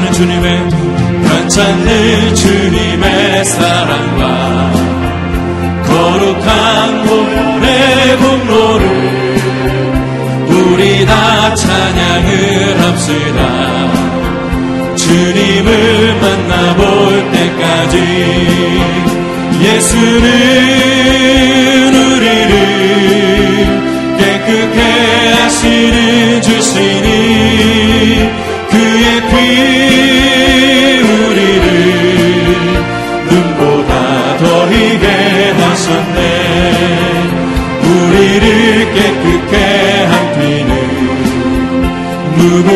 변찮는 0.00 0.12
주님의 0.12 0.68
변찮는 1.24 2.34
주님의 2.34 3.44
사랑과 3.44 4.72
거룩한 5.86 7.04
보혈의 7.04 8.16
공로를 8.16 8.84
우리 10.48 11.04
다 11.04 11.54
찬양을 11.54 12.80
합시다. 12.80 13.40
주님을 14.96 16.20
만나볼 16.20 17.30
때까지 17.32 17.96
예수는 19.62 20.20
우리를 20.20 20.99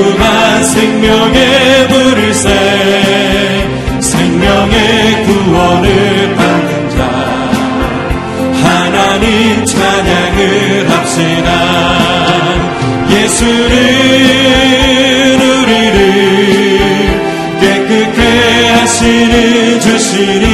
무궁한 0.04 0.64
생명의 0.64 1.88
불일새 1.88 2.48
생명의 4.00 5.24
구원을 5.24 6.34
받는 6.36 6.90
자. 6.90 6.98
하나님 8.62 9.64
찬양을 9.64 10.90
합시다. 10.90 11.48
예수는 13.10 13.70
우리를 15.40 15.98
깨끗해 17.60 18.68
하시는 18.72 19.80
주시니 19.80 20.53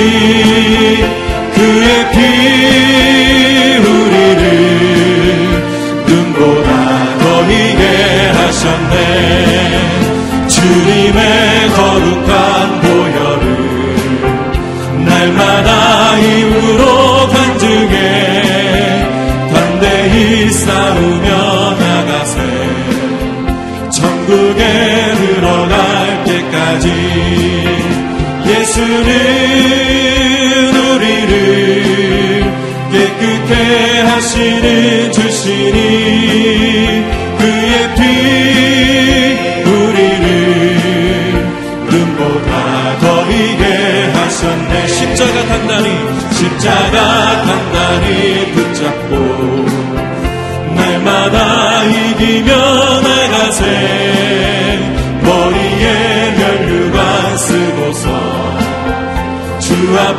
예수는 29.08 30.74
우리를 30.74 32.44
깨끗해 32.92 34.00
하시는 34.00 34.79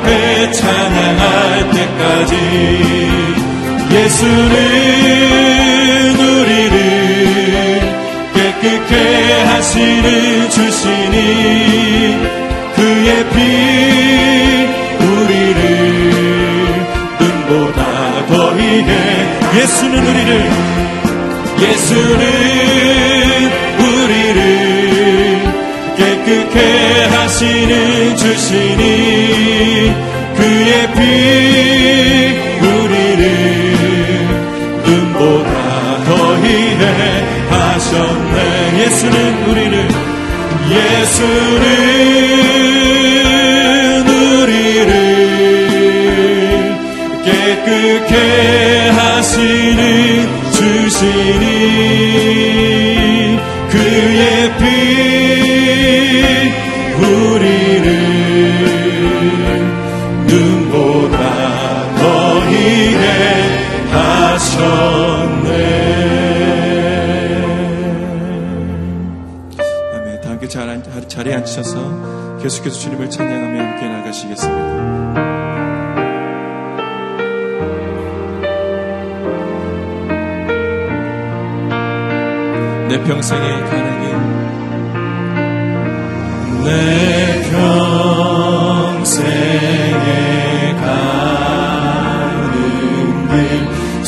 앞에 0.01 0.51
찬양할 0.51 1.72
때까지 1.72 2.35
예수는 3.91 4.56
우리를 6.19 6.75
깨끗해 8.34 8.94
하시는 9.44 10.50
주시니 10.50 11.16
그의 12.75 13.29
피 13.29 13.35
우리를 15.06 15.59
눈보다 17.19 17.79
더 18.28 18.31
희게 18.57 18.91
예수는 19.56 19.94
우리를 20.07 20.31
예수는 21.59 22.22
우리를 22.22 23.20
깨끗해 26.31 27.05
하시는 27.07 28.15
주시니 28.15 29.93
그의 30.37 30.93
피 30.93 30.99
우리를 32.65 33.21
눈보다 34.85 36.03
더 36.05 36.37
희게 36.37 36.83
하셨네. 37.49 38.37
예수는 38.79 39.15
우리를 39.49 39.75
예수는 40.69 41.67
우리를 44.07 44.91
깨끗해 47.25 48.89
하시는 48.89 50.29
주시니 50.51 52.30
자리에 71.22 71.35
앉으셔서 71.35 72.38
계속해서 72.41 72.79
주님을 72.79 73.09
찬양하며 73.09 73.59
함께 73.61 73.88
나가시겠습니다. 73.88 74.91
내 82.88 83.03
평생에 83.03 83.41
가는 83.41 83.85
길 83.85 83.91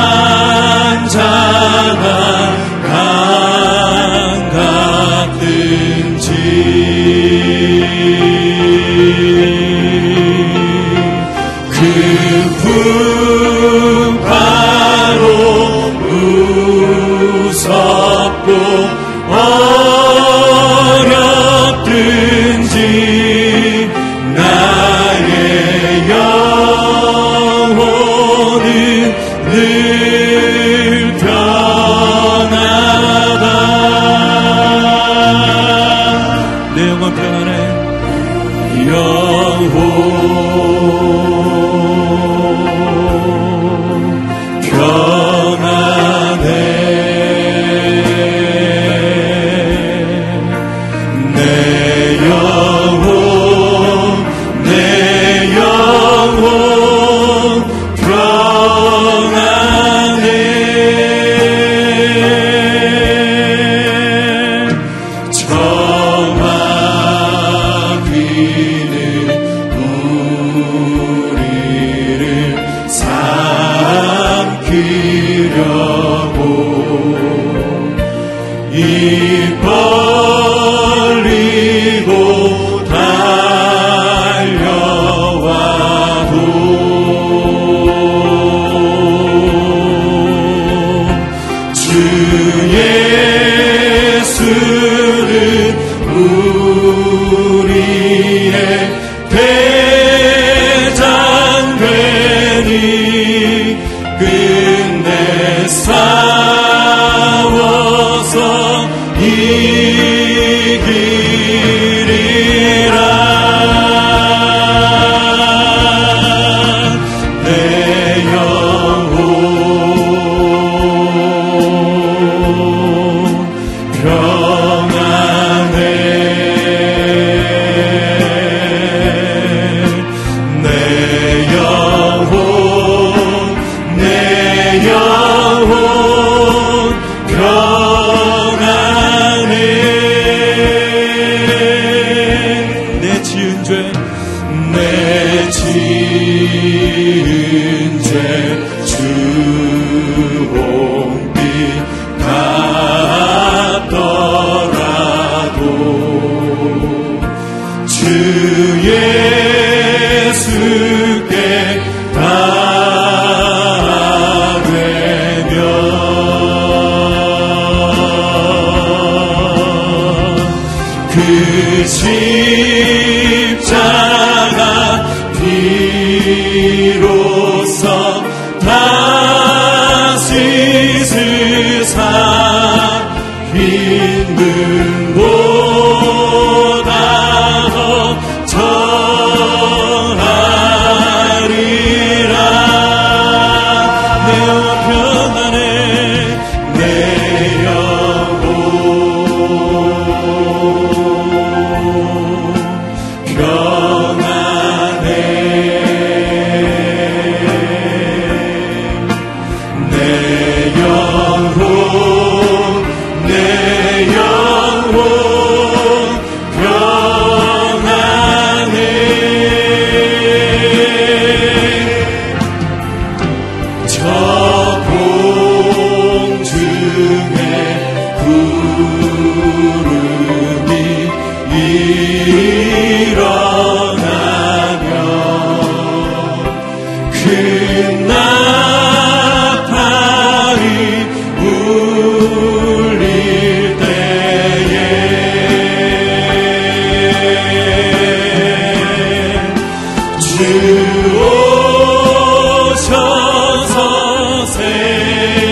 Deus. 255.12 255.51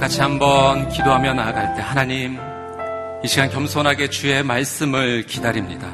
같이 0.00 0.20
한번 0.20 0.88
기도하며 0.88 1.34
나아갈 1.34 1.74
때 1.74 1.82
하나님 1.82 2.38
이 3.24 3.28
시간 3.28 3.50
겸손하게 3.50 4.10
주의 4.10 4.42
말씀을 4.42 5.24
기다립니다. 5.26 5.88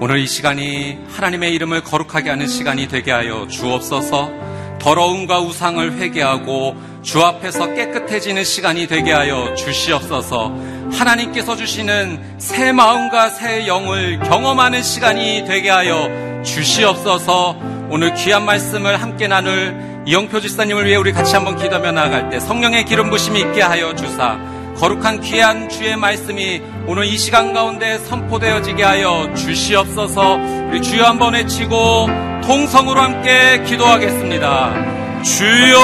오늘 0.00 0.18
이 0.18 0.26
시간이 0.26 0.98
하나님의 1.08 1.54
이름을 1.54 1.82
거룩하게 1.82 2.30
하는 2.30 2.46
시간이 2.46 2.88
되게 2.88 3.10
하여 3.10 3.46
주옵소서. 3.48 4.30
더러움과 4.78 5.40
우상을 5.40 5.94
회개하고 5.94 6.76
주 7.02 7.22
앞에서 7.22 7.74
깨끗해지는 7.74 8.44
시간이 8.44 8.86
되게 8.86 9.12
하여 9.12 9.54
주시옵소서. 9.54 10.54
하나님께서 10.92 11.56
주시는 11.56 12.36
새 12.38 12.72
마음과 12.72 13.30
새 13.30 13.66
영을 13.66 14.18
경험하는 14.20 14.82
시간이 14.82 15.44
되게 15.46 15.70
하여 15.70 16.08
주시옵소서. 16.44 17.56
오늘 17.90 18.14
귀한 18.14 18.44
말씀을 18.44 19.00
함께 19.00 19.26
나눌 19.26 19.97
이영표 20.08 20.40
지사님을 20.40 20.86
위해 20.86 20.96
우리 20.96 21.12
같이 21.12 21.34
한번 21.34 21.54
기도하며 21.54 21.92
나아갈 21.92 22.30
때 22.30 22.40
성령의 22.40 22.86
기름 22.86 23.10
부심이 23.10 23.40
있게 23.40 23.60
하여 23.60 23.94
주사 23.94 24.38
거룩한 24.78 25.20
귀한 25.20 25.68
주의 25.68 25.94
말씀이 25.98 26.62
오늘 26.86 27.04
이 27.04 27.18
시간 27.18 27.52
가운데 27.52 27.98
선포되어지게 27.98 28.82
하여 28.82 29.30
주시옵소서 29.36 30.36
우리 30.70 30.80
주여 30.80 31.04
한번 31.04 31.34
외치고 31.34 32.06
통성으로 32.42 33.02
함께 33.02 33.62
기도하겠습니다. 33.64 35.22
주여 35.22 35.78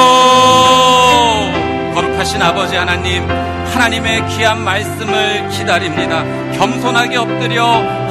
거룩하신 1.94 2.40
아버지 2.40 2.76
하나님 2.76 3.28
하나님의 3.28 4.26
귀한 4.28 4.64
말씀을 4.64 5.50
기다립니다. 5.50 6.24
겸손하게 6.56 7.18
엎드려 7.18 7.62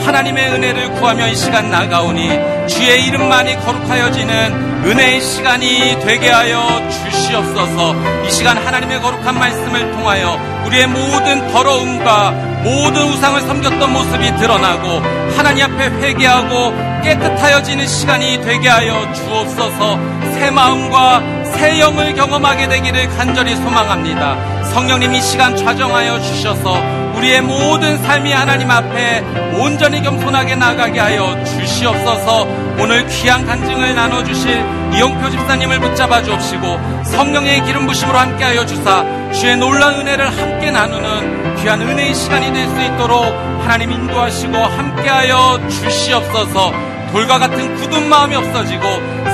하나님의 0.06 0.52
은혜를 0.52 0.92
구하며 0.92 1.30
이 1.30 1.36
시간 1.36 1.72
나가오니 1.72 2.68
주의 2.68 3.04
이름만이 3.08 3.56
거룩하여지는 3.62 4.73
은혜의 4.86 5.22
시간이 5.22 6.00
되게 6.02 6.30
하여 6.30 6.62
주시옵소서 6.90 7.96
이 8.26 8.32
시간 8.32 8.58
하나님의 8.58 9.00
거룩한 9.00 9.40
말씀을 9.40 9.92
통하여 9.92 10.38
우리의 10.66 10.88
모든 10.88 11.48
더러움과 11.52 12.32
모든 12.64 13.04
우상을 13.04 13.42
섬겼던 13.42 13.94
모습이 13.94 14.36
드러나고 14.38 15.02
하나님 15.38 15.66
앞에 15.66 15.86
회개하고 15.86 17.02
깨끗하여지는 17.04 17.88
시간이 17.88 18.42
되게 18.42 18.68
하여 18.68 19.12
주옵소서 19.14 20.00
새 20.34 20.52
마음과 20.52 21.44
새 21.54 21.80
영을 21.80 22.14
경험하게 22.14 22.68
되기를 22.68 23.08
간절히 23.10 23.56
소망합니다. 23.56 24.64
성령님 24.72 25.14
이 25.14 25.22
시간 25.22 25.56
좌정하여 25.56 26.20
주셔서 26.22 27.03
우리의 27.24 27.42
모든 27.42 27.98
삶이 28.04 28.34
하나님 28.34 28.70
앞에 28.70 29.22
온전히 29.58 30.02
겸손하게 30.02 30.56
나가게 30.56 31.00
하여 31.00 31.42
주시옵소서. 31.46 32.44
오늘 32.80 33.08
귀한 33.08 33.46
간증을 33.46 33.96
나눠주실 33.96 34.62
이용표 34.94 35.30
집사님을 35.30 35.80
붙잡아 35.80 36.22
주옵시고 36.22 37.04
성령의 37.06 37.64
기름 37.64 37.88
부심으로 37.88 38.18
함께하여 38.18 38.66
주사 38.66 39.06
주의 39.32 39.56
놀라운 39.56 40.02
은혜를 40.02 40.38
함께 40.38 40.70
나누는 40.72 41.56
귀한 41.62 41.82
은혜의 41.82 42.14
시간이 42.14 42.52
될 42.52 42.68
수 42.68 42.82
있도록 42.82 43.24
하나님 43.64 43.92
인도하시고 43.92 44.58
함께하여 44.58 45.62
주시옵소서. 45.70 46.74
돌과 47.14 47.40
같은 47.40 47.76
굳은 47.76 48.10
마음이 48.10 48.36
없어지고 48.36 48.84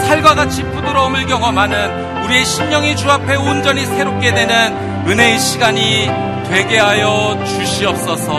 살과 0.05 0.35
같이 0.35 0.61
부드러움을 0.63 1.25
경험하는 1.25 2.18
우리의 2.29 2.45
심령이 2.45 2.95
주 2.95 3.09
앞에 3.09 3.35
온전히 3.37 3.85
새롭게 3.87 4.31
되는 4.31 5.07
은혜의 5.07 5.39
시간이 5.39 6.05
되게 6.47 6.77
하여 6.77 7.43
주시옵소서. 7.43 8.33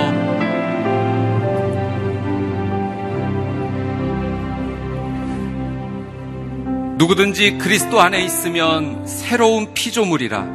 누구든지 6.98 7.58
그리스도 7.58 8.00
안에 8.00 8.22
있으면 8.22 9.04
새로운 9.08 9.74
피조물이라 9.74 10.46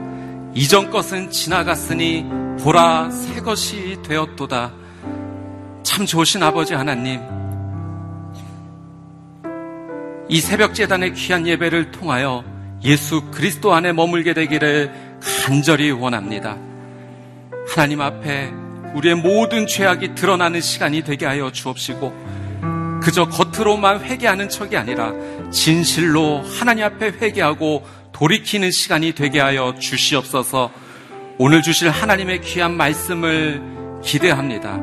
이전 0.54 0.90
것은 0.90 1.30
지나갔으니 1.30 2.26
보라 2.62 3.12
새 3.12 3.42
것이 3.42 3.98
되었도다. 4.08 4.72
참 5.84 6.06
좋으신 6.06 6.42
아버지 6.42 6.74
하나님. 6.74 7.20
이 10.30 10.40
새벽 10.40 10.74
재단의 10.74 11.14
귀한 11.16 11.46
예배를 11.46 11.92
통하여 11.92 12.55
예수 12.86 13.24
그리스도 13.32 13.74
안에 13.74 13.92
머물게 13.94 14.34
되기를 14.34 14.92
간절히 15.46 15.92
원합니다. 15.92 16.58
하나님 17.68 18.00
앞에 18.02 18.52
우리의 18.94 19.16
모든 19.16 19.68
죄악이 19.68 20.16
드러나는 20.16 20.62
시간이 20.62 21.04
되게 21.04 21.26
하여 21.26 21.52
주옵시고 21.52 22.36
그저 23.02 23.26
겉으로만 23.26 24.02
회개하는 24.02 24.50
척이 24.50 24.78
아니라 24.78 25.14
진실로 25.52 26.42
하나님 26.42 26.86
앞에 26.86 27.08
회개하고 27.08 27.86
돌이키는 28.12 28.72
시간이 28.72 29.14
되게 29.14 29.40
하여 29.40 29.76
주시옵소서 29.78 30.72
오늘 31.38 31.62
주실 31.62 31.90
하나님의 31.90 32.42
귀한 32.42 32.78
말씀을 32.78 33.62
기대합니다. 34.04 34.80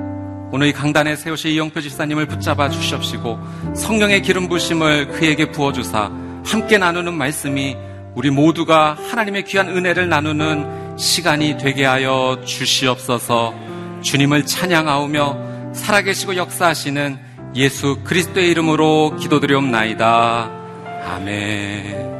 오늘 0.52 0.66
이 0.66 0.73
강단에 0.73 1.16
세우신 1.16 1.52
이영표 1.52 1.80
집사님을 1.80 2.26
붙잡아 2.26 2.68
주시옵시고 2.68 3.38
성령의 3.75 4.21
기름 4.21 4.49
부심을 4.49 5.09
그에게 5.09 5.50
부어주사 5.50 6.11
함께 6.44 6.76
나누는 6.76 7.14
말씀이 7.14 7.76
우리 8.14 8.31
모두가 8.31 8.97
하나님의 9.11 9.45
귀한 9.45 9.69
은혜를 9.69 10.09
나누는 10.09 10.99
시간이 10.99 11.57
되게 11.59 11.85
하여 11.85 12.42
주시옵소서 12.45 13.54
주님을 14.02 14.45
찬양하오며 14.47 15.73
살아계시고 15.75 16.37
역사하시는 16.37 17.19
예수 17.54 17.99
그리스도의 18.04 18.50
이름으로 18.50 19.16
기도드리옵나이다. 19.19 20.50
아멘. 21.07 22.12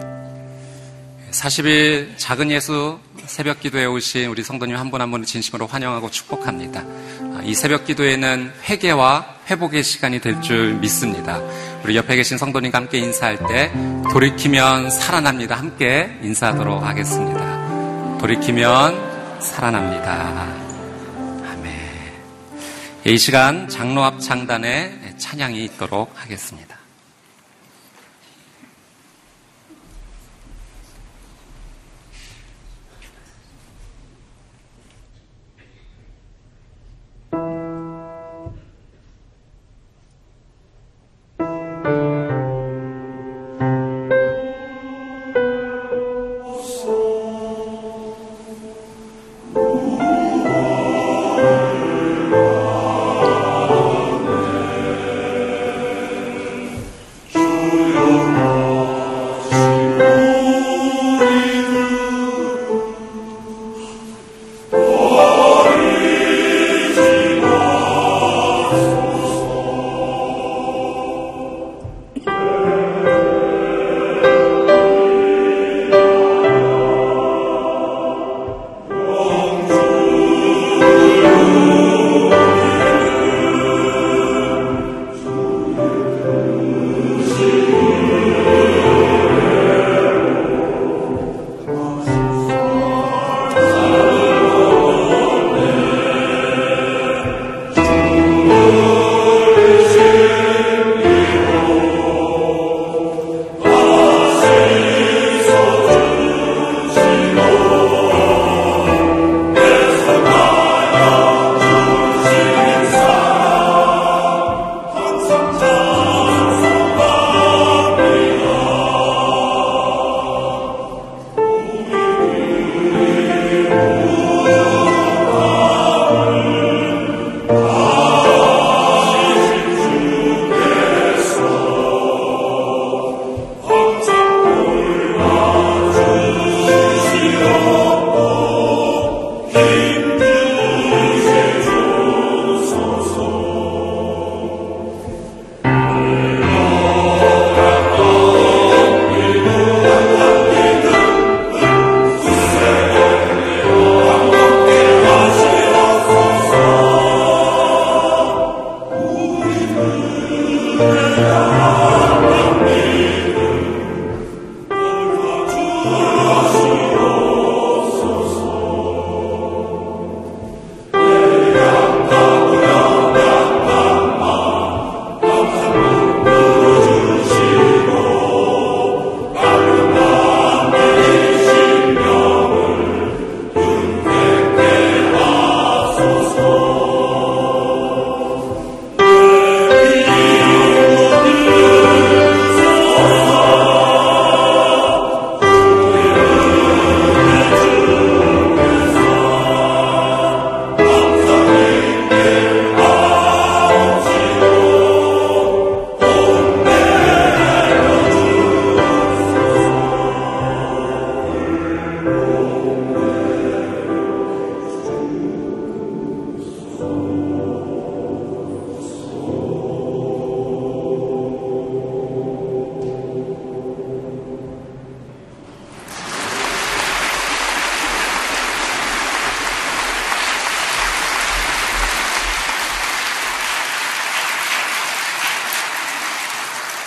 40일 1.31 2.17
작은 2.17 2.51
예수 2.51 2.99
새벽 3.27 3.61
기도에 3.61 3.85
오신 3.87 4.29
우리 4.29 4.43
성도님 4.43 4.77
한 4.77 4.91
분 4.91 5.01
한 5.01 5.11
분을 5.11 5.25
진심으로 5.27 5.67
환영하고 5.67 6.11
축복합니다. 6.11 6.85
이 7.45 7.55
새벽 7.55 7.85
기도에는 7.87 8.53
회개와 8.69 9.37
회복의 9.51 9.83
시간이 9.83 10.21
될 10.21 10.41
줄 10.41 10.75
믿습니다. 10.75 11.41
우리 11.85 11.97
옆에 11.97 12.17
계신 12.17 12.39
성도님과 12.39 12.79
함께 12.79 12.99
인사할 12.99 13.39
때 13.49 13.73
돌이키면 14.13 14.91
살아납니다. 14.91 15.57
함께 15.57 16.19
인사하도록 16.23 16.83
하겠습니다. 16.85 18.19
돌이키면 18.19 19.41
살아납니다. 19.41 20.47
아멘. 21.51 21.73
이 23.05 23.19
시간 23.19 23.69
장로 23.69 24.05
앞 24.05 24.21
장단에 24.21 25.15
찬양이 25.19 25.65
있도록 25.65 26.13
하겠습니다. 26.15 26.72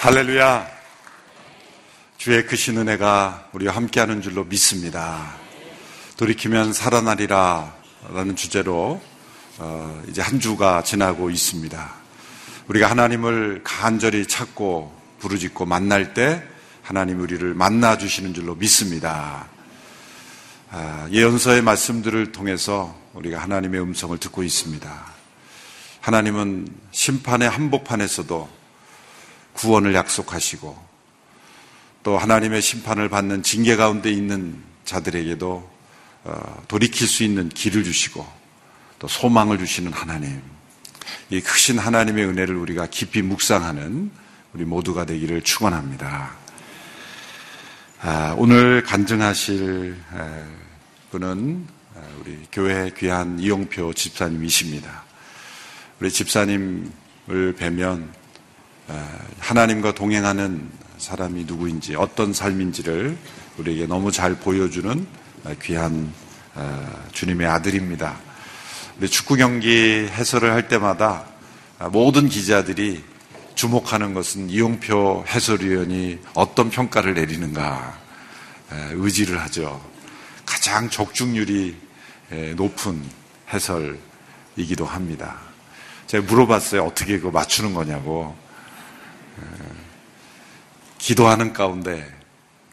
할렐루야. 0.05 0.67
주의 2.17 2.45
크신 2.45 2.77
은혜가 2.77 3.49
우리와 3.53 3.75
함께하는 3.75 4.21
줄로 4.21 4.43
믿습니다. 4.43 5.33
돌이키면 6.17 6.73
살아나리라 6.73 7.73
라는 8.13 8.35
주제로 8.35 9.01
어, 9.57 10.03
이제 10.07 10.21
한 10.21 10.39
주가 10.39 10.83
지나고 10.83 11.31
있습니다. 11.31 11.93
우리가 12.67 12.87
하나님을 12.87 13.61
간절히 13.63 14.27
찾고 14.27 14.95
부르짖고 15.21 15.65
만날 15.65 16.13
때 16.13 16.43
하나님 16.83 17.19
우리를 17.21 17.55
만나 17.55 17.97
주시는 17.97 18.35
줄로 18.35 18.53
믿습니다. 18.53 19.47
아, 20.69 21.07
예언서의 21.09 21.63
말씀들을 21.63 22.31
통해서 22.31 22.95
우리가 23.15 23.39
하나님의 23.39 23.81
음성을 23.81 24.15
듣고 24.19 24.43
있습니다. 24.43 25.05
하나님은 26.01 26.67
심판의 26.91 27.49
한복판에서도 27.49 28.64
구원을 29.55 29.95
약속하시고 29.95 30.85
또 32.03 32.17
하나님의 32.17 32.61
심판을 32.61 33.09
받는 33.09 33.43
징계 33.43 33.75
가운데 33.75 34.11
있는 34.11 34.61
자들에게도 34.85 35.75
어, 36.25 36.63
돌이킬 36.67 37.07
수 37.07 37.23
있는 37.23 37.49
길을 37.49 37.83
주시고 37.83 38.25
또 38.99 39.07
소망을 39.07 39.57
주시는 39.57 39.91
하나님. 39.91 40.41
이 41.29 41.41
크신 41.41 41.79
하나님의 41.79 42.25
은혜를 42.25 42.55
우리가 42.55 42.87
깊이 42.87 43.21
묵상하는 43.21 44.11
우리 44.53 44.65
모두가 44.65 45.05
되기를 45.05 45.41
축원합니다. 45.41 46.35
아, 48.01 48.35
오늘 48.37 48.83
간증하실 48.83 49.97
분은 51.11 51.67
우리 52.19 52.39
교회 52.51 52.91
귀한 52.97 53.39
이용표 53.39 53.93
집사님이십니다. 53.93 55.03
우리 55.99 56.11
집사님을 56.11 57.55
뵈면 57.57 58.24
하나님과 59.39 59.93
동행하는 59.93 60.69
사람이 60.97 61.45
누구인지 61.45 61.95
어떤 61.95 62.33
삶인지를 62.33 63.17
우리에게 63.57 63.85
너무 63.87 64.11
잘 64.11 64.35
보여주는 64.35 65.05
귀한 65.61 66.13
주님의 67.11 67.47
아들입니다. 67.47 68.17
우리 68.97 69.09
축구 69.09 69.35
경기 69.35 70.07
해설을 70.09 70.51
할 70.51 70.67
때마다 70.67 71.25
모든 71.91 72.29
기자들이 72.29 73.03
주목하는 73.55 74.13
것은 74.13 74.49
이용표 74.49 75.25
해설위원이 75.27 76.19
어떤 76.33 76.69
평가를 76.69 77.13
내리는가 77.13 77.99
의지를 78.91 79.41
하죠. 79.41 79.81
가장 80.45 80.89
적중률이 80.89 81.75
높은 82.55 83.01
해설이기도 83.53 84.85
합니다. 84.85 85.37
제가 86.07 86.25
물어봤어요. 86.25 86.83
어떻게 86.83 87.17
그거 87.17 87.31
맞추는 87.31 87.73
거냐고. 87.73 88.35
기도하는 91.05 91.53
가운데 91.53 92.03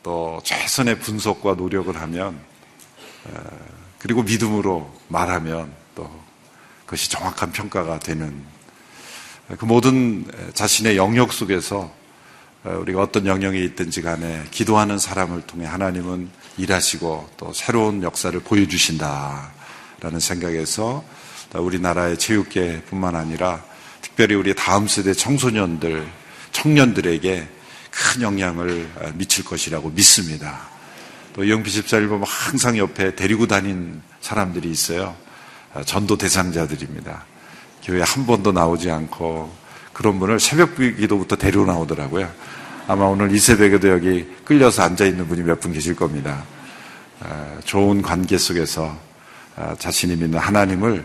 또 0.02 0.40
최선의 0.42 1.00
분석과 1.00 1.52
노력을 1.56 1.94
하면 1.94 2.40
그리고 3.98 4.22
믿음으로 4.22 4.90
말하면 5.08 5.70
또 5.94 6.10
그것이 6.86 7.10
정확한 7.10 7.52
평가가 7.52 7.98
되는 7.98 8.42
그 9.58 9.66
모든 9.66 10.24
자신의 10.54 10.96
영역 10.96 11.30
속에서 11.30 11.92
우리가 12.64 13.02
어떤 13.02 13.26
영역에 13.26 13.62
있든지 13.64 14.00
간에 14.00 14.46
기도하는 14.50 14.98
사람을 14.98 15.42
통해 15.42 15.66
하나님은 15.66 16.30
일하시고 16.56 17.32
또 17.36 17.52
새로운 17.52 18.02
역사를 18.02 18.40
보여주신다라는 18.40 20.20
생각에서 20.20 21.04
우리나라의 21.52 22.18
체육계뿐만 22.18 23.14
아니라 23.14 23.62
특별히 24.00 24.36
우리 24.36 24.54
다음 24.54 24.88
세대 24.88 25.12
청소년들 25.12 26.10
청년들에게 26.52 27.60
큰 27.92 28.22
영향을 28.22 28.88
미칠 29.14 29.44
것이라고 29.44 29.90
믿습니다. 29.90 30.60
또 31.34 31.48
영피 31.48 31.70
집사를 31.70 32.08
보면 32.08 32.26
항상 32.26 32.76
옆에 32.76 33.14
데리고 33.14 33.46
다닌 33.46 34.02
사람들이 34.20 34.70
있어요. 34.70 35.14
전도 35.86 36.18
대상자들입니다. 36.18 37.24
교회 37.84 38.02
한 38.02 38.26
번도 38.26 38.52
나오지 38.52 38.90
않고 38.90 39.52
그런 39.92 40.18
분을 40.18 40.40
새벽 40.40 40.76
기도부터 40.76 41.36
데리고 41.36 41.64
나오더라고요. 41.66 42.30
아마 42.88 43.04
오늘 43.04 43.30
이 43.32 43.38
새벽에도 43.38 43.88
여기 43.88 44.26
끌려서 44.44 44.82
앉아 44.82 45.04
있는 45.06 45.28
분이 45.28 45.42
몇 45.42 45.60
분 45.60 45.72
계실 45.72 45.94
겁니다. 45.94 46.44
좋은 47.64 48.02
관계 48.02 48.36
속에서 48.38 48.98
자신이 49.78 50.16
믿는 50.16 50.38
하나님을 50.38 51.04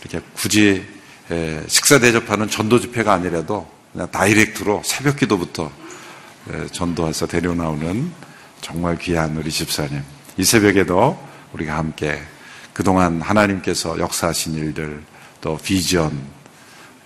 이렇게 0.00 0.20
굳이 0.34 0.86
식사 1.66 1.98
대접하는 1.98 2.48
전도 2.48 2.80
집회가 2.80 3.12
아니라도 3.14 3.70
그냥 3.92 4.10
다이렉트로 4.10 4.82
새벽 4.84 5.16
기도부터 5.16 5.70
전도해서 6.72 7.26
데려나오는 7.26 8.12
정말 8.60 8.98
귀한 8.98 9.36
우리 9.36 9.50
집사님. 9.50 10.02
이 10.36 10.44
새벽에도 10.44 11.18
우리가 11.52 11.76
함께 11.76 12.20
그동안 12.72 13.20
하나님께서 13.20 13.98
역사하신 13.98 14.54
일들, 14.54 15.02
또 15.40 15.58
비전, 15.58 16.18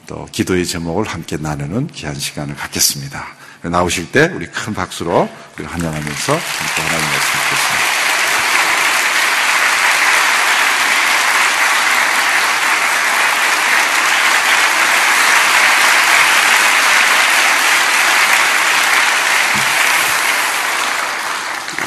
또 0.07 0.27
기도의 0.31 0.67
제목을 0.67 1.07
함께 1.07 1.37
나누는 1.37 1.89
귀한 1.89 2.15
시간을 2.15 2.55
갖겠습니다. 2.55 3.27
나오실 3.63 4.13
때 4.13 4.31
우리 4.35 4.47
큰 4.47 4.75
박수로 4.75 5.29
환영하면서 5.57 6.33
함께 6.33 6.83
하나님 6.83 7.07
말씀 7.07 7.41
듣겠습니다. 7.41 8.05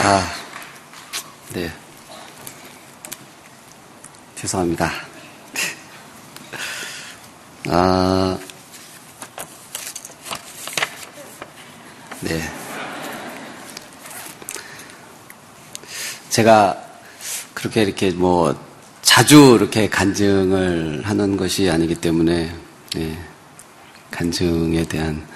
아, 0.09 0.25
네. 1.53 1.69
죄송합니다. 4.35 4.89
아, 7.67 8.39
네. 12.21 12.41
제가 16.29 16.81
그렇게 17.53 17.83
이렇게 17.83 18.11
뭐 18.11 18.57
자주 19.01 19.57
이렇게 19.59 19.89
간증을 19.89 21.01
하는 21.03 21.35
것이 21.35 21.69
아니기 21.69 21.95
때문에 21.95 22.55
네, 22.95 23.27
간증에 24.09 24.85
대한 24.85 25.27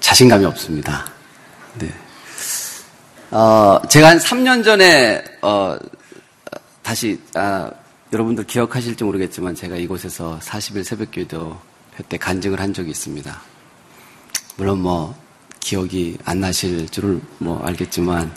자신감이 0.00 0.44
없습니다. 0.44 1.10
네. 1.76 2.07
어, 3.30 3.78
제가 3.88 4.08
한 4.08 4.18
3년 4.18 4.64
전에, 4.64 5.22
어, 5.42 5.76
다시, 6.82 7.20
아, 7.34 7.70
여러분들 8.10 8.44
기억하실지 8.44 9.04
모르겠지만 9.04 9.54
제가 9.54 9.76
이곳에서 9.76 10.38
40일 10.40 10.82
새벽 10.82 11.10
기도 11.10 11.58
때 12.08 12.16
간증을 12.16 12.58
한 12.58 12.72
적이 12.72 12.90
있습니다. 12.90 13.38
물론 14.56 14.80
뭐, 14.80 15.14
기억이 15.60 16.16
안 16.24 16.40
나실 16.40 16.88
줄을 16.88 17.20
뭐 17.36 17.62
알겠지만 17.66 18.32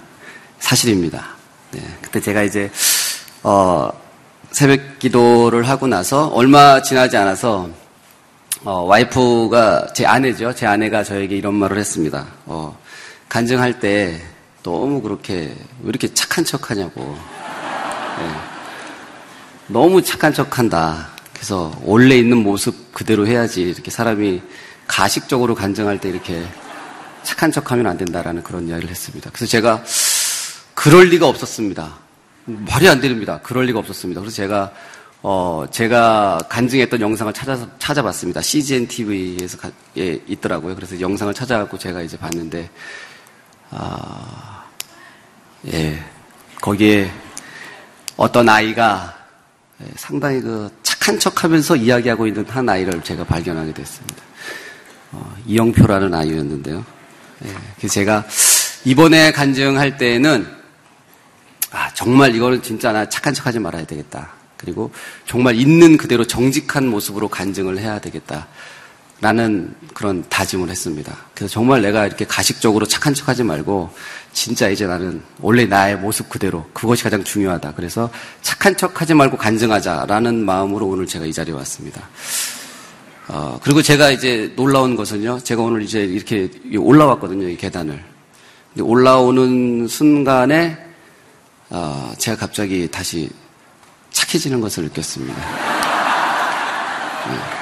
사실입니다. 0.60 1.36
네. 1.72 1.82
그때 2.02 2.20
제가 2.20 2.44
이제, 2.44 2.70
어, 3.44 3.90
새벽 4.52 5.00
기도를 5.00 5.70
하고 5.70 5.88
나서 5.88 6.28
얼마 6.28 6.82
지나지 6.82 7.16
않아서 7.16 7.70
어, 8.66 8.82
와이프가 8.82 9.94
제 9.94 10.06
아내죠. 10.06 10.54
제 10.54 10.66
아내가 10.66 11.02
저에게 11.04 11.38
이런 11.38 11.54
말을 11.54 11.78
했습니다. 11.78 12.28
어, 12.46 12.78
간증할 13.30 13.80
때 13.80 14.22
너무 14.64 15.02
그렇게 15.02 15.56
왜 15.82 15.90
이렇게 15.90 16.14
착한 16.14 16.46
척하냐고. 16.46 17.02
네. 17.02 18.32
너무 19.68 20.02
착한 20.02 20.34
척한다. 20.34 21.10
그래서 21.34 21.72
원래 21.84 22.18
있는 22.18 22.38
모습 22.38 22.94
그대로 22.94 23.26
해야지 23.26 23.62
이렇게 23.64 23.90
사람이 23.90 24.42
가식적으로 24.88 25.56
간증할 25.56 26.00
때 26.00 26.10
이렇게 26.10 26.46
착한 27.24 27.52
척하면 27.52 27.88
안 27.88 27.98
된다라는 27.98 28.44
그런 28.44 28.68
이야기를 28.68 28.90
했습니다. 28.90 29.30
그래서 29.32 29.50
제가 29.50 29.84
그럴 30.74 31.08
리가 31.08 31.28
없었습니다. 31.28 31.98
말이 32.46 32.88
안 32.88 33.00
됩니다. 33.02 33.40
그럴 33.42 33.66
리가 33.66 33.80
없었습니다. 33.80 34.22
그래서 34.22 34.36
제가 34.36 34.72
어 35.24 35.66
제가 35.70 36.40
간증했던 36.50 37.00
영상을 37.00 37.32
찾아 37.34 37.68
찾아봤습니다. 37.78 38.42
CGN 38.42 38.88
TV에서 38.88 39.58
가, 39.58 39.72
예, 39.98 40.20
있더라고요. 40.28 40.76
그래서 40.76 41.00
영상을 41.00 41.32
찾아갖고 41.34 41.78
제가 41.78 42.02
이제 42.02 42.18
봤는데 42.18 42.70
아 43.72 44.66
예, 45.68 46.04
거기에 46.62 47.12
어떤 48.18 48.50
아이가 48.50 49.18
예, 49.82 49.88
상당히 49.96 50.42
그 50.42 50.70
착한 50.84 51.18
척 51.20 51.44
하면서 51.44 51.76
이야기하고 51.76 52.28
있는 52.28 52.46
한 52.48 52.68
아이를 52.68 53.02
제가 53.02 53.24
발견하게 53.24 53.74
됐습니다. 53.74 54.22
어, 55.14 55.36
이영표라는 55.46 56.14
아이였는데요. 56.14 56.86
예, 57.46 57.54
그래서 57.78 57.94
제가 57.94 58.26
이번에 58.86 59.32
간증할 59.32 59.98
때에는 59.98 60.48
아, 61.72 61.94
정말 61.94 62.36
이거는 62.36 62.62
진짜 62.62 62.92
나 62.92 63.08
착한 63.08 63.34
척 63.34 63.48
하지 63.48 63.60
말아야 63.60 63.86
되겠다. 63.86 64.32
그리고 64.58 64.92
정말 65.26 65.56
있는 65.56 65.98
그대로 65.98 66.26
정직한 66.26 66.88
모습으로 66.88 67.30
간증을 67.30 67.80
해야 67.80 68.00
되겠다. 68.00 68.48
라는 69.22 69.74
그런 69.94 70.26
다짐을 70.30 70.70
했습니다. 70.70 71.16
그래서 71.36 71.54
정말 71.54 71.84
내가 71.84 72.08
이렇게 72.08 72.26
가식적으로 72.26 72.88
착한 72.88 73.14
척 73.14 73.30
하지 73.30 73.44
말고 73.44 73.92
진짜 74.34 74.68
이제 74.68 74.88
나는 74.88 75.22
원래 75.40 75.66
나의 75.66 75.96
모습 75.98 76.28
그대로 76.28 76.66
그것이 76.74 77.04
가장 77.04 77.24
중요하다. 77.24 77.76
그래서 77.76 78.10
착한 78.42 78.76
척 78.76 79.00
하지 79.00 79.14
말고 79.14 79.38
간증하자라는 79.38 80.44
마음으로 80.44 80.88
오늘 80.88 81.06
제가 81.06 81.26
이 81.26 81.34
자리에 81.34 81.54
왔습니다. 81.54 82.10
어, 83.28 83.60
그리고 83.62 83.84
제가 83.84 84.10
이제 84.10 84.52
놀라운 84.56 84.96
것은요. 84.96 85.40
제가 85.44 85.62
오늘 85.62 85.84
이제 85.84 86.00
이렇게 86.04 86.50
올라왔거든요. 86.76 87.48
이 87.48 87.58
계단을. 87.58 88.04
근데 88.74 88.82
올라오는 88.82 89.88
순간에 89.88 90.78
어, 91.70 92.12
제가 92.18 92.38
갑자기 92.38 92.90
다시 92.90 93.30
착해지는 94.10 94.62
것을 94.62 94.86
느꼈습니다. 94.86 95.36
네. 97.30 97.61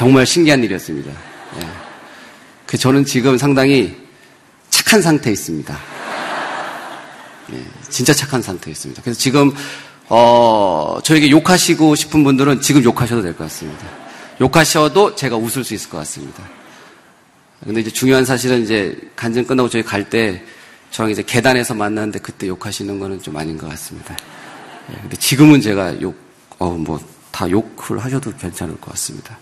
정말 0.00 0.24
신기한 0.24 0.64
일이었습니다. 0.64 1.10
예. 1.10 1.68
그 2.64 2.78
저는 2.78 3.04
지금 3.04 3.36
상당히 3.36 3.94
착한 4.70 5.02
상태에 5.02 5.30
있습니다. 5.30 5.78
예, 7.52 7.64
진짜 7.90 8.14
착한 8.14 8.40
상태에 8.40 8.72
있습니다. 8.72 9.02
그래서 9.02 9.20
지금 9.20 9.52
어, 10.08 10.98
저에게 11.04 11.28
욕하시고 11.30 11.96
싶은 11.96 12.24
분들은 12.24 12.62
지금 12.62 12.82
욕하셔도 12.82 13.20
될 13.20 13.34
것 13.34 13.44
같습니다. 13.44 13.84
욕하셔도 14.40 15.14
제가 15.16 15.36
웃을 15.36 15.64
수 15.64 15.74
있을 15.74 15.90
것 15.90 15.98
같습니다. 15.98 16.44
근데 17.62 17.82
이제 17.82 17.90
중요한 17.90 18.24
사실은 18.24 18.62
이제 18.62 18.98
간증 19.14 19.44
끝나고 19.44 19.68
저희 19.68 19.82
갈 19.82 20.08
때 20.08 20.42
저랑 20.92 21.10
이제 21.10 21.22
계단에서 21.22 21.74
만났는데 21.74 22.20
그때 22.20 22.48
욕하시는 22.48 22.98
거는 22.98 23.20
좀 23.20 23.36
아닌 23.36 23.58
것 23.58 23.68
같습니다. 23.68 24.16
예, 24.92 24.94
근데 25.02 25.14
지금은 25.18 25.60
제가 25.60 26.00
욕, 26.00 26.16
어, 26.58 26.70
뭐, 26.70 26.98
다 27.40 27.50
욕을 27.50 27.98
하셔도 28.00 28.36
괜찮을 28.36 28.78
것 28.78 28.90
같습니다. 28.90 29.38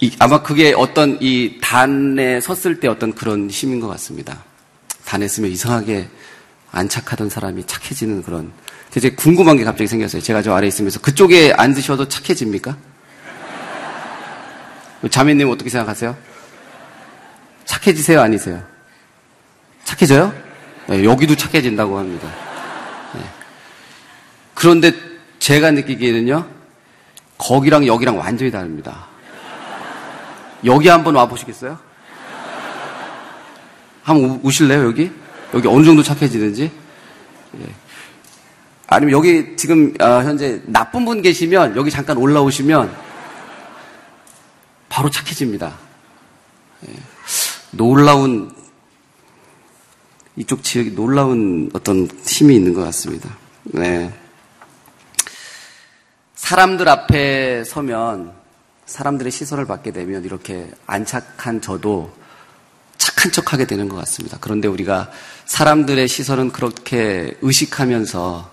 이, 0.00 0.14
아마 0.18 0.42
그게 0.42 0.74
어떤 0.76 1.16
이 1.22 1.58
단에 1.62 2.42
섰을 2.42 2.78
때 2.78 2.88
어떤 2.88 3.14
그런 3.14 3.48
힘인 3.48 3.80
것 3.80 3.88
같습니다. 3.88 4.44
단에 5.06 5.26
서면 5.26 5.50
이상하게 5.50 6.10
안 6.72 6.90
착하던 6.90 7.30
사람이 7.30 7.66
착해지는 7.66 8.22
그런. 8.22 8.52
이제 8.94 9.08
궁금한 9.10 9.56
게 9.56 9.64
갑자기 9.64 9.88
생겼어요. 9.88 10.20
제가 10.20 10.42
저 10.42 10.54
아래 10.54 10.66
있으면서 10.66 11.00
그쪽에 11.00 11.54
앉으셔도 11.56 12.06
착해집니까? 12.06 12.76
자매님 15.10 15.48
어떻게 15.48 15.70
생각하세요? 15.70 16.14
착해지세요, 17.64 18.20
아니세요? 18.20 18.62
착해져요? 19.84 20.34
네, 20.88 21.02
여기도 21.02 21.34
착해진다고 21.34 21.98
합니다. 21.98 22.28
네. 23.14 23.20
그런데 24.52 25.13
제가 25.44 25.72
느끼기에는요, 25.72 26.48
거기랑 27.36 27.86
여기랑 27.86 28.16
완전히 28.18 28.50
다릅니다. 28.50 29.08
여기 30.64 30.88
한번 30.88 31.14
와보시겠어요? 31.16 31.78
한번 34.02 34.40
우, 34.42 34.50
실래요 34.50 34.86
여기? 34.86 35.10
여기 35.52 35.68
어느 35.68 35.84
정도 35.84 36.02
착해지는지? 36.02 36.72
예. 37.60 37.66
아니면 38.86 39.12
여기 39.12 39.54
지금 39.56 39.92
어, 40.00 40.22
현재 40.22 40.62
나쁜 40.64 41.04
분 41.04 41.20
계시면 41.20 41.76
여기 41.76 41.90
잠깐 41.90 42.16
올라오시면 42.16 42.96
바로 44.88 45.10
착해집니다. 45.10 45.74
예. 46.88 46.94
놀라운 47.72 48.50
이쪽 50.36 50.62
지역이 50.62 50.94
놀라운 50.94 51.68
어떤 51.74 52.08
힘이 52.24 52.56
있는 52.56 52.72
것 52.72 52.82
같습니다. 52.84 53.36
네. 53.64 54.23
사람들 56.44 56.86
앞에 56.90 57.64
서면 57.64 58.30
사람들의 58.84 59.32
시선을 59.32 59.64
받게 59.64 59.92
되면 59.92 60.26
이렇게 60.26 60.70
안착한 60.86 61.62
저도 61.62 62.12
착한 62.98 63.32
척 63.32 63.54
하게 63.54 63.64
되는 63.64 63.88
것 63.88 63.96
같습니다. 63.96 64.36
그런데 64.42 64.68
우리가 64.68 65.10
사람들의 65.46 66.06
시선은 66.06 66.52
그렇게 66.52 67.34
의식하면서 67.40 68.50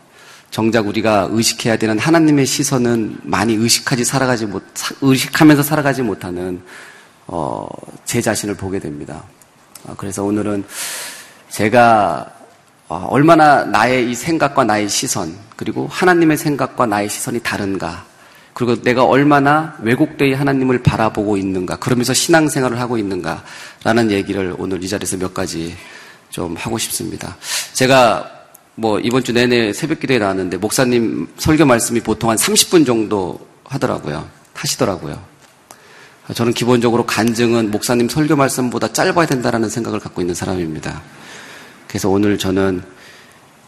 정작 0.51 0.87
우리가 0.87 1.27
의식해야 1.31 1.75
되는 1.75 1.99
하나님의 1.99 2.45
시선은 2.45 3.19
많이 3.23 3.55
의식하지 3.55 4.05
살아가지 4.05 4.45
못, 4.45 4.63
의식하면서 5.01 5.61
살아가지 5.61 6.01
못하는, 6.01 6.63
어, 7.27 7.67
제 8.05 8.21
자신을 8.21 8.55
보게 8.55 8.79
됩니다. 8.79 9.21
어, 9.83 9.95
그래서 9.97 10.23
오늘은 10.23 10.63
제가 11.49 12.25
어, 12.37 12.40
얼마나 13.09 13.63
나의 13.63 14.09
이 14.11 14.15
생각과 14.15 14.63
나의 14.63 14.89
시선, 14.89 15.33
그리고 15.55 15.87
하나님의 15.89 16.37
생각과 16.37 16.85
나의 16.85 17.09
시선이 17.09 17.39
다른가, 17.41 18.05
그리고 18.53 18.81
내가 18.81 19.05
얼마나 19.05 19.75
왜곡되이 19.81 20.33
하나님을 20.33 20.83
바라보고 20.83 21.37
있는가, 21.37 21.77
그러면서 21.77 22.13
신앙생활을 22.13 22.79
하고 22.79 22.97
있는가라는 22.97 24.11
얘기를 24.11 24.55
오늘 24.57 24.83
이 24.83 24.87
자리에서 24.87 25.17
몇 25.17 25.33
가지 25.33 25.75
좀 26.29 26.55
하고 26.55 26.77
싶습니다. 26.77 27.37
제가 27.73 28.29
뭐 28.75 28.99
이번 28.99 29.23
주 29.23 29.33
내내 29.33 29.73
새벽 29.73 29.99
기도에 29.99 30.17
나왔는데 30.17 30.57
목사님 30.57 31.27
설교 31.37 31.65
말씀이 31.65 31.99
보통 31.99 32.29
한 32.29 32.37
30분 32.37 32.85
정도 32.85 33.39
하더라고요. 33.65 34.27
하시더라고요. 34.53 35.21
저는 36.33 36.53
기본적으로 36.53 37.05
간증은 37.05 37.71
목사님 37.71 38.07
설교 38.07 38.35
말씀보다 38.35 38.93
짧아야 38.93 39.25
된다라는 39.25 39.69
생각을 39.69 39.99
갖고 39.99 40.21
있는 40.21 40.33
사람입니다. 40.33 41.01
그래서 41.91 42.07
오늘 42.07 42.37
저는 42.37 42.81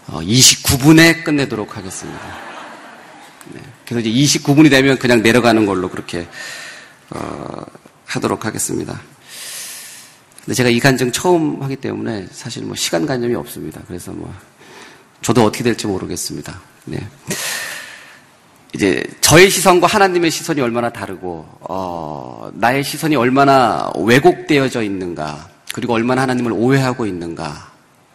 29분에 0.08 1.20
어, 1.20 1.24
끝내도록 1.26 1.76
하겠습니다. 1.76 2.22
네. 3.52 3.60
그래서 3.86 4.08
이제 4.08 4.40
29분이 4.40 4.70
되면 4.70 4.98
그냥 4.98 5.22
내려가는 5.22 5.66
걸로 5.66 5.90
그렇게 5.90 6.26
어, 7.10 7.66
하도록 8.06 8.46
하겠습니다. 8.46 9.02
근데 10.40 10.54
제가 10.54 10.70
이 10.70 10.80
간증 10.80 11.12
처음 11.12 11.62
하기 11.64 11.76
때문에 11.76 12.28
사실 12.32 12.64
뭐 12.64 12.78
시간 12.78 13.06
관념이 13.06 13.36
없습니다. 13.36 13.82
그래서 13.88 14.14
뭐 14.14 14.34
저도 15.22 15.44
어떻게 15.44 15.66
될지 15.66 15.86
모르겠습니다. 15.86 16.62
네. 16.86 17.06
이제 18.74 19.04
저의 19.20 19.50
시선과 19.50 19.88
하나님의 19.88 20.32
시선이 20.32 20.62
얼마나 20.62 20.90
다르고 20.90 21.46
어, 21.60 22.52
나의 22.54 22.86
시선이 22.86 23.18
얼마나 23.18 23.92
왜곡되어져 23.98 24.82
있는가 24.82 25.50
그리고 25.74 25.94
얼마나 25.94 26.22
하나님을 26.22 26.54
오해하고 26.54 27.06
있는가 27.06 27.73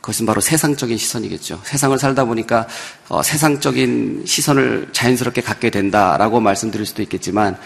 그것은 0.08 0.24
바로 0.24 0.40
세상적인 0.40 0.96
시선이겠죠. 0.96 1.60
세상을 1.64 1.98
살다 1.98 2.24
보니까 2.24 2.66
어, 3.10 3.22
세상적인 3.22 4.22
시선을 4.26 4.88
자연스럽게 4.92 5.42
갖게 5.42 5.68
된다라고 5.68 6.40
말씀드릴 6.40 6.86
수도 6.86 7.02
있겠지만 7.02 7.58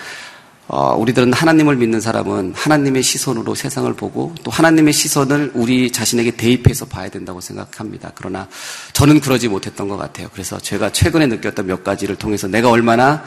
어, 0.66 0.96
우리들은 0.96 1.32
하나님을 1.32 1.76
믿는 1.76 2.00
사람은 2.00 2.54
하나님의 2.56 3.04
시선으로 3.04 3.54
세상을 3.54 3.92
보고 3.94 4.34
또 4.42 4.50
하나님의 4.50 4.92
시선을 4.92 5.52
우리 5.54 5.92
자신에게 5.92 6.32
대입해서 6.32 6.84
봐야 6.86 7.08
된다고 7.08 7.40
생각합니다. 7.40 8.10
그러나 8.16 8.48
저는 8.92 9.20
그러지 9.20 9.46
못했던 9.46 9.86
것 9.86 9.96
같아요. 9.96 10.28
그래서 10.32 10.58
제가 10.58 10.90
최근에 10.90 11.28
느꼈던 11.28 11.66
몇 11.66 11.84
가지를 11.84 12.16
통해서 12.16 12.48
내가 12.48 12.70
얼마나 12.70 13.22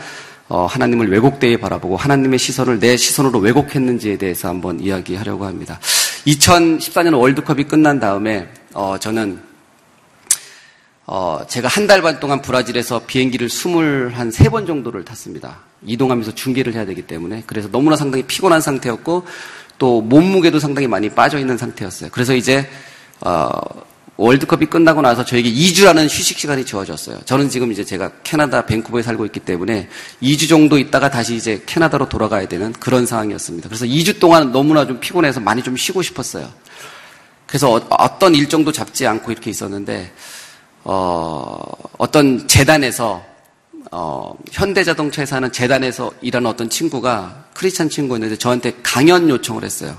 어, 0.49 0.65
하나님을 0.65 1.09
왜곡되게 1.09 1.57
바라보고 1.61 1.95
하나님의 1.95 2.37
시선을 2.37 2.81
내 2.81 2.97
시선으로 2.97 3.39
왜곡했는지에 3.39 4.17
대해서 4.17 4.49
한번 4.49 4.81
이야기하려고 4.81 5.45
합니다. 5.45 5.79
2014년 6.27 7.17
월드컵이 7.17 7.63
끝난 7.63 8.01
다음에 8.01 8.49
어, 8.75 8.97
저는 8.99 9.41
어, 11.07 11.39
제가 11.47 11.67
한 11.67 11.87
달 11.87 12.01
반 12.01 12.19
동안 12.19 12.41
브라질에서 12.41 13.03
비행기를 13.07 13.47
23번 13.47 14.67
정도를 14.67 15.05
탔습니다. 15.05 15.59
이동하면서 15.85 16.33
중계를 16.35 16.73
해야 16.73 16.85
되기 16.85 17.03
때문에. 17.03 17.43
그래서 17.45 17.69
너무나 17.71 17.95
상당히 17.95 18.23
피곤한 18.23 18.59
상태였고, 18.59 19.23
또 19.77 20.01
몸무게도 20.01 20.59
상당히 20.59 20.87
많이 20.87 21.09
빠져 21.09 21.37
있는 21.37 21.57
상태였어요. 21.57 22.09
그래서 22.11 22.33
이제, 22.33 22.67
어, 23.21 23.49
월드컵이 24.17 24.65
끝나고 24.65 25.01
나서 25.01 25.23
저에게 25.23 25.49
2주라는 25.51 26.05
휴식 26.05 26.39
시간이 26.39 26.65
주어졌어요. 26.65 27.19
저는 27.25 27.49
지금 27.49 27.71
이제 27.71 27.83
제가 27.83 28.11
캐나다 28.23 28.65
밴쿠버에 28.65 29.01
살고 29.03 29.25
있기 29.27 29.41
때문에 29.41 29.89
2주 30.23 30.47
정도 30.49 30.77
있다가 30.79 31.09
다시 31.11 31.35
이제 31.35 31.61
캐나다로 31.65 32.07
돌아가야 32.09 32.47
되는 32.47 32.71
그런 32.73 33.05
상황이었습니다. 33.05 33.67
그래서 33.69 33.85
2주 33.85 34.19
동안 34.19 34.51
너무나 34.53 34.87
좀 34.87 34.99
피곤해서 35.01 35.41
많이 35.41 35.61
좀 35.61 35.75
쉬고 35.75 36.01
싶었어요. 36.01 36.49
그래서 37.45 37.73
어, 37.89 38.19
떤 38.19 38.35
일정도 38.35 38.71
잡지 38.71 39.05
않고 39.05 39.31
이렇게 39.31 39.49
있었는데 39.49 40.11
어, 40.83 41.57
어떤 41.97 42.47
재단에서 42.47 43.23
어, 43.91 44.35
현대자동차에서 44.51 45.37
하는 45.37 45.51
재단에서 45.51 46.11
일하는 46.21 46.49
어떤 46.49 46.69
친구가 46.69 47.45
크리스찬 47.53 47.89
친구였는데 47.89 48.37
저한테 48.37 48.73
강연 48.83 49.29
요청을 49.29 49.63
했어요. 49.63 49.95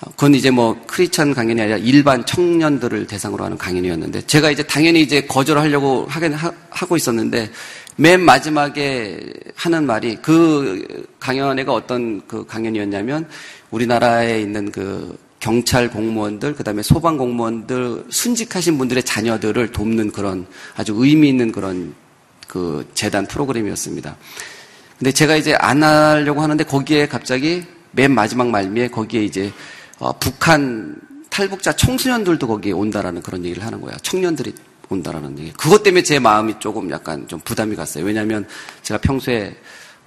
그건 0.00 0.34
이제 0.34 0.50
뭐 0.50 0.78
크리스찬 0.86 1.34
강연이 1.34 1.60
아니라 1.60 1.78
일반 1.78 2.24
청년들을 2.24 3.06
대상으로 3.06 3.44
하는 3.44 3.56
강연이었는데 3.56 4.26
제가 4.26 4.50
이제 4.50 4.62
당연히 4.62 5.00
이제 5.00 5.22
거절하려고 5.22 6.06
하긴 6.08 6.34
하, 6.34 6.50
고 6.86 6.96
있었는데 6.96 7.50
맨 7.96 8.20
마지막에 8.20 9.32
하는 9.54 9.86
말이 9.86 10.16
그 10.16 11.06
강연회가 11.18 11.72
어떤 11.72 12.26
그 12.26 12.44
강연이었냐면 12.44 13.26
우리나라에 13.70 14.40
있는 14.40 14.70
그 14.70 15.18
경찰 15.46 15.88
공무원들, 15.88 16.56
그 16.56 16.64
다음에 16.64 16.82
소방 16.82 17.16
공무원들, 17.16 18.06
순직하신 18.10 18.78
분들의 18.78 19.04
자녀들을 19.04 19.70
돕는 19.70 20.10
그런 20.10 20.44
아주 20.74 20.92
의미 20.96 21.28
있는 21.28 21.52
그런 21.52 21.94
그 22.48 22.84
재단 22.94 23.26
프로그램이었습니다. 23.26 24.16
근데 24.98 25.12
제가 25.12 25.36
이제 25.36 25.54
안 25.54 25.84
하려고 25.84 26.40
하는데 26.40 26.64
거기에 26.64 27.06
갑자기 27.06 27.62
맨 27.92 28.10
마지막 28.10 28.48
말미에 28.48 28.88
거기에 28.88 29.22
이제 29.22 29.52
어, 30.00 30.18
북한 30.18 30.96
탈북자 31.30 31.70
청소년들도 31.76 32.44
거기에 32.48 32.72
온다라는 32.72 33.22
그런 33.22 33.44
얘기를 33.44 33.64
하는 33.64 33.80
거예요. 33.80 33.96
청년들이 34.02 34.52
온다라는 34.88 35.38
얘기. 35.38 35.52
그것 35.52 35.84
때문에 35.84 36.02
제 36.02 36.18
마음이 36.18 36.56
조금 36.58 36.90
약간 36.90 37.28
좀 37.28 37.38
부담이 37.38 37.76
갔어요. 37.76 38.04
왜냐하면 38.04 38.48
제가 38.82 38.98
평소에 38.98 39.54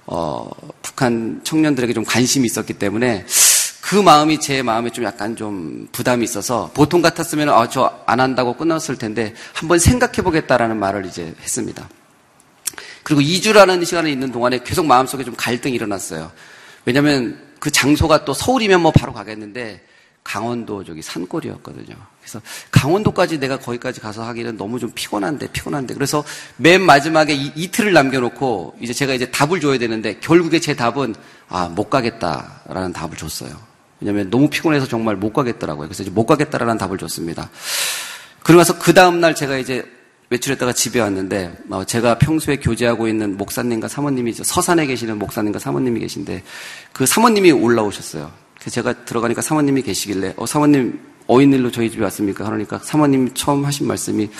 어, 0.04 0.50
북한 0.82 1.40
청년들에게 1.44 1.94
좀 1.94 2.04
관심이 2.04 2.44
있었기 2.44 2.74
때문에 2.74 3.24
그 3.90 3.96
마음이 3.96 4.38
제 4.38 4.62
마음에 4.62 4.88
좀 4.90 5.04
약간 5.04 5.34
좀 5.34 5.88
부담이 5.90 6.22
있어서 6.22 6.70
보통 6.74 7.02
같았으면 7.02 7.48
아, 7.48 7.68
저 7.68 8.04
안 8.06 8.20
한다고 8.20 8.54
끝났을 8.56 8.96
텐데 8.96 9.34
한번 9.52 9.80
생각해 9.80 10.22
보겠다라는 10.22 10.76
말을 10.76 11.06
이제 11.06 11.34
했습니다. 11.42 11.88
그리고 13.02 13.20
2주라는 13.20 13.84
시간이 13.84 14.12
있는 14.12 14.30
동안에 14.30 14.60
계속 14.62 14.86
마음속에 14.86 15.24
좀 15.24 15.34
갈등이 15.36 15.74
일어났어요. 15.74 16.30
왜냐하면 16.84 17.36
그 17.58 17.72
장소가 17.72 18.24
또 18.24 18.32
서울이면 18.32 18.80
뭐 18.80 18.92
바로 18.92 19.12
가겠는데 19.12 19.84
강원도 20.22 20.84
저기 20.84 21.02
산골이었거든요. 21.02 21.96
그래서 22.20 22.40
강원도까지 22.70 23.40
내가 23.40 23.58
거기까지 23.58 24.00
가서 24.00 24.22
하기는 24.22 24.56
너무 24.56 24.78
좀 24.78 24.92
피곤한데 24.94 25.48
피곤한데 25.48 25.94
그래서 25.94 26.22
맨 26.58 26.80
마지막에 26.80 27.34
이, 27.34 27.70
틀을 27.72 27.92
남겨놓고 27.92 28.76
이제 28.80 28.92
제가 28.92 29.14
이제 29.14 29.28
답을 29.32 29.60
줘야 29.60 29.78
되는데 29.78 30.20
결국에 30.20 30.60
제 30.60 30.76
답은 30.76 31.16
아 31.48 31.68
못 31.68 31.90
가겠다라는 31.90 32.92
답을 32.92 33.16
줬어요. 33.16 33.69
왜냐하면 34.00 34.30
너무 34.30 34.48
피곤해서 34.48 34.86
정말 34.86 35.16
못 35.16 35.32
가겠더라고요. 35.32 35.88
그래서 35.88 36.02
이제 36.02 36.10
못 36.10 36.26
가겠다라는 36.26 36.78
답을 36.78 36.98
줬습니다. 36.98 37.50
그러고 38.42 38.60
나서 38.60 38.78
그 38.78 38.94
다음 38.94 39.20
날 39.20 39.34
제가 39.34 39.58
이제 39.58 39.84
외출했다가 40.30 40.72
집에 40.72 41.00
왔는데 41.00 41.58
어, 41.70 41.84
제가 41.84 42.18
평소에 42.18 42.56
교제하고 42.56 43.08
있는 43.08 43.36
목사님과 43.36 43.88
사모님이 43.88 44.32
서산에 44.32 44.86
계시는 44.86 45.18
목사님과 45.18 45.58
사모님이 45.58 46.00
계신데 46.00 46.42
그 46.92 47.04
사모님이 47.04 47.50
올라오셨어요. 47.50 48.30
그래서 48.58 48.70
제가 48.70 49.04
들어가니까 49.04 49.42
사모님이 49.42 49.82
계시길래 49.82 50.34
어 50.36 50.46
사모님 50.46 51.00
어인일로 51.26 51.70
저희 51.72 51.90
집에 51.90 52.04
왔습니까? 52.04 52.44
그러니까 52.44 52.78
사모님이 52.78 53.30
처음 53.34 53.64
하신 53.64 53.86
말씀이 53.86 54.30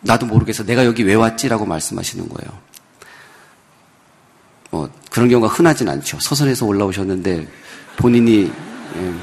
나도 0.00 0.26
모르겠어 0.26 0.64
내가 0.64 0.84
여기 0.84 1.02
왜 1.02 1.14
왔지라고 1.14 1.66
말씀하시는 1.66 2.28
거예요. 2.28 2.58
뭐 4.70 4.90
그런 5.10 5.28
경우가 5.28 5.48
흔하진 5.52 5.88
않죠. 5.88 6.18
서산에서 6.20 6.66
올라오셨는데 6.66 7.46
본인이 7.96 8.50
예, 8.96 9.14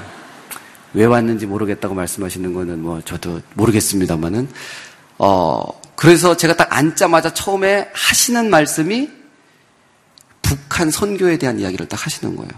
왜 0.93 1.05
왔는지 1.05 1.45
모르겠다고 1.45 1.93
말씀하시는 1.95 2.53
거는 2.53 2.81
뭐 2.81 3.01
저도 3.01 3.41
모르겠습니다만은 3.53 4.49
어 5.19 5.81
그래서 5.95 6.35
제가 6.35 6.55
딱 6.55 6.75
앉자마자 6.75 7.33
처음에 7.33 7.89
하시는 7.93 8.49
말씀이 8.49 9.09
북한 10.41 10.89
선교에 10.91 11.37
대한 11.37 11.59
이야기를 11.59 11.87
딱 11.87 12.05
하시는 12.05 12.35
거예요. 12.35 12.49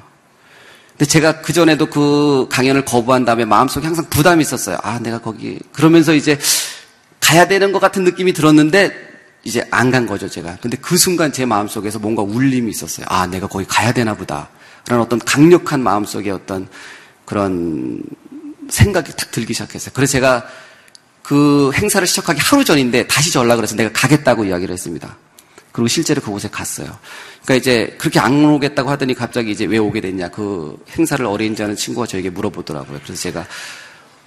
근데 0.91 1.06
제가 1.06 1.41
그 1.41 1.54
전에도 1.54 1.88
그 1.88 2.47
강연을 2.49 2.86
거부한 2.86 3.26
다음에 3.26 3.45
마음속에 3.45 3.86
항상 3.86 4.06
부담이 4.10 4.41
있었어요. 4.41 4.78
아, 4.82 4.99
내가 4.99 5.19
거기. 5.19 5.60
그러면서 5.73 6.13
이제 6.13 6.39
가야 7.19 7.47
되는 7.47 7.71
것 7.71 7.80
같은 7.80 8.04
느낌이 8.04 8.34
들었는데 8.34 8.91
이제 9.43 9.67
안 9.71 9.91
간 9.91 10.08
거죠, 10.08 10.30
제가. 10.30 10.58
근데 10.62 10.78
그 10.78 10.95
순간 10.97 11.34
제 11.34 11.45
마음속에서 11.45 11.99
뭔가 11.99 12.21
울림이 12.21 12.69
있었어요. 12.71 13.06
아, 13.10 13.28
내가 13.28 13.47
거기 13.47 13.65
가야 13.65 13.91
되나 13.91 14.15
보다. 14.15 14.49
라는 14.88 15.04
어떤 15.04 15.19
강력한 15.19 15.82
마음속에 15.82 16.30
어떤 16.32 16.67
그런 17.26 18.04
생각이 18.69 19.12
탁 19.15 19.32
들기 19.32 19.54
시작했어요. 19.54 19.91
그래서 19.93 20.12
제가 20.13 20.46
그 21.22 21.72
행사를 21.74 22.06
시작하기 22.06 22.39
하루 22.41 22.65
전인데 22.65 23.08
다시 23.08 23.38
연락을 23.38 23.63
해서 23.63 23.76
내가 23.76 23.89
가겠다고 23.93 24.46
이야기를 24.46 24.74
했습니다. 24.74 25.17
그리고 25.72 25.88
실제로 25.88 26.22
그곳에 26.22 26.50
갔어요. 26.50 26.88
그러니까 27.43 27.56
이제 27.56 27.96
그렇게 27.98 28.19
안 28.19 28.43
오겠다고 28.46 28.89
하더니 28.89 29.13
갑자기 29.13 29.52
이제 29.52 29.65
왜 29.65 29.78
오게 29.78 30.02
됐냐. 30.02 30.30
그 30.30 30.78
행사를 30.98 31.26
어레인지 31.26 31.62
하는 31.62 31.76
친구가 31.76 32.06
저에게 32.08 32.30
물어보더라고요. 32.30 33.00
그래서 33.04 33.22
제가 33.22 33.46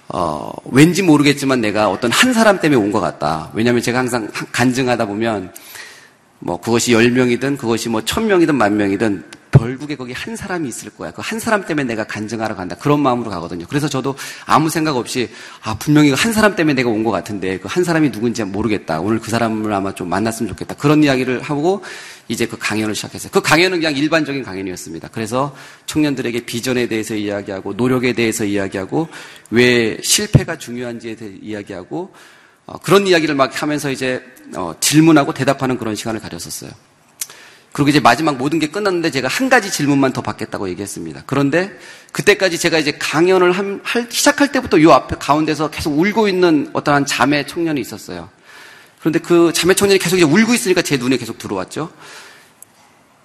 어, 0.09 0.51
왠지 0.65 1.03
모르겠지만 1.03 1.61
내가 1.61 1.89
어떤 1.89 2.11
한 2.11 2.33
사람 2.33 2.59
때문에 2.59 2.81
온 2.81 2.91
것 2.91 2.99
같다. 2.99 3.51
왜냐하면 3.53 3.81
제가 3.81 3.99
항상 3.99 4.29
간증하다 4.51 5.05
보면 5.05 5.53
뭐 6.39 6.59
그것이 6.59 6.93
열명이든 6.93 7.57
그것이 7.57 7.89
뭐 7.89 8.03
천명이든 8.03 8.55
만명이든 8.55 9.23
결국에 9.57 9.95
거기 9.95 10.13
한 10.13 10.35
사람이 10.35 10.67
있을 10.69 10.89
거야. 10.91 11.11
그 11.11 11.21
한 11.21 11.39
사람 11.39 11.65
때문에 11.65 11.85
내가 11.87 12.05
간증하러 12.05 12.55
간다. 12.55 12.75
그런 12.77 12.99
마음으로 13.01 13.29
가거든요. 13.29 13.65
그래서 13.67 13.87
저도 13.89 14.15
아무 14.45 14.69
생각 14.69 14.95
없이 14.95 15.29
아 15.61 15.77
분명히 15.77 16.11
한 16.11 16.31
사람 16.33 16.55
때문에 16.55 16.73
내가 16.75 16.89
온 16.89 17.03
것 17.03 17.11
같은데 17.11 17.57
그 17.59 17.67
한 17.67 17.83
사람이 17.83 18.11
누군지 18.11 18.43
모르겠다. 18.43 18.99
오늘 19.01 19.19
그 19.19 19.29
사람을 19.29 19.71
아마 19.73 19.93
좀 19.93 20.09
만났으면 20.09 20.49
좋겠다. 20.49 20.75
그런 20.75 21.03
이야기를 21.03 21.41
하고 21.41 21.83
이제 22.27 22.45
그 22.45 22.57
강연을 22.57 22.95
시작했어요. 22.95 23.31
그 23.31 23.41
강연은 23.41 23.79
그냥 23.79 23.95
일반적인 23.95 24.43
강연이었습니다. 24.43 25.09
그래서 25.11 25.55
청년들에게 25.85 26.45
비전에 26.45 26.87
대해서 26.87 27.15
이야기하고 27.15 27.73
노력에 27.73 28.13
대해서 28.13 28.45
이야기하고 28.45 29.07
왜 29.51 29.97
실패가 30.01 30.57
중요한지에 30.57 31.15
대해 31.15 31.31
이야기하고 31.41 32.13
어, 32.65 32.77
그런 32.79 33.07
이야기를 33.07 33.35
막 33.35 33.61
하면서 33.61 33.89
이제 33.91 34.21
어, 34.55 34.73
질문하고 34.79 35.33
대답하는 35.33 35.77
그런 35.77 35.95
시간을 35.95 36.19
가졌었어요. 36.19 36.71
그리고 37.71 37.89
이제 37.89 37.99
마지막 37.99 38.37
모든 38.37 38.59
게 38.59 38.67
끝났는데 38.67 39.11
제가 39.11 39.27
한 39.27 39.49
가지 39.49 39.69
질문만 39.71 40.13
더 40.13 40.21
받겠다고 40.21 40.69
얘기했습니다. 40.69 41.23
그런데 41.25 41.77
그때까지 42.11 42.57
제가 42.57 42.79
이제 42.79 42.93
강연을 42.93 43.51
한, 43.51 43.81
할, 43.83 44.07
시작할 44.09 44.51
때부터 44.51 44.81
요 44.81 44.93
앞에 44.93 45.17
가운데서 45.19 45.69
계속 45.69 45.97
울고 45.99 46.27
있는 46.27 46.69
어떠한 46.73 47.05
자매 47.05 47.45
청년이 47.45 47.79
있었어요. 47.79 48.29
그런데 48.99 49.19
그 49.19 49.53
자매 49.53 49.73
청년이 49.73 49.99
계속 49.99 50.17
이제 50.17 50.25
울고 50.25 50.53
있으니까 50.53 50.81
제 50.81 50.97
눈에 50.97 51.17
계속 51.17 51.37
들어왔죠. 51.37 51.91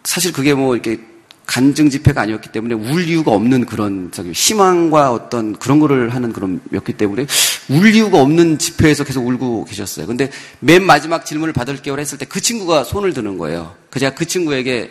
사실 0.05 0.33
그게 0.33 0.53
뭐 0.53 0.75
이렇게 0.75 1.01
간증 1.47 1.91
집회가 1.91 2.23
아니었기 2.23 2.51
때문에 2.51 2.75
울 2.75 3.07
이유가 3.09 3.33
없는 3.33 3.67
그런 3.67 4.11
저기 4.13 4.33
희망과 4.33 5.13
어떤 5.13 5.59
그런 5.59 5.81
거를 5.81 6.15
하는 6.15 6.33
그런 6.33 6.61
였기 6.73 6.95
때문에 6.95 7.27
울 7.69 7.95
이유가 7.95 8.21
없는 8.21 8.59
집회에서 8.59 9.05
계속 9.05 9.27
울고 9.27 9.65
계셨어요. 9.65 10.07
근데 10.07 10.31
맨 10.61 10.85
마지막 10.85 11.27
질문을 11.27 11.53
받을게요 11.53 11.99
했을 11.99 12.19
때 12.19 12.27
그 12.27 12.41
친구가 12.41 12.85
손을 12.85 13.13
드는 13.13 13.37
거예요. 13.37 13.75
그 13.91 14.01
제가 14.01 14.15
그 14.15 14.25
친구에게 14.25 14.91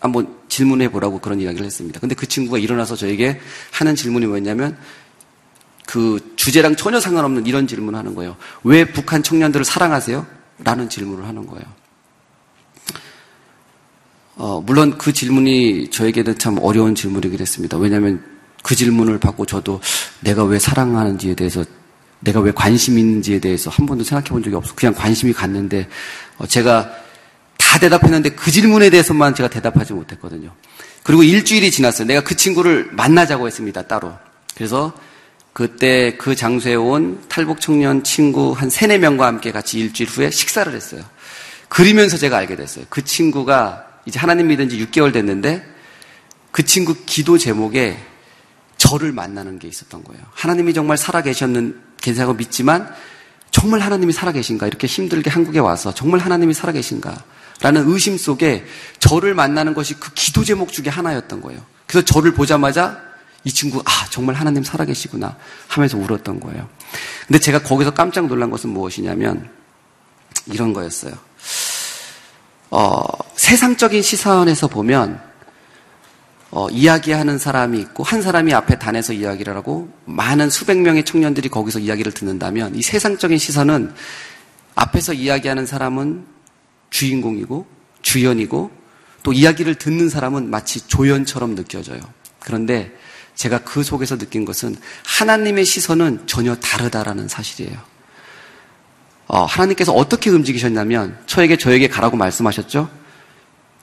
한번 0.00 0.36
질문해 0.48 0.90
보라고 0.90 1.18
그런 1.20 1.40
이야기를 1.40 1.66
했습니다. 1.66 2.00
근데 2.00 2.14
그 2.14 2.26
친구가 2.26 2.58
일어나서 2.58 2.96
저에게 2.96 3.40
하는 3.72 3.94
질문이 3.94 4.26
뭐였냐면 4.26 4.76
그 5.86 6.32
주제랑 6.36 6.76
전혀 6.76 7.00
상관없는 7.00 7.46
이런 7.46 7.66
질문을 7.66 7.98
하는 7.98 8.14
거예요. 8.14 8.36
왜 8.64 8.84
북한 8.84 9.22
청년들을 9.22 9.64
사랑하세요? 9.64 10.26
라는 10.64 10.88
질문을 10.88 11.26
하는 11.26 11.46
거예요. 11.46 11.64
어, 14.36 14.60
물론 14.60 14.98
그 14.98 15.12
질문이 15.12 15.88
저에게는 15.90 16.38
참 16.38 16.58
어려운 16.60 16.94
질문이긴 16.94 17.40
했습니다. 17.40 17.78
왜냐하면 17.78 18.22
그 18.62 18.74
질문을 18.76 19.18
받고 19.18 19.46
저도 19.46 19.80
내가 20.20 20.44
왜 20.44 20.58
사랑하는지에 20.58 21.34
대해서 21.34 21.64
내가 22.20 22.40
왜 22.40 22.52
관심 22.52 22.98
있는지에 22.98 23.38
대해서 23.40 23.70
한 23.70 23.86
번도 23.86 24.04
생각해 24.04 24.28
본 24.28 24.42
적이 24.42 24.56
없어. 24.56 24.74
그냥 24.74 24.94
관심이 24.94 25.32
갔는데 25.32 25.88
어, 26.36 26.46
제가 26.46 26.90
다 27.56 27.78
대답했는데 27.78 28.30
그 28.30 28.50
질문에 28.50 28.90
대해서만 28.90 29.34
제가 29.34 29.48
대답하지 29.48 29.94
못했거든요. 29.94 30.52
그리고 31.02 31.22
일주일이 31.22 31.70
지났어요. 31.70 32.06
내가 32.06 32.22
그 32.22 32.36
친구를 32.36 32.90
만나자고 32.92 33.46
했습니다. 33.46 33.82
따로. 33.82 34.12
그래서 34.54 34.92
그때 35.52 36.16
그 36.18 36.36
장소에 36.36 36.74
온 36.74 37.22
탈북 37.28 37.62
청년 37.62 38.02
친구 38.04 38.52
한 38.52 38.68
세네 38.68 38.98
명과 38.98 39.26
함께 39.26 39.52
같이 39.52 39.78
일주일 39.78 40.10
후에 40.10 40.30
식사를 40.30 40.70
했어요. 40.74 41.02
그리면서 41.68 42.18
제가 42.18 42.36
알게 42.36 42.56
됐어요. 42.56 42.84
그 42.90 43.02
친구가 43.02 43.85
이제 44.06 44.18
하나님 44.18 44.48
믿은 44.48 44.68
지 44.68 44.78
6개월 44.86 45.12
됐는데 45.12 45.66
그 46.50 46.64
친구 46.64 46.94
기도 47.04 47.36
제목에 47.36 47.98
저를 48.78 49.12
만나는 49.12 49.58
게 49.58 49.68
있었던 49.68 50.04
거예요. 50.04 50.22
하나님이 50.32 50.72
정말 50.74 50.96
살아 50.96 51.22
계셨는, 51.22 51.80
계시다고 52.00 52.34
믿지만 52.34 52.88
정말 53.50 53.80
하나님이 53.80 54.12
살아 54.12 54.32
계신가? 54.32 54.66
이렇게 54.66 54.86
힘들게 54.86 55.30
한국에 55.30 55.58
와서 55.58 55.92
정말 55.92 56.20
하나님이 56.20 56.54
살아 56.54 56.72
계신가? 56.72 57.24
라는 57.62 57.88
의심 57.88 58.18
속에 58.18 58.66
저를 59.00 59.34
만나는 59.34 59.74
것이 59.74 59.94
그 59.94 60.12
기도 60.14 60.44
제목 60.44 60.72
중에 60.72 60.88
하나였던 60.88 61.40
거예요. 61.40 61.60
그래서 61.86 62.04
저를 62.04 62.34
보자마자 62.34 63.00
이 63.44 63.50
친구, 63.50 63.80
아, 63.84 64.06
정말 64.10 64.34
하나님 64.34 64.62
살아 64.62 64.84
계시구나 64.84 65.36
하면서 65.68 65.96
울었던 65.96 66.40
거예요. 66.40 66.68
근데 67.26 67.38
제가 67.38 67.62
거기서 67.62 67.94
깜짝 67.94 68.26
놀란 68.26 68.50
것은 68.50 68.70
무엇이냐면 68.70 69.48
이런 70.46 70.72
거였어요. 70.72 71.14
어, 72.70 73.05
세상적인 73.46 74.02
시선에서 74.02 74.66
보면 74.66 75.20
어, 76.50 76.68
이야기하는 76.68 77.38
사람이 77.38 77.78
있고 77.78 78.02
한 78.02 78.20
사람이 78.20 78.52
앞에 78.52 78.76
단에서 78.76 79.12
이야기를 79.12 79.54
하고 79.54 79.88
많은 80.04 80.50
수백 80.50 80.78
명의 80.78 81.04
청년들이 81.04 81.48
거기서 81.48 81.78
이야기를 81.78 82.10
듣는다면 82.10 82.74
이 82.74 82.82
세상적인 82.82 83.38
시선은 83.38 83.94
앞에서 84.74 85.12
이야기하는 85.12 85.64
사람은 85.64 86.26
주인공이고 86.90 87.68
주연이고 88.02 88.72
또 89.22 89.32
이야기를 89.32 89.76
듣는 89.76 90.08
사람은 90.08 90.50
마치 90.50 90.84
조연처럼 90.88 91.54
느껴져요. 91.54 92.00
그런데 92.40 92.92
제가 93.36 93.58
그 93.58 93.84
속에서 93.84 94.18
느낀 94.18 94.44
것은 94.44 94.74
하나님의 95.04 95.64
시선은 95.64 96.26
전혀 96.26 96.56
다르다라는 96.56 97.28
사실이에요. 97.28 97.78
어, 99.28 99.44
하나님께서 99.44 99.92
어떻게 99.92 100.30
움직이셨냐면 100.30 101.16
저에게 101.26 101.56
저에게 101.56 101.86
가라고 101.86 102.16
말씀하셨죠. 102.16 103.05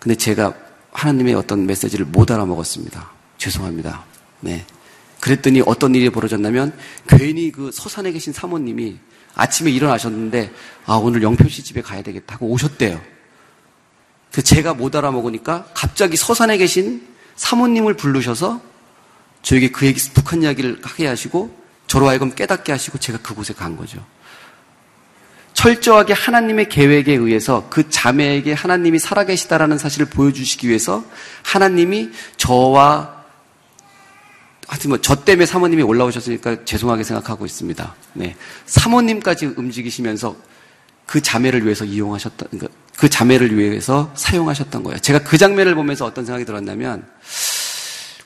근데 0.04 0.16
제가 0.16 0.54
하나님의 0.92 1.34
어떤 1.34 1.66
메시지를 1.66 2.06
못 2.06 2.30
알아먹었습니다. 2.30 3.10
죄송합니다. 3.38 4.04
네. 4.42 4.66
그랬더니 5.22 5.64
어떤 5.66 5.96
일이 5.96 6.10
벌어졌냐면 6.10 6.78
괜히 7.08 7.54
그 7.54 7.72
서산에 7.72 8.12
계신 8.12 8.34
사모님이 8.34 8.98
아침에 9.34 9.72
일어나셨는데 9.72 10.52
아 10.86 10.96
오늘 10.96 11.24
영표 11.24 11.48
씨 11.48 11.64
집에 11.64 11.82
가야 11.82 12.02
되겠다 12.02 12.38
고 12.38 12.48
오셨대요. 12.48 13.02
그 14.34 14.44
제가 14.44 14.74
못 14.74 14.94
알아먹으니까 14.94 15.70
갑자기 15.74 16.18
서산에 16.18 16.58
계신 16.58 17.08
사모님을 17.38 17.94
부르셔서 17.94 18.60
저에게 19.42 19.72
그 19.72 19.86
얘기 19.86 20.02
북한 20.14 20.44
이야기를 20.44 20.82
하게 20.84 21.08
하시고 21.08 21.58
저로 21.88 22.10
하여금 22.10 22.36
깨닫게 22.36 22.74
하시고 22.74 22.98
제가 22.98 23.20
그곳에 23.20 23.54
간 23.54 23.78
거죠. 23.78 24.06
철저하게 25.64 26.12
하나님의 26.12 26.68
계획에 26.68 27.14
의해서 27.14 27.68
그 27.70 27.90
자매에게 27.90 28.52
하나님이 28.52 29.00
살아계시다라는 29.00 29.78
사실을 29.78 30.08
보여주시기 30.08 30.68
위해서 30.68 31.06
하나님이 31.42 32.10
저와 32.36 33.24
하여튼 34.68 34.90
뭐, 34.90 35.00
저 35.00 35.24
때문에 35.24 35.46
사모님이 35.46 35.84
올라오셨으니까 35.84 36.66
죄송하게 36.66 37.04
생각하고 37.04 37.46
있습니다. 37.46 37.96
네. 38.14 38.36
사모님까지 38.66 39.54
움직이시면서 39.56 40.36
그 41.06 41.22
자매를 41.22 41.64
위해서 41.64 41.86
이용하셨다, 41.86 42.48
그러니까 42.50 42.74
그 42.98 43.10
자매를 43.10 43.58
위해서 43.58 44.12
사용하셨던 44.16 44.84
거예요. 44.84 45.00
제가 45.00 45.20
그 45.20 45.38
장면을 45.38 45.76
보면서 45.76 46.06
어떤 46.06 46.26
생각이 46.26 46.44
들었냐면, 46.44 47.06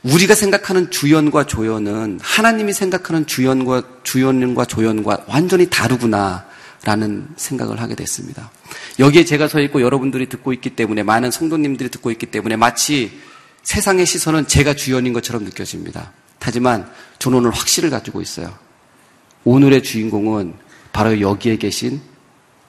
우리가 0.03 0.35
생각하는 0.35 0.89
주연과 0.89 1.45
조연은 1.45 2.19
하나님이 2.21 2.73
생각하는 2.73 3.27
주연과, 3.27 3.83
주연과 4.03 4.65
조연과 4.65 5.25
완전히 5.27 5.69
다르구나. 5.69 6.45
라는 6.83 7.27
생각을 7.35 7.81
하게 7.81 7.95
됐습니다. 7.95 8.51
여기에 8.99 9.25
제가 9.25 9.47
서 9.47 9.59
있고 9.61 9.81
여러분들이 9.81 10.29
듣고 10.29 10.53
있기 10.53 10.71
때문에 10.71 11.03
많은 11.03 11.31
성도님들이 11.31 11.89
듣고 11.89 12.11
있기 12.11 12.27
때문에 12.27 12.55
마치 12.55 13.19
세상의 13.63 14.05
시선은 14.05 14.47
제가 14.47 14.73
주연인 14.75 15.11
것처럼 15.13 15.43
느껴집니다. 15.43 16.13
하지만 16.39 16.89
저는 17.19 17.39
오늘 17.39 17.51
확신을 17.51 17.89
가지고 17.89 18.21
있어요. 18.21 18.57
오늘의 19.43 19.83
주인공은 19.83 20.53
바로 20.93 21.19
여기에 21.19 21.57
계신 21.57 22.01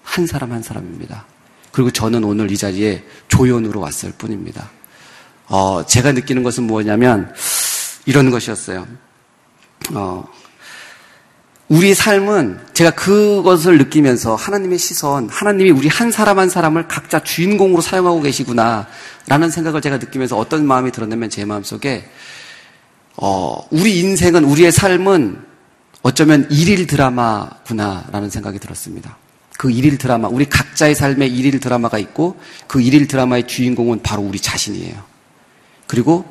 한 0.03 0.27
사람 0.27 0.53
한 0.53 0.62
사람입니다. 0.62 1.27
그리고 1.71 1.90
저는 1.92 2.25
오늘 2.25 2.51
이 2.51 2.57
자리에 2.57 3.05
조연으로 3.29 3.79
왔을 3.81 4.12
뿐입니다. 4.12 4.68
어, 5.47 5.87
제가 5.87 6.12
느끼는 6.12 6.42
것은 6.42 6.64
뭐냐면 6.64 7.33
이런 8.05 8.31
것이었어요. 8.31 8.87
어, 9.92 10.25
우리 11.69 11.93
삶은 11.93 12.61
제가 12.73 12.93
그것을 12.93 13.77
느끼면서 13.77 14.35
하나님의 14.35 14.79
시선, 14.79 15.29
하나님이 15.29 15.71
우리 15.71 15.89
한 15.89 16.11
사람 16.11 16.39
한 16.39 16.49
사람을 16.49 16.89
각자 16.89 17.23
주인공으로 17.23 17.83
사용하고 17.83 18.23
계시구나, 18.23 18.87
라는 19.27 19.51
생각을 19.51 19.83
제가 19.83 19.99
느끼면서 19.99 20.39
어떤 20.39 20.67
마음이 20.67 20.93
들었냐면 20.93 21.29
제 21.29 21.45
마음 21.45 21.63
속에 21.63 22.09
어, 23.17 23.67
우리 23.71 23.99
인생은, 23.99 24.45
우리의 24.45 24.73
삶은 24.73 25.45
어쩌면 26.03 26.47
일일 26.51 26.87
드라마구나라는 26.87 28.31
생각이 28.31 28.59
들었습니다. 28.61 29.19
그 29.59 29.71
일일 29.71 29.99
드라마, 29.99 30.29
우리 30.29 30.49
각자의 30.49 30.95
삶에 30.95 31.27
일일 31.27 31.59
드라마가 31.59 31.99
있고 31.99 32.41
그 32.69 32.81
일일 32.81 33.09
드라마의 33.09 33.49
주인공은 33.49 34.03
바로 34.03 34.23
우리 34.23 34.39
자신이에요. 34.39 35.03
그리고 35.89 36.25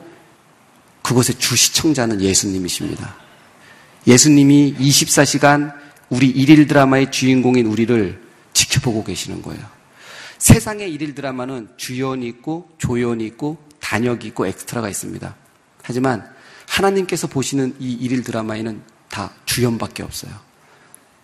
그것의 1.02 1.38
주 1.38 1.56
시청자는 1.58 2.22
예수님이십니다. 2.22 3.27
예수님이 4.08 4.76
24시간 4.80 5.76
우리 6.10 6.30
일일 6.30 6.66
드라마의 6.68 7.12
주인공인 7.12 7.66
우리를 7.66 8.22
지켜보고 8.54 9.04
계시는 9.04 9.42
거예요. 9.42 9.62
세상의 10.38 10.92
일일 10.94 11.14
드라마는 11.14 11.68
주연이 11.78 12.28
있고 12.28 12.70
조연이 12.78 13.26
있고 13.26 13.58
단역이 13.82 14.28
있고 14.28 14.48
엑스트라가 14.48 14.90
있습니다. 14.90 15.36
하지만 15.84 16.26
하나님께서 16.68 17.28
보시는 17.28 17.76
이 17.80 17.94
일일 17.94 18.24
드라마에는 18.24 18.82
다 19.10 19.34
주연밖에 19.46 20.04
없어요. 20.04 20.32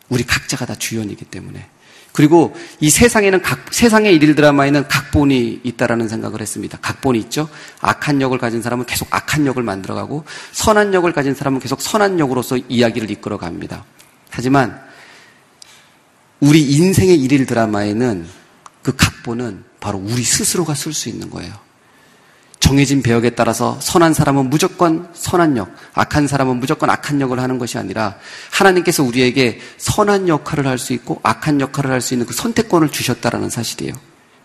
우리 0.09 0.23
각자가 0.23 0.65
다 0.65 0.75
주연이기 0.75 1.25
때문에. 1.25 1.69
그리고 2.13 2.55
이 2.79 2.91
세상에는 2.91 3.41
각, 3.41 3.73
세상의 3.73 4.15
일일 4.15 4.35
드라마에는 4.35 4.87
각본이 4.87 5.61
있다라는 5.63 6.07
생각을 6.07 6.41
했습니다. 6.41 6.77
각본이 6.79 7.19
있죠? 7.21 7.49
악한 7.81 8.21
역을 8.21 8.37
가진 8.37 8.61
사람은 8.61 8.85
계속 8.85 9.07
악한 9.09 9.47
역을 9.47 9.63
만들어가고, 9.63 10.23
선한 10.51 10.93
역을 10.93 11.11
가진 11.11 11.33
사람은 11.33 11.59
계속 11.59 11.81
선한 11.81 12.19
역으로서 12.19 12.57
이야기를 12.69 13.09
이끌어 13.09 13.37
갑니다. 13.37 13.83
하지만, 14.29 14.79
우리 16.39 16.61
인생의 16.71 17.19
일일 17.19 17.47
드라마에는 17.47 18.27
그 18.83 18.95
각본은 18.95 19.63
바로 19.79 19.97
우리 19.97 20.23
스스로가 20.23 20.75
쓸 20.75 20.93
수 20.93 21.09
있는 21.09 21.31
거예요. 21.31 21.51
정해진 22.63 23.03
배역에 23.03 23.31
따라서 23.31 23.77
선한 23.81 24.13
사람은 24.13 24.49
무조건 24.49 25.09
선한 25.11 25.57
역, 25.57 25.75
악한 25.95 26.27
사람은 26.27 26.61
무조건 26.61 26.89
악한 26.89 27.19
역을 27.19 27.41
하는 27.41 27.57
것이 27.57 27.77
아니라 27.77 28.15
하나님께서 28.51 29.03
우리에게 29.03 29.59
선한 29.75 30.29
역할을 30.29 30.65
할 30.65 30.77
수 30.77 30.93
있고 30.93 31.19
악한 31.23 31.59
역할을 31.59 31.91
할 31.91 31.99
수 31.99 32.13
있는 32.13 32.25
그 32.25 32.33
선택권을 32.33 32.87
주셨다라는 32.87 33.49
사실이에요. 33.49 33.93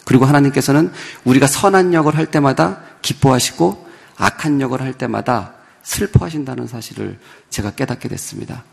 그리고 0.05 0.25
하나님께서는 0.25 0.91
우리가 1.23 1.47
선한 1.47 1.95
역을 1.95 2.16
할 2.16 2.27
때마다 2.27 2.81
기뻐하시고 3.03 3.87
악한 4.16 4.61
역을 4.62 4.83
할 4.83 4.95
때마다 4.95 5.55
슬퍼하신다는 5.85 6.66
사실을 6.66 7.21
제가 7.51 7.71
깨닫게 7.71 8.09
됐습니다. 8.09 8.64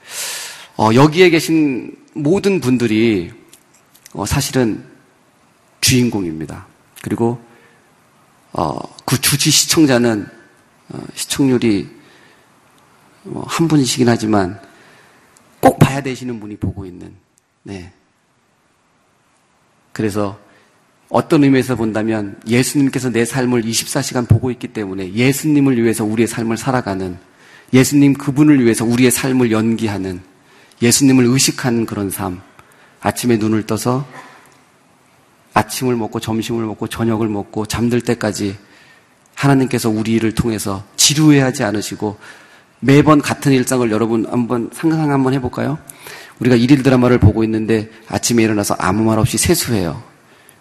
어, 0.76 0.90
여기에 0.96 1.30
계신 1.30 1.96
모든 2.14 2.60
분들이 2.60 3.32
어, 4.14 4.26
사실은 4.26 4.84
주인공입니다. 5.82 6.66
그리고 7.04 7.45
어, 8.58 8.78
그 9.06 9.20
주지 9.20 9.52
시청자는 9.52 10.28
어, 10.90 11.00
시청률이 11.14 11.90
뭐 13.24 13.44
한 13.48 13.68
분이시긴 13.68 14.08
하지만 14.08 14.60
꼭 15.60 15.78
봐야 15.80 16.02
되시는 16.02 16.40
분이 16.40 16.58
보고 16.58 16.86
있는. 16.86 17.14
네. 17.64 17.92
그래서 19.92 20.40
어떤 21.10 21.44
의미에서 21.44 21.76
본다면 21.76 22.40
예수님께서 22.48 23.10
내 23.10 23.26
삶을 23.26 23.64
24시간 23.64 24.28
보고 24.28 24.52
있기 24.52 24.70
때문에 24.70 25.14
예수님을 25.14 25.82
위해서 25.82 26.04
우리의 26.04 26.28
삶을 26.28 26.58
살아가는 26.58 27.18
예수님 27.74 28.14
그분을 28.14 28.64
위해서 28.64 28.86
우리의 28.86 29.12
삶을 29.12 29.52
연기하는 29.52 30.22
예수님을 30.82 31.26
의식하는 31.26 31.86
그런 31.86 32.10
삶. 32.10 32.42
아침에 33.02 33.38
눈을 33.38 33.66
떠서 33.66 34.08
아침을 35.56 35.96
먹고 35.96 36.20
점심을 36.20 36.66
먹고 36.66 36.88
저녁을 36.88 37.28
먹고 37.30 37.66
잠들 37.66 38.02
때까지 38.02 38.58
하나님께서 39.34 39.90
우리를 39.90 40.30
통해서 40.34 40.84
지루해하지 40.98 41.64
않으시고 41.64 42.18
매번 42.82 43.22
같은 43.22 43.52
일상을 43.54 43.90
여러분 43.90 44.28
한번 44.30 44.70
상상 44.74 45.12
한번 45.12 45.34
해볼까요? 45.34 45.80
우리가 46.40 46.56
일일 46.56 46.84
드라마를 46.84 47.18
보고 47.20 47.44
있는데 47.46 47.90
아침에 48.08 48.44
일어나서 48.44 48.76
아무 48.78 49.04
말 49.04 49.18
없이 49.18 49.38
세수해요. 49.38 50.04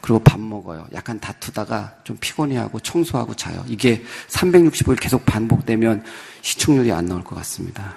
그리고 0.01 0.21
밥 0.21 0.39
먹어요. 0.39 0.87
약간 0.93 1.19
다투다가 1.19 1.95
좀 2.05 2.17
피곤해하고 2.21 2.79
청소하고 2.81 3.35
자요. 3.35 3.65
이게 3.67 4.05
365일 4.29 5.01
계속 5.01 5.25
반복되면 5.27 6.05
시청률이 6.43 6.93
안 6.93 7.07
나올 7.07 7.25
것 7.25 7.35
같습니다. 7.37 7.95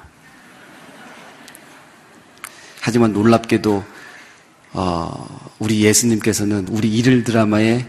하지만 2.81 3.13
놀랍게도 3.13 3.83
어, 4.79 5.51
우리 5.57 5.83
예수님께서는 5.83 6.67
우리 6.69 6.93
일일 6.93 7.23
드라마에 7.23 7.87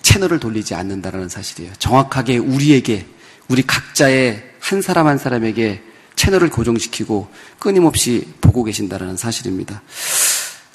채널을 0.00 0.38
돌리지 0.38 0.76
않는다는 0.76 1.28
사실이에요. 1.28 1.72
정확하게 1.80 2.38
우리에게, 2.38 3.04
우리 3.48 3.62
각자의 3.62 4.40
한 4.60 4.80
사람 4.80 5.08
한 5.08 5.18
사람에게 5.18 5.82
채널을 6.14 6.50
고정시키고 6.50 7.28
끊임없이 7.58 8.28
보고 8.40 8.62
계신다는 8.62 9.16
사실입니다. 9.16 9.82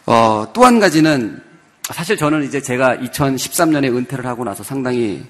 어, 0.06 0.52
또 0.54 0.66
한 0.66 0.82
가지는 0.82 1.42
사실 1.94 2.18
저는 2.18 2.44
이제 2.44 2.62
제가 2.62 2.98
2013년에 2.98 3.96
은퇴를 3.96 4.26
하고 4.26 4.44
나서 4.44 4.62
상당히 4.62 5.24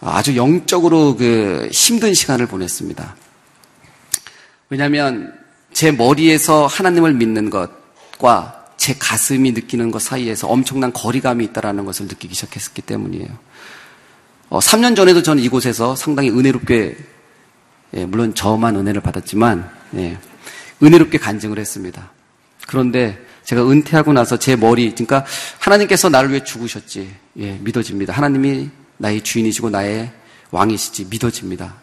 아주 0.00 0.36
영적으로 0.36 1.14
그 1.14 1.68
힘든 1.70 2.14
시간을 2.14 2.46
보냈습니다. 2.46 3.14
왜냐하면 4.70 5.32
제 5.72 5.92
머리에서 5.92 6.66
하나님을 6.66 7.14
믿는 7.14 7.48
것과 7.50 8.63
제 8.76 8.94
가슴이 8.98 9.52
느끼는 9.52 9.90
것 9.90 10.02
사이에서 10.02 10.48
엄청난 10.48 10.92
거리감이 10.92 11.44
있다는 11.46 11.84
것을 11.84 12.06
느끼기 12.06 12.34
시작했기 12.34 12.82
때문이에요. 12.82 13.28
어, 14.50 14.58
3년 14.58 14.94
전에도 14.94 15.22
저는 15.22 15.42
이곳에서 15.42 15.96
상당히 15.96 16.30
은혜롭게, 16.30 16.96
예, 17.96 18.06
물론 18.06 18.34
저만 18.34 18.76
은혜를 18.76 19.00
받았지만, 19.00 19.70
예, 19.96 20.18
은혜롭게 20.82 21.18
간증을 21.18 21.58
했습니다. 21.58 22.10
그런데 22.66 23.18
제가 23.44 23.68
은퇴하고 23.68 24.12
나서 24.12 24.38
제 24.38 24.56
머리, 24.56 24.90
그러니까 24.90 25.24
하나님께서 25.58 26.08
나를 26.08 26.30
위해 26.30 26.42
죽으셨지. 26.42 27.14
예, 27.38 27.58
믿어집니다. 27.60 28.12
하나님이 28.12 28.70
나의 28.96 29.22
주인이시고 29.22 29.70
나의 29.70 30.10
왕이시지. 30.50 31.06
믿어집니다. 31.10 31.74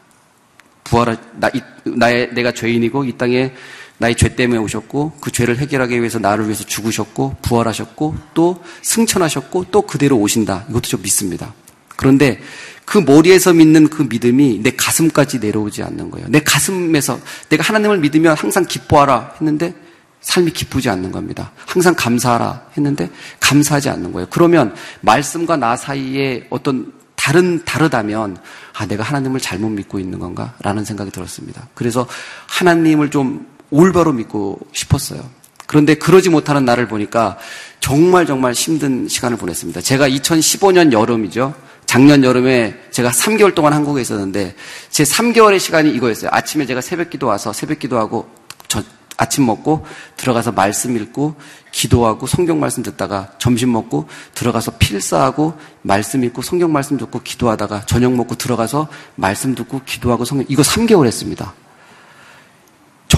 부활, 0.83 1.17
나, 1.35 1.49
나의, 1.83 2.33
내가 2.33 2.51
죄인이고 2.51 3.05
이 3.05 3.17
땅에 3.17 3.53
나의 4.01 4.15
죄 4.15 4.35
때문에 4.35 4.59
오셨고 4.59 5.13
그 5.21 5.31
죄를 5.31 5.59
해결하기 5.59 5.99
위해서 5.99 6.17
나를 6.17 6.45
위해서 6.45 6.63
죽으셨고 6.63 7.35
부활하셨고 7.43 8.15
또 8.33 8.61
승천하셨고 8.81 9.67
또 9.69 9.83
그대로 9.83 10.17
오신다. 10.17 10.65
이것도 10.69 10.81
좀 10.81 11.01
믿습니다. 11.03 11.53
그런데 11.95 12.41
그 12.83 12.97
머리에서 12.97 13.53
믿는 13.53 13.89
그 13.89 14.01
믿음이 14.01 14.61
내 14.63 14.71
가슴까지 14.71 15.37
내려오지 15.37 15.83
않는 15.83 16.09
거예요. 16.09 16.27
내 16.29 16.39
가슴에서 16.39 17.19
내가 17.49 17.63
하나님을 17.63 17.99
믿으면 17.99 18.35
항상 18.35 18.65
기뻐하라 18.65 19.35
했는데 19.39 19.75
삶이 20.21 20.51
기쁘지 20.51 20.89
않는 20.89 21.11
겁니다. 21.11 21.51
항상 21.67 21.93
감사하라 21.93 22.69
했는데 22.75 23.07
감사하지 23.39 23.89
않는 23.89 24.13
거예요. 24.13 24.27
그러면 24.31 24.73
말씀과 25.01 25.57
나 25.57 25.75
사이에 25.75 26.47
어떤 26.49 26.91
다른 27.15 27.63
다르다면 27.65 28.37
아 28.73 28.87
내가 28.87 29.03
하나님을 29.03 29.39
잘못 29.39 29.69
믿고 29.69 29.99
있는 29.99 30.17
건가라는 30.17 30.85
생각이 30.85 31.11
들었습니다. 31.11 31.67
그래서 31.75 32.07
하나님을 32.47 33.11
좀 33.11 33.45
올바로 33.71 34.13
믿고 34.13 34.59
싶었어요. 34.73 35.27
그런데 35.65 35.95
그러지 35.95 36.29
못하는 36.29 36.65
나를 36.65 36.87
보니까 36.87 37.37
정말 37.79 38.25
정말 38.25 38.53
힘든 38.53 39.07
시간을 39.07 39.37
보냈습니다. 39.37 39.81
제가 39.81 40.07
2015년 40.09 40.91
여름이죠. 40.91 41.53
작년 41.85 42.23
여름에 42.23 42.75
제가 42.91 43.09
3개월 43.09 43.55
동안 43.55 43.73
한국에 43.73 44.01
있었는데 44.01 44.55
제 44.89 45.03
3개월의 45.03 45.59
시간이 45.59 45.89
이거였어요. 45.91 46.29
아침에 46.31 46.65
제가 46.65 46.81
새벽 46.81 47.09
기도 47.09 47.27
와서 47.27 47.51
새벽 47.53 47.79
기도하고 47.79 48.29
저 48.67 48.83
아침 49.17 49.45
먹고 49.45 49.85
들어가서 50.17 50.51
말씀 50.51 50.95
읽고 50.97 51.35
기도하고 51.71 52.27
성경 52.27 52.59
말씀 52.59 52.81
듣다가 52.81 53.31
점심 53.37 53.71
먹고 53.71 54.07
들어가서 54.33 54.77
필사하고 54.77 55.53
말씀 55.83 56.23
읽고 56.23 56.41
성경 56.41 56.71
말씀 56.73 56.97
듣고 56.97 57.21
기도하다가 57.21 57.85
저녁 57.85 58.13
먹고 58.13 58.35
들어가서 58.35 58.87
말씀 59.15 59.53
듣고 59.53 59.81
기도하고 59.85 60.25
성경 60.25 60.45
이거 60.49 60.63
3개월 60.63 61.05
했습니다. 61.05 61.53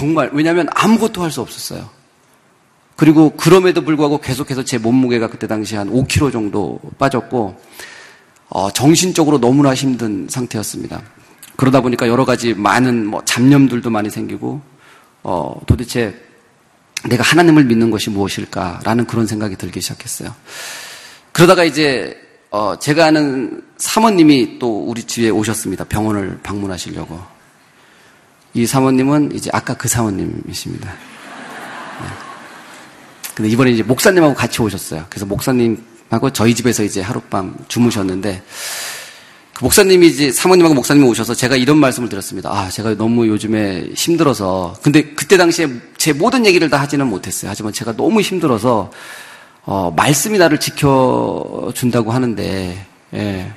정말 0.04 0.28
왜냐하면 0.34 0.66
아무것도 0.74 1.22
할 1.22 1.30
수 1.30 1.40
없었어요. 1.40 1.88
그리고 2.94 3.30
그럼에도 3.30 3.82
불구하고 3.82 4.18
계속해서 4.20 4.62
제 4.62 4.76
몸무게가 4.76 5.28
그때 5.28 5.46
당시 5.46 5.74
한 5.76 5.90
5kg 5.90 6.30
정도 6.30 6.78
빠졌고 6.98 7.58
어, 8.50 8.70
정신적으로 8.70 9.40
너무나 9.40 9.74
힘든 9.74 10.28
상태였습니다. 10.28 11.02
그러다 11.56 11.80
보니까 11.80 12.06
여러 12.06 12.24
가지 12.26 12.52
많은 12.52 13.06
뭐 13.06 13.24
잡념들도 13.24 13.88
많이 13.88 14.10
생기고 14.10 14.60
어, 15.22 15.60
도대체 15.66 16.14
내가 17.08 17.22
하나님을 17.22 17.64
믿는 17.64 17.90
것이 17.90 18.10
무엇일까라는 18.10 19.06
그런 19.06 19.26
생각이 19.26 19.56
들기 19.56 19.80
시작했어요. 19.80 20.34
그러다가 21.32 21.64
이제 21.64 22.16
어, 22.50 22.78
제가 22.78 23.06
아는 23.06 23.62
사모님이 23.78 24.58
또 24.58 24.84
우리 24.84 25.02
집에 25.02 25.30
오셨습니다. 25.30 25.84
병원을 25.84 26.40
방문하시려고. 26.42 27.33
이 28.54 28.66
사모님은 28.66 29.32
이제 29.34 29.50
아까 29.52 29.74
그 29.74 29.88
사모님이십니다. 29.88 30.88
네. 30.88 32.06
근데 33.34 33.50
이번에 33.50 33.72
이제 33.72 33.82
목사님하고 33.82 34.34
같이 34.34 34.62
오셨어요. 34.62 35.06
그래서 35.10 35.26
목사님하고 35.26 36.30
저희 36.32 36.54
집에서 36.54 36.84
이제 36.84 37.00
하룻밤 37.00 37.56
주무셨는데 37.66 38.42
그 39.54 39.64
목사님이 39.64 40.08
이제 40.08 40.32
사모님하고 40.32 40.74
목사님이 40.74 41.06
오셔서 41.08 41.34
제가 41.34 41.56
이런 41.56 41.78
말씀을 41.78 42.08
드렸습니다. 42.08 42.50
아, 42.50 42.68
제가 42.68 42.96
너무 42.96 43.28
요즘에 43.28 43.90
힘들어서. 43.94 44.74
근데 44.82 45.02
그때 45.14 45.36
당시에 45.36 45.68
제 45.96 46.12
모든 46.12 46.44
얘기를 46.44 46.68
다 46.68 46.80
하지는 46.80 47.06
못했어요. 47.06 47.50
하지만 47.50 47.72
제가 47.72 47.96
너무 47.96 48.20
힘들어서, 48.20 48.90
어, 49.62 49.92
말씀이 49.96 50.38
나를 50.38 50.58
지켜준다고 50.58 52.10
하는데, 52.10 52.86
예. 53.14 53.52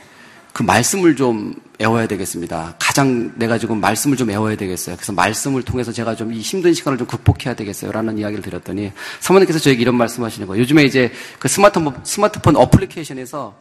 그 0.53 0.61
말씀을 0.61 1.15
좀 1.15 1.55
외워야 1.80 2.07
되겠습니다. 2.07 2.75
가장 2.80 3.34
내가 3.36 3.57
지금 3.57 3.80
말씀을 3.80 4.17
좀 4.17 4.32
외워야 4.32 4.55
되겠어요. 4.55 4.95
그래서 4.95 5.13
말씀을 5.13 5.63
통해서 5.63 5.91
제가 5.91 6.15
좀 6.15 6.28
이 6.32 6.41
힘든 6.41 6.73
시간을 6.73 6.97
좀 6.97 7.07
극복해야 7.07 7.55
되겠어요. 7.55 7.91
라는 7.91 8.17
이야기를 8.17 8.43
드렸더니 8.43 8.91
사모님께서 9.19 9.59
저에게 9.59 9.82
이런 9.82 9.95
말씀 9.95 10.23
하시는 10.23 10.47
거예요. 10.47 10.61
요즘에 10.61 10.84
이제 10.84 11.11
그 11.39 11.47
스마트폰, 11.47 11.99
스마트폰 12.03 12.55
어플리케이션에서 12.55 13.55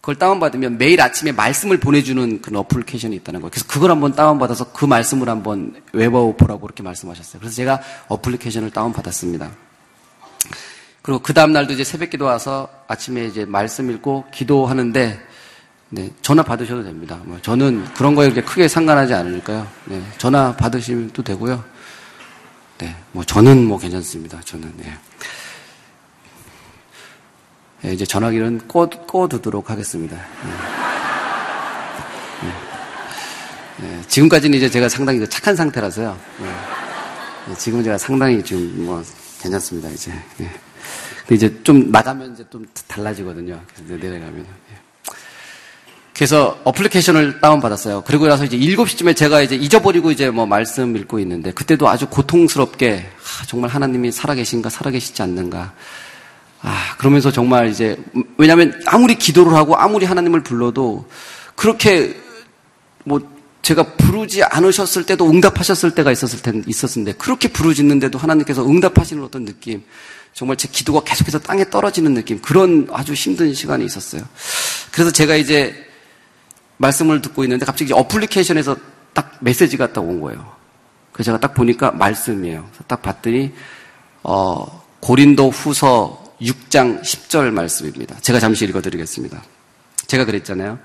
그걸 0.00 0.16
다운받으면 0.16 0.78
매일 0.78 1.00
아침에 1.02 1.30
말씀을 1.32 1.78
보내주는 1.78 2.40
그런 2.40 2.60
어플리케이션이 2.60 3.16
있다는 3.16 3.40
거예요. 3.42 3.50
그래서 3.50 3.66
그걸 3.68 3.90
한번 3.90 4.14
다운받아서 4.14 4.72
그 4.72 4.86
말씀을 4.86 5.28
한번 5.28 5.74
외워보라고 5.92 6.60
그렇게 6.62 6.82
말씀하셨어요. 6.82 7.38
그래서 7.40 7.54
제가 7.54 7.82
어플리케이션을 8.08 8.70
다운받았습니다. 8.70 9.50
그리고 11.02 11.20
그 11.20 11.34
다음날도 11.34 11.74
이제 11.74 11.84
새벽 11.84 12.10
기도 12.10 12.24
와서 12.26 12.68
아침에 12.88 13.26
이제 13.26 13.44
말씀 13.44 13.90
읽고 13.90 14.26
기도하는데 14.32 15.20
네, 15.90 16.08
전화 16.22 16.42
받으셔도 16.42 16.84
됩니다. 16.84 17.18
뭐 17.24 17.38
저는 17.42 17.84
그런 17.94 18.14
거에 18.14 18.30
크게 18.30 18.68
상관하지 18.68 19.12
않으니까요. 19.12 19.66
네, 19.86 20.02
전화 20.18 20.54
받으시도 20.54 21.22
되고요. 21.22 21.62
네, 22.78 22.96
뭐 23.12 23.24
저는 23.24 23.64
뭐 23.64 23.78
괜찮습니다. 23.78 24.40
저는 24.44 24.72
네. 24.76 24.96
네 27.82 27.92
이제 27.92 28.04
전화기는 28.04 28.68
꺼, 28.68 28.88
꺼두도록 28.88 29.68
하겠습니다. 29.70 30.16
네. 30.16 30.52
네. 32.42 33.88
네. 33.88 34.02
지금까지는 34.06 34.56
이제 34.56 34.70
제가 34.70 34.88
상당히 34.88 35.26
착한 35.28 35.56
상태라서요. 35.56 36.16
네. 36.38 37.54
지금은 37.56 37.82
제가 37.82 37.98
상당히 37.98 38.42
지금 38.44 38.84
뭐 38.86 39.02
괜찮습니다. 39.42 39.88
이제. 39.88 40.12
이제 41.32 41.62
좀 41.62 41.90
나가면 41.92 42.32
이제 42.34 42.44
좀 42.50 42.66
달라지거든요. 42.88 43.60
내려가면. 43.86 44.44
그래서 46.20 46.60
어플리케이션을 46.64 47.40
다운받았어요. 47.40 48.02
그리고 48.06 48.26
나서 48.26 48.44
이제 48.44 48.58
7시쯤에 48.58 49.16
제가 49.16 49.40
이제 49.40 49.54
잊어버리고 49.54 50.10
이제 50.10 50.28
뭐 50.28 50.44
말씀 50.44 50.94
읽고 50.94 51.18
있는데 51.20 51.50
그때도 51.50 51.88
아주 51.88 52.08
고통스럽게 52.10 53.06
아, 53.06 53.46
정말 53.46 53.70
하나님이 53.70 54.12
살아계신가 54.12 54.68
살아계시지 54.68 55.22
않는가. 55.22 55.72
아, 56.60 56.96
그러면서 56.98 57.32
정말 57.32 57.70
이제 57.70 57.96
왜냐하면 58.36 58.78
아무리 58.84 59.14
기도를 59.14 59.54
하고 59.54 59.78
아무리 59.78 60.04
하나님을 60.04 60.42
불러도 60.42 61.08
그렇게 61.56 62.14
뭐 63.04 63.22
제가 63.62 63.94
부르지 63.96 64.42
않으셨을 64.42 65.06
때도 65.06 65.26
응답하셨을 65.26 65.94
때가 65.94 66.12
있었을 66.12 66.42
텐 66.42 66.62
있었는데 66.66 67.12
그렇게 67.12 67.48
부르짖는데도 67.48 68.18
하나님께서 68.18 68.68
응답하시는 68.68 69.24
어떤 69.24 69.46
느낌 69.46 69.82
정말 70.34 70.58
제 70.58 70.68
기도가 70.70 71.02
계속해서 71.02 71.38
땅에 71.38 71.70
떨어지는 71.70 72.12
느낌 72.12 72.42
그런 72.42 72.88
아주 72.92 73.14
힘든 73.14 73.54
시간이 73.54 73.86
있었어요. 73.86 74.22
그래서 74.92 75.10
제가 75.10 75.36
이제 75.36 75.88
말씀을 76.80 77.20
듣고 77.20 77.44
있는데 77.44 77.66
갑자기 77.66 77.92
어플리케이션에서 77.92 78.76
딱 79.12 79.36
메시지가 79.40 79.92
딱 79.92 80.00
온 80.00 80.20
거예요. 80.20 80.54
그래서 81.12 81.28
제가 81.28 81.40
딱 81.40 81.54
보니까 81.54 81.90
말씀이에요. 81.92 82.68
딱 82.86 83.02
봤더니 83.02 83.52
어, 84.22 84.82
고린도 85.00 85.50
후서 85.50 86.24
6장 86.40 87.02
10절 87.02 87.50
말씀입니다. 87.50 88.16
제가 88.20 88.40
잠시 88.40 88.64
읽어드리겠습니다. 88.64 89.42
제가 90.06 90.24
그랬잖아요. 90.24 90.78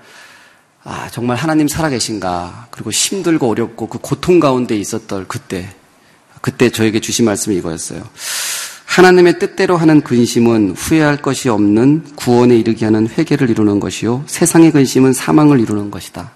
아, 0.84 1.08
정말 1.10 1.36
하나님 1.36 1.66
살아계신가. 1.66 2.68
그리고 2.70 2.90
힘들고 2.90 3.48
어렵고 3.48 3.88
그 3.88 3.98
고통 3.98 4.38
가운데 4.38 4.76
있었던 4.76 5.26
그때, 5.28 5.74
그때 6.42 6.70
저에게 6.70 7.00
주신 7.00 7.24
말씀이 7.24 7.56
이거였어요. 7.56 8.06
하나님의 8.86 9.38
뜻대로 9.38 9.76
하는 9.76 10.00
근심은 10.00 10.74
후회할 10.76 11.18
것이 11.18 11.48
없는 11.48 12.04
구원에 12.16 12.56
이르게 12.56 12.86
하는 12.86 13.06
회개를 13.08 13.50
이루는 13.50 13.78
것이요. 13.78 14.24
세상의 14.26 14.72
근심은 14.72 15.12
사망을 15.12 15.60
이루는 15.60 15.90
것이다. 15.90 16.32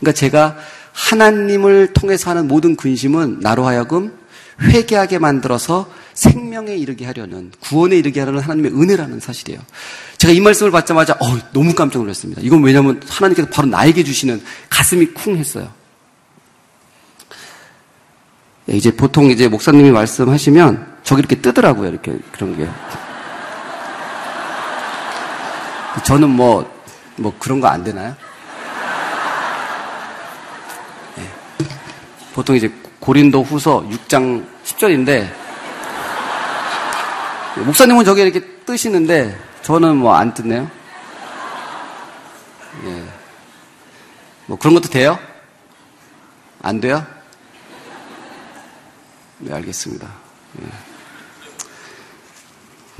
그러니까 0.00 0.18
제가 0.18 0.56
하나님을 0.92 1.92
통해서 1.92 2.30
하는 2.30 2.48
모든 2.48 2.74
근심은 2.76 3.38
나로 3.40 3.66
하여금 3.66 4.12
회개하게 4.60 5.18
만들어서 5.18 5.90
생명에 6.14 6.76
이르게 6.76 7.06
하려는 7.06 7.52
구원에 7.60 7.96
이르게 7.96 8.20
하려는 8.20 8.40
하나님의 8.40 8.72
은혜라는 8.72 9.20
사실이에요. 9.20 9.60
제가 10.18 10.32
이 10.32 10.40
말씀을 10.40 10.72
받자마자 10.72 11.14
어, 11.14 11.38
너무 11.52 11.74
깜짝 11.74 12.00
놀랐습니다. 12.00 12.42
이건 12.42 12.62
왜냐하면 12.62 13.00
하나님께서 13.06 13.48
바로 13.48 13.68
나에게 13.68 14.02
주시는 14.02 14.42
가슴이 14.68 15.06
쿵 15.14 15.36
했어요. 15.36 15.70
예, 18.70 18.76
이제 18.76 18.94
보통 18.94 19.30
이제 19.30 19.48
목사님이 19.48 19.90
말씀하시면 19.90 20.91
저기 21.02 21.20
이렇게 21.20 21.36
뜨더라고요. 21.40 21.88
이렇게 21.88 22.18
그런 22.32 22.56
게. 22.56 22.68
저는 26.04 26.30
뭐, 26.30 26.70
뭐 27.16 27.34
그런 27.38 27.60
거 27.60 27.68
안 27.68 27.84
되나요? 27.84 28.14
네. 31.16 31.30
보통 32.34 32.56
이제 32.56 32.72
고린도 33.00 33.42
후서 33.42 33.82
6장 33.88 34.46
10절인데, 34.64 35.30
목사님은 37.66 38.04
저기 38.04 38.22
이렇게 38.22 38.40
뜨시는데, 38.64 39.38
저는 39.62 39.96
뭐 39.98 40.14
안 40.14 40.32
뜨네요. 40.32 40.70
예. 42.84 43.04
뭐 44.46 44.58
그런 44.58 44.74
것도 44.74 44.88
돼요? 44.88 45.18
안 46.62 46.80
돼요? 46.80 47.04
네, 49.38 49.52
알겠습니다. 49.54 50.08
예. 50.62 50.91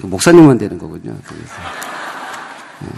그 0.00 0.06
목사님만 0.06 0.58
되는 0.58 0.78
거군요. 0.78 1.12
네. 2.80 2.88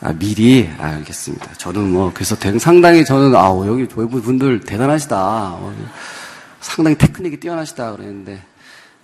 아, 0.00 0.12
미리? 0.12 0.70
아, 0.78 0.86
알겠습니다. 0.86 1.54
저는 1.54 1.90
뭐, 1.90 2.12
그래서 2.14 2.36
상당히 2.58 3.04
저는, 3.04 3.34
아, 3.34 3.48
여기 3.66 3.88
조회부 3.88 4.22
분들 4.22 4.60
대단하시다. 4.60 5.16
어, 5.16 5.74
상당히 6.60 6.96
테크닉이 6.96 7.38
뛰어나시다. 7.38 7.92
그랬는데, 7.92 8.42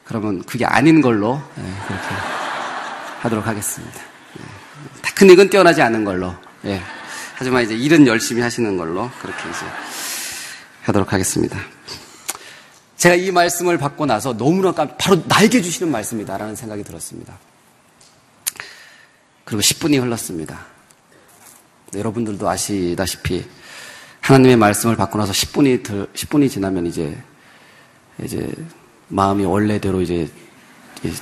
그러면 0.05 0.43
그게 0.45 0.65
아닌 0.65 1.01
걸로, 1.01 1.43
네, 1.57 1.65
그렇게 1.87 2.07
하도록 3.21 3.47
하겠습니다. 3.47 4.01
네. 4.39 4.45
테크닉은 5.03 5.51
뛰어나지 5.51 5.83
않은 5.83 6.05
걸로, 6.05 6.33
예. 6.65 6.81
하지만 7.37 7.65
이제 7.65 7.75
일은 7.75 8.07
열심히 8.07 8.43
하시는 8.43 8.77
걸로 8.77 9.11
그렇게 9.21 9.41
이제 9.49 9.67
하도록 10.83 11.13
하겠습니다. 11.13 11.59
제가 13.05 13.17
이 13.17 13.31
말씀을 13.31 13.77
받고 13.77 14.07
나서 14.07 14.35
너무나 14.35 14.73
깜, 14.73 14.97
바로 14.97 15.23
나에게 15.27 15.61
주시는 15.61 15.93
말씀이다라는 15.93 16.57
생각이 16.57 16.83
들었습니다. 16.83 17.39
그리고 19.45 19.61
10분이 19.61 20.01
흘렀습니다. 20.01 20.65
여러분들도 21.95 22.49
아시다시피 22.49 23.45
하나님의 24.23 24.57
말씀을 24.57 24.97
받고 24.97 25.19
나서 25.19 25.33
10분이 25.33 25.83
10분이 26.15 26.51
지나면 26.51 26.87
이제 26.87 27.15
이제 28.23 28.51
마음이 29.09 29.45
원래대로 29.45 30.01
이제 30.01 30.31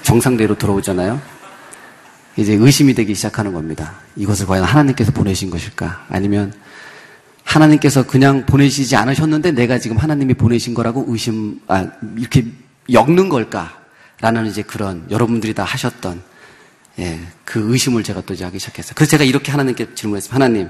정상대로 0.05 0.57
들어오잖아요. 0.57 1.21
이제 2.37 2.53
의심이 2.53 2.95
되기 2.95 3.13
시작하는 3.17 3.53
겁니다. 3.53 3.97
이것을 4.15 4.47
과연 4.47 4.63
하나님께서 4.63 5.11
보내신 5.11 5.51
것일까? 5.51 6.07
아니면 6.11 6.55
하나님께서 7.45 8.07
그냥 8.07 8.47
보내시지 8.47 8.97
않으셨는데 8.97 9.53
내가 9.53 9.79
지금 9.79 9.97
하나님이 9.97 10.35
보내신 10.35 10.75
거라고 10.75 11.05
의심, 11.09 11.61
아, 11.69 11.87
이렇게 12.17 12.47
엮는 12.91 13.29
걸까? 13.29 13.81
라는 14.21 14.47
이제 14.47 14.63
그런 14.63 15.05
여러분들이 15.11 15.53
다 15.53 15.65
하셨던 15.65 16.23
예, 17.01 17.21
그 17.45 17.73
의심을 17.73 18.05
제가 18.05 18.21
또 18.21 18.35
이제 18.35 18.45
하기 18.45 18.59
시작했어요. 18.59 18.93
그래서 18.95 19.11
제가 19.11 19.25
이렇게 19.25 19.51
하나님께 19.51 19.95
질문했습니다. 19.95 20.35
하나님, 20.35 20.69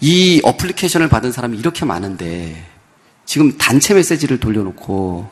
이 0.00 0.40
어플리케이션을 0.44 1.08
받은 1.08 1.32
사람이 1.32 1.58
이렇게 1.58 1.84
많은데 1.84 2.64
지금 3.24 3.56
단체 3.58 3.94
메시지를 3.94 4.38
돌려놓고 4.38 5.28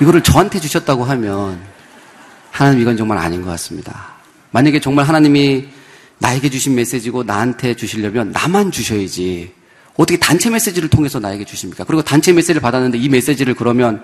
이거를 0.00 0.22
저한테 0.22 0.60
주셨다고 0.60 1.04
하면 1.04 1.60
하나님 2.50 2.80
이건 2.80 2.96
정말 2.96 3.18
아닌 3.18 3.42
것 3.42 3.50
같습니다. 3.50 4.12
만약에 4.50 4.80
정말 4.80 5.06
하나님이 5.06 5.68
나에게 6.22 6.48
주신 6.50 6.74
메시지고 6.74 7.24
나한테 7.24 7.74
주시려면 7.74 8.30
나만 8.30 8.70
주셔야지 8.70 9.52
어떻게 9.94 10.18
단체 10.18 10.48
메시지를 10.48 10.88
통해서 10.88 11.18
나에게 11.18 11.44
주십니까? 11.44 11.84
그리고 11.84 12.02
단체 12.02 12.32
메시지를 12.32 12.60
받았는데 12.60 12.96
이 12.96 13.08
메시지를 13.08 13.54
그러면 13.54 14.02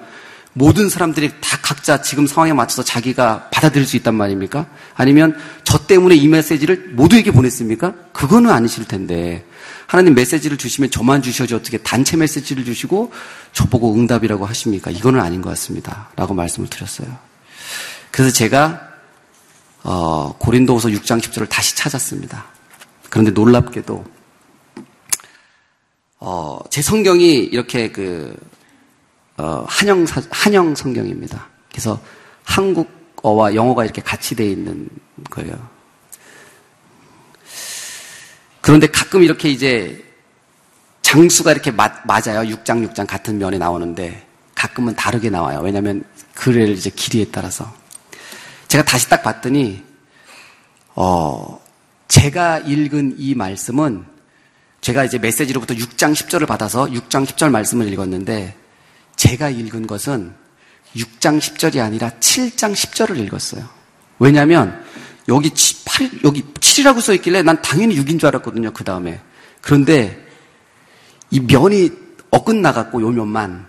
모든 0.53 0.89
사람들이 0.89 1.31
다 1.41 1.59
각자 1.63 2.03
지금 2.03 2.27
상황에 2.27 2.53
맞춰서 2.53 2.83
자기가 2.83 3.49
받아들일 3.51 3.87
수 3.87 3.97
있단 3.97 4.15
말입니까? 4.15 4.67
아니면 4.95 5.37
저 5.63 5.87
때문에 5.87 6.17
이 6.17 6.27
메시지를 6.27 6.91
모두에게 6.95 7.31
보냈습니까? 7.31 7.95
그거는 8.13 8.51
아니실 8.51 8.87
텐데 8.87 9.45
하나님 9.87 10.15
메시지를 10.15 10.59
주시면 10.59 10.91
저만 10.91 11.23
주셔야지 11.23 11.55
어떻게 11.55 11.79
단체 11.79 12.17
메시지를 12.17 12.65
주시고 12.65 13.13
저보고 13.53 13.95
응답이라고 13.95 14.45
하십니까? 14.45 14.91
이거는 14.91 15.21
아닌 15.21 15.41
것 15.41 15.51
같습니다. 15.51 16.11
라고 16.17 16.35
말씀을 16.35 16.69
드렸어요. 16.69 17.17
그래서 18.11 18.33
제가 18.33 18.88
어, 19.85 20.35
고린도후서 20.39 20.89
6장 20.89 21.21
10절을 21.21 21.49
다시 21.49 21.77
찾았습니다. 21.77 22.45
그런데 23.11 23.31
놀랍게도 23.31 24.05
어, 26.21 26.59
제 26.71 26.83
성경이 26.83 27.37
이렇게 27.45 27.91
그 27.91 28.37
어, 29.37 29.65
한영 29.69 30.05
한영 30.31 30.75
성경입니다. 30.75 31.47
그래서 31.71 32.01
한국어와 32.45 33.55
영어가 33.55 33.85
이렇게 33.85 34.03
같이 34.03 34.35
돼 34.35 34.51
있는 34.51 34.89
거예요. 35.31 35.55
그런데 38.61 38.89
가끔 38.89 39.23
이렇게 39.23 39.49
이제 39.49 40.05
장수가 41.03 41.53
이렇게 41.53 41.71
맞, 41.71 42.05
맞아요. 42.05 42.41
6장 42.55 42.87
6장 42.87 43.07
같은 43.07 43.39
면에 43.39 43.57
나오는데 43.57 44.27
가끔은 44.55 44.95
다르게 44.97 45.31
나와요. 45.31 45.61
왜냐하면 45.63 46.05
글을 46.35 46.71
이제 46.71 46.91
길이에 46.91 47.27
따라서 47.31 47.73
제가 48.69 48.85
다시 48.85 49.09
딱 49.09 49.23
봤더니 49.23 49.83
어 50.95 51.61
제가 52.07 52.59
읽은 52.59 53.17
이 53.19 53.35
말씀은 53.35 54.05
제가 54.81 55.05
이제 55.05 55.19
메시지로부터 55.19 55.75
6장 55.75 56.15
10절을 56.15 56.47
받아서 56.47 56.85
6장 56.87 57.27
10절 57.27 57.51
말씀을 57.51 57.93
읽었는데 57.93 58.57
제가 59.17 59.51
읽은 59.51 59.87
것은 59.87 60.35
6장 60.97 61.39
10절이 61.39 61.83
아니라 61.83 62.11
7장 62.21 62.73
10절을 62.73 63.19
읽었어요. 63.27 63.69
왜냐하면 64.19 64.85
여기 65.29 65.51
8, 65.85 66.11
여기 66.25 66.43
7이라고 66.43 67.01
써 67.01 67.13
있길래 67.15 67.43
난 67.43 67.61
당연히 67.61 67.97
6인 67.97 68.19
줄 68.19 68.29
알았거든요. 68.29 68.73
그 68.73 68.85
다음에. 68.85 69.21
그런데 69.61 70.27
이 71.31 71.41
면이 71.41 71.91
어긋나갖고 72.31 73.03
요 73.03 73.11
면만 73.11 73.67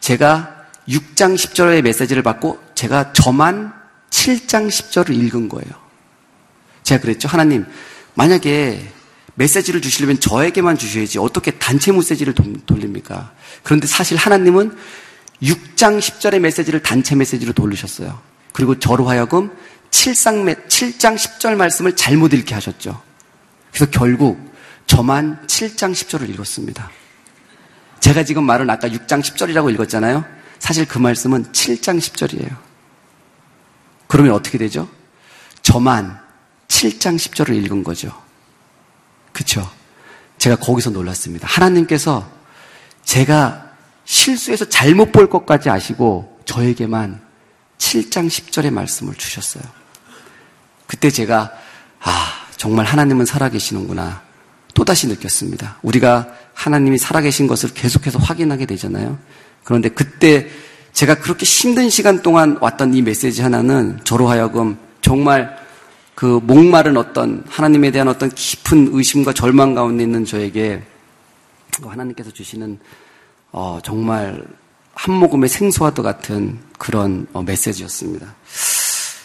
제가 0.00 0.66
6장 0.88 1.34
10절의 1.34 1.82
메시지를 1.82 2.22
받고 2.22 2.58
제가 2.74 3.12
저만 3.12 3.77
7장 4.10 4.68
10절을 4.68 5.14
읽은 5.14 5.48
거예요. 5.48 5.70
제가 6.82 7.00
그랬죠. 7.02 7.28
하나님, 7.28 7.66
만약에 8.14 8.92
메시지를 9.34 9.80
주시려면 9.80 10.18
저에게만 10.18 10.78
주셔야지 10.78 11.18
어떻게 11.18 11.52
단체 11.52 11.92
메시지를 11.92 12.34
돌립니까? 12.66 13.32
그런데 13.62 13.86
사실 13.86 14.16
하나님은 14.16 14.76
6장 15.42 15.98
10절의 16.00 16.40
메시지를 16.40 16.82
단체 16.82 17.14
메시지로 17.14 17.52
돌리셨어요. 17.52 18.20
그리고 18.52 18.78
저로 18.78 19.08
하여금 19.08 19.50
7장, 19.90 20.66
7장 20.66 21.16
10절 21.16 21.54
말씀을 21.54 21.94
잘못 21.94 22.32
읽게 22.34 22.54
하셨죠. 22.54 23.00
그래서 23.72 23.90
결국 23.90 24.52
저만 24.86 25.46
7장 25.46 25.92
10절을 25.92 26.28
읽었습니다. 26.30 26.90
제가 28.00 28.24
지금 28.24 28.44
말은 28.44 28.68
아까 28.70 28.88
6장 28.88 29.22
10절이라고 29.22 29.72
읽었잖아요. 29.74 30.24
사실 30.58 30.86
그 30.86 30.98
말씀은 30.98 31.52
7장 31.52 31.98
10절이에요. 31.98 32.67
그러면 34.08 34.32
어떻게 34.32 34.58
되죠? 34.58 34.88
저만 35.62 36.18
7장 36.66 37.16
10절을 37.16 37.54
읽은 37.64 37.84
거죠. 37.84 38.12
그쵸? 39.32 39.70
제가 40.38 40.56
거기서 40.56 40.90
놀랐습니다. 40.90 41.46
하나님께서 41.46 42.28
제가 43.04 43.70
실수해서 44.04 44.68
잘못 44.68 45.12
볼 45.12 45.28
것까지 45.28 45.70
아시고 45.70 46.40
저에게만 46.44 47.20
7장 47.78 48.26
10절의 48.26 48.70
말씀을 48.70 49.14
주셨어요. 49.14 49.62
그때 50.86 51.10
제가 51.10 51.52
아 52.00 52.46
정말 52.56 52.86
하나님은 52.86 53.26
살아계시는구나 53.26 54.22
또다시 54.74 55.06
느꼈습니다. 55.08 55.78
우리가 55.82 56.28
하나님이 56.54 56.98
살아계신 56.98 57.46
것을 57.46 57.74
계속해서 57.74 58.18
확인하게 58.18 58.66
되잖아요. 58.66 59.18
그런데 59.64 59.90
그때 59.90 60.48
제가 60.98 61.14
그렇게 61.20 61.46
힘든 61.46 61.88
시간 61.90 62.22
동안 62.22 62.58
왔던 62.60 62.92
이 62.92 63.02
메시지 63.02 63.40
하나는 63.40 64.00
저로 64.02 64.26
하여금 64.26 64.76
정말 65.00 65.56
그 66.16 66.40
목마른 66.42 66.96
어떤 66.96 67.44
하나님에 67.48 67.92
대한 67.92 68.08
어떤 68.08 68.28
깊은 68.28 68.88
의심과 68.90 69.32
절망 69.32 69.76
가운데 69.76 70.02
있는 70.02 70.24
저에게 70.24 70.82
하나님께서 71.80 72.32
주시는 72.32 72.80
어, 73.52 73.78
정말 73.84 74.44
한 74.92 75.14
모금의 75.14 75.48
생수와도 75.48 76.02
같은 76.02 76.58
그런 76.78 77.28
어, 77.32 77.42
메시지였습니다. 77.44 78.34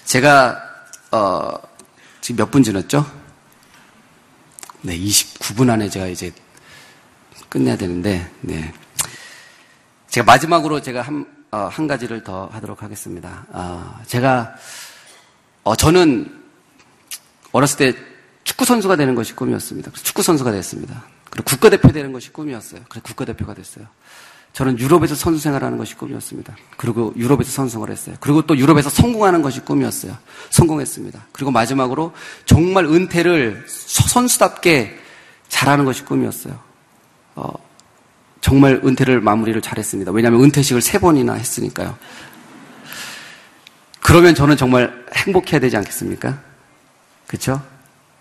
제가 0.06 0.62
어, 1.10 1.54
지금 2.22 2.38
몇 2.38 2.52
분 2.52 2.62
지났죠? 2.62 3.04
네, 4.84 4.96
29분 4.96 5.72
안에 5.72 5.90
제가 5.90 6.06
이제 6.06 6.32
끝내야 7.50 7.76
되는데, 7.78 8.30
네. 8.42 8.72
제가 10.10 10.24
마지막으로 10.26 10.80
제가 10.80 11.02
한, 11.02 11.22
어, 11.22 11.34
한 11.58 11.88
가지를 11.88 12.24
더 12.24 12.48
하도록 12.48 12.82
하겠습니다. 12.82 13.46
어, 13.50 14.00
제가, 14.08 14.56
어, 15.64 15.76
저는 15.76 16.42
어렸을 17.52 17.78
때 17.78 18.00
축구 18.44 18.66
선수가 18.66 18.96
되는 18.96 19.16
것이 19.16 19.36
꿈이었습니다. 19.36 19.92
축구 19.92 20.22
선수가 20.22 20.52
됐습니다. 20.52 21.04
그리고 21.30 21.46
국가대표 21.46 21.92
되는 21.92 22.12
것이 22.12 22.32
꿈이었어요. 22.32 22.82
그래서 22.90 23.04
국가대표가 23.04 23.54
됐어요. 23.54 23.86
저는 24.54 24.78
유럽에서 24.78 25.16
선수 25.16 25.40
생활하는 25.40 25.80
것이 25.80 25.96
꿈이었습니다. 25.96 26.56
그리고 26.78 27.12
유럽에서 27.16 27.52
선수 27.52 27.74
생활을 27.74 27.92
했어요. 27.92 28.16
그리고 28.20 28.44
또 28.44 28.56
유럽에서 28.56 28.90
성공하는 28.90 29.42
것이 29.42 29.62
꿈이었어요. 29.62 30.16
성공했습니다. 30.52 31.28
그리고 31.32 31.50
마지막으로 31.50 32.14
정말 32.46 32.86
은퇴를 32.86 33.66
선수답게 33.68 35.00
잘하는 35.50 35.86
것이 35.86 36.06
꿈이었어요. 36.06 36.60
어, 37.36 37.52
정말 38.44 38.82
은퇴를 38.84 39.22
마무리를 39.22 39.60
잘했습니다. 39.62 40.12
왜냐하면 40.12 40.44
은퇴식을 40.44 40.82
세 40.82 41.00
번이나 41.00 41.36
했으니까요. 41.36 41.98
그러면 44.02 44.36
저는 44.36 44.58
정말 44.58 45.06
행복해야 45.16 45.62
되지 45.62 45.78
않겠습니까? 45.78 46.42
그렇죠? 47.26 47.62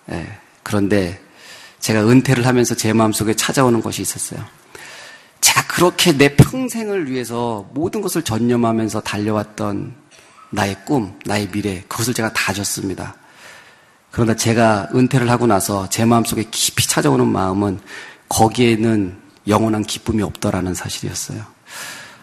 네. 0.06 0.38
그런데 0.62 1.20
제가 1.80 2.08
은퇴를 2.08 2.46
하면서 2.46 2.76
제 2.76 2.92
마음속에 2.92 3.34
찾아오는 3.34 3.82
것이 3.82 4.00
있었어요. 4.00 4.44
제가 5.40 5.66
그렇게 5.66 6.16
내 6.16 6.36
평생을 6.36 7.10
위해서 7.10 7.68
모든 7.74 8.00
것을 8.00 8.22
전념하면서 8.22 9.00
달려왔던 9.00 9.92
나의 10.50 10.76
꿈, 10.84 11.18
나의 11.24 11.50
미래, 11.50 11.82
그것을 11.88 12.14
제가 12.14 12.32
다 12.32 12.52
줬습니다. 12.52 13.16
그러나 14.12 14.36
제가 14.36 14.90
은퇴를 14.94 15.28
하고 15.28 15.48
나서 15.48 15.88
제 15.88 16.04
마음속에 16.04 16.44
깊이 16.48 16.86
찾아오는 16.86 17.26
마음은 17.26 17.80
거기에는 18.28 19.21
영원한 19.49 19.82
기쁨이 19.82 20.22
없더라는 20.22 20.74
사실이었어요. 20.74 21.43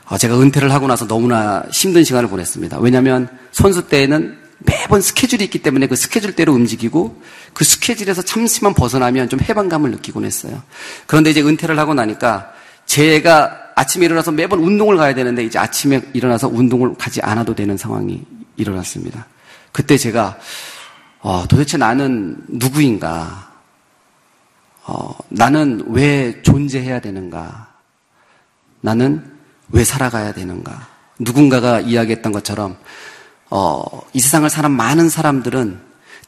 어, 0.06 0.18
제가 0.18 0.40
은퇴를 0.40 0.72
하고 0.72 0.88
나서 0.88 1.08
너무나 1.08 1.64
힘든 1.72 2.04
시간을 2.04 2.30
보냈습니다. 2.30 2.80
왜냐하면 2.80 3.30
선수 3.52 3.88
때에는 3.88 4.38
매번 4.60 5.02
스케줄이 5.02 5.44
있기 5.46 5.60
때문에 5.60 5.88
그 5.88 5.96
스케줄대로 5.96 6.54
움직이고 6.54 7.22
그 7.54 7.64
스케줄에서 7.64 8.22
잠시만 8.22 8.74
벗어나면 8.74 9.30
좀 9.30 9.40
해방감을 9.40 9.92
느끼곤 9.92 10.26
했어요. 10.26 10.62
그런데 11.06 11.30
이제 11.30 11.42
은퇴를 11.42 11.80
하고 11.80 11.94
나니까 11.94 12.52
제가 12.86 13.70
아침에 13.76 14.06
일어나서 14.06 14.32
매번 14.32 14.60
운동을 14.60 14.98
가야 14.98 15.14
되는데 15.14 15.44
이제 15.44 15.58
아침에 15.58 16.02
일어나서 16.14 16.50
운동을 16.50 16.96
가지 16.96 17.22
않아도 17.22 17.56
되는 17.56 17.78
상황이 17.78 18.22
일어났습니다. 18.58 19.28
그때 19.72 19.98
제가 19.98 20.38
어, 21.22 21.46
도대체 21.48 21.78
나는 21.78 22.38
누구인가? 22.48 23.49
어, 24.92 25.16
나는 25.30 25.84
왜 25.90 26.42
존재해야 26.42 27.00
되는가? 27.00 27.76
나는 28.82 29.24
왜 29.70 29.84
살아가야 29.84 30.34
되는가? 30.34 30.88
누군가가 31.20 31.80
이야기했던 31.80 32.32
것처럼 32.32 32.76
어, 33.52 33.84
이 34.14 34.20
세상을 34.20 34.50
사는 34.50 34.72
많은 34.72 35.10
사람들은 35.10 35.80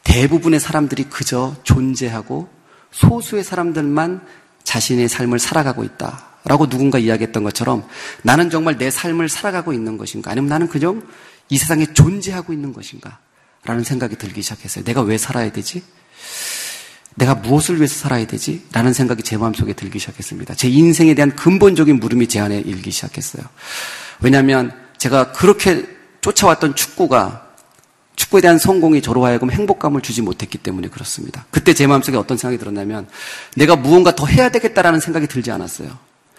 대부분의 0.04 0.60
사람들이 0.60 1.04
그저 1.04 1.56
존재하고 1.64 2.48
소수의 2.92 3.42
사람들만 3.42 4.24
자신의 4.62 5.08
삶을 5.08 5.40
살아가고 5.40 5.82
있다. 5.82 6.26
라고 6.44 6.68
누군가 6.68 6.98
이야기했던 6.98 7.42
것처럼 7.42 7.86
나는 8.22 8.48
정말 8.50 8.78
내 8.78 8.90
삶을 8.90 9.28
살아가고 9.28 9.72
있는 9.72 9.96
것인가? 9.96 10.30
아니면 10.30 10.48
나는 10.48 10.68
그저 10.68 10.94
이 11.48 11.58
세상에 11.58 11.86
존재하고 11.94 12.52
있는 12.52 12.72
것인가? 12.72 13.18
라는 13.64 13.82
생각이 13.82 14.16
들기 14.16 14.42
시작했어요. 14.42 14.84
내가 14.84 15.02
왜 15.02 15.18
살아야 15.18 15.50
되지? 15.50 15.82
내가 17.14 17.34
무엇을 17.34 17.76
위해서 17.76 17.94
살아야 17.94 18.26
되지? 18.26 18.64
라는 18.72 18.92
생각이 18.92 19.22
제 19.22 19.36
마음속에 19.36 19.72
들기 19.74 19.98
시작했습니다. 19.98 20.54
제 20.54 20.68
인생에 20.68 21.14
대한 21.14 21.34
근본적인 21.36 22.00
물음이 22.00 22.26
제 22.28 22.40
안에 22.40 22.60
일기 22.60 22.90
시작했어요. 22.90 23.44
왜냐하면 24.20 24.72
제가 24.98 25.32
그렇게 25.32 25.84
쫓아왔던 26.20 26.74
축구가 26.74 27.48
축구에 28.16 28.40
대한 28.40 28.58
성공이 28.58 29.02
저로 29.02 29.24
하여금 29.24 29.50
행복감을 29.50 30.00
주지 30.00 30.22
못했기 30.22 30.58
때문에 30.58 30.88
그렇습니다. 30.88 31.46
그때 31.50 31.74
제 31.74 31.86
마음속에 31.86 32.16
어떤 32.16 32.36
생각이 32.36 32.58
들었냐면 32.58 33.08
내가 33.56 33.76
무언가 33.76 34.14
더 34.14 34.26
해야 34.26 34.50
되겠다라는 34.50 35.00
생각이 35.00 35.26
들지 35.26 35.50
않았어요. 35.50 35.90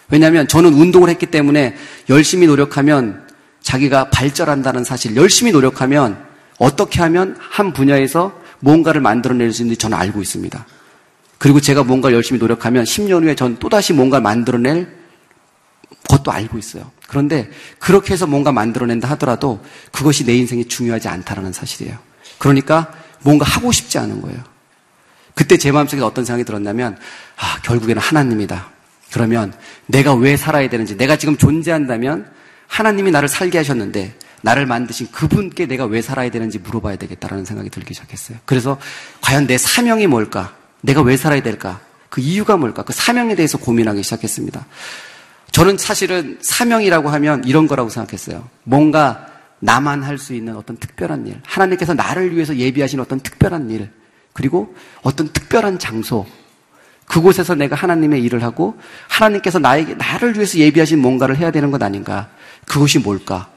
왜냐하면 0.08 0.46
저는 0.48 0.72
운동을 0.74 1.08
했기 1.08 1.26
때문에 1.26 1.76
열심히 2.08 2.46
노력하면 2.46 3.26
자기가 3.62 4.10
발전한다는 4.10 4.84
사실, 4.84 5.16
열심히 5.16 5.50
노력하면 5.50 6.24
어떻게 6.58 7.00
하면 7.00 7.36
한 7.38 7.72
분야에서 7.72 8.43
뭔가를 8.64 9.00
만들어낼 9.02 9.52
수 9.52 9.62
있는지 9.62 9.78
저는 9.78 9.96
알고 9.96 10.22
있습니다. 10.22 10.66
그리고 11.38 11.60
제가 11.60 11.84
뭔가를 11.84 12.16
열심히 12.16 12.40
노력하면 12.40 12.84
10년 12.84 13.22
후에 13.22 13.34
전 13.34 13.58
또다시 13.58 13.92
뭔가를 13.92 14.22
만들어낼 14.22 14.88
것도 16.08 16.32
알고 16.32 16.58
있어요. 16.58 16.90
그런데 17.06 17.50
그렇게 17.78 18.14
해서 18.14 18.26
뭔가 18.26 18.50
만들어낸다 18.52 19.08
하더라도 19.10 19.62
그것이 19.92 20.24
내 20.24 20.34
인생에 20.34 20.64
중요하지 20.64 21.08
않다라는 21.08 21.52
사실이에요. 21.52 21.98
그러니까 22.38 22.92
뭔가 23.22 23.44
하고 23.44 23.70
싶지 23.70 23.98
않은 23.98 24.22
거예요. 24.22 24.42
그때 25.34 25.58
제 25.58 25.70
마음속에 25.70 26.00
어떤 26.00 26.24
생각이 26.24 26.44
들었냐면, 26.44 26.96
아, 27.36 27.60
결국에는 27.62 28.00
하나님이다. 28.00 28.70
그러면 29.12 29.52
내가 29.86 30.14
왜 30.14 30.36
살아야 30.36 30.68
되는지, 30.68 30.96
내가 30.96 31.16
지금 31.16 31.36
존재한다면 31.36 32.30
하나님이 32.68 33.10
나를 33.10 33.28
살게 33.28 33.58
하셨는데, 33.58 34.16
나를 34.44 34.66
만드신 34.66 35.10
그분께 35.10 35.64
내가 35.66 35.86
왜 35.86 36.02
살아야 36.02 36.30
되는지 36.30 36.58
물어봐야 36.58 36.96
되겠다라는 36.96 37.46
생각이 37.46 37.70
들기 37.70 37.94
시작했어요. 37.94 38.38
그래서 38.44 38.78
과연 39.22 39.46
내 39.46 39.56
사명이 39.56 40.06
뭘까? 40.06 40.54
내가 40.82 41.00
왜 41.00 41.16
살아야 41.16 41.42
될까? 41.42 41.80
그 42.10 42.20
이유가 42.20 42.58
뭘까? 42.58 42.82
그 42.82 42.92
사명에 42.92 43.34
대해서 43.36 43.56
고민하기 43.56 44.02
시작했습니다. 44.02 44.66
저는 45.50 45.78
사실은 45.78 46.38
사명이라고 46.42 47.08
하면 47.08 47.42
이런 47.44 47.66
거라고 47.66 47.88
생각했어요. 47.88 48.46
뭔가 48.64 49.28
나만 49.60 50.02
할 50.02 50.18
수 50.18 50.34
있는 50.34 50.56
어떤 50.56 50.76
특별한 50.76 51.26
일, 51.26 51.40
하나님께서 51.42 51.94
나를 51.94 52.34
위해서 52.34 52.54
예비하신 52.54 53.00
어떤 53.00 53.20
특별한 53.20 53.70
일, 53.70 53.90
그리고 54.34 54.74
어떤 55.02 55.32
특별한 55.32 55.78
장소, 55.78 56.26
그곳에서 57.06 57.54
내가 57.54 57.76
하나님의 57.76 58.22
일을 58.24 58.42
하고 58.42 58.78
하나님께서 59.08 59.58
나에게 59.58 59.94
나를 59.94 60.34
위해서 60.34 60.58
예비하신 60.58 60.98
뭔가를 60.98 61.38
해야 61.38 61.50
되는 61.50 61.70
것 61.70 61.82
아닌가? 61.82 62.28
그것이 62.66 62.98
뭘까? 62.98 63.53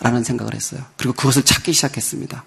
라는 0.00 0.22
생각을 0.22 0.54
했어요. 0.54 0.80
그리고 0.96 1.14
그것을 1.14 1.42
찾기 1.42 1.72
시작했습니다. 1.72 2.44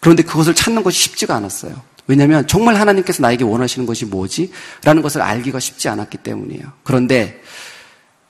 그런데 0.00 0.22
그것을 0.22 0.54
찾는 0.54 0.82
것이 0.82 1.00
쉽지가 1.00 1.34
않았어요. 1.34 1.82
왜냐하면 2.06 2.46
정말 2.46 2.76
하나님께서 2.76 3.22
나에게 3.22 3.44
원하시는 3.44 3.86
것이 3.86 4.04
뭐지? 4.06 4.52
라는 4.82 5.02
것을 5.02 5.22
알기가 5.22 5.60
쉽지 5.60 5.88
않았기 5.88 6.18
때문이에요. 6.18 6.72
그런데 6.82 7.42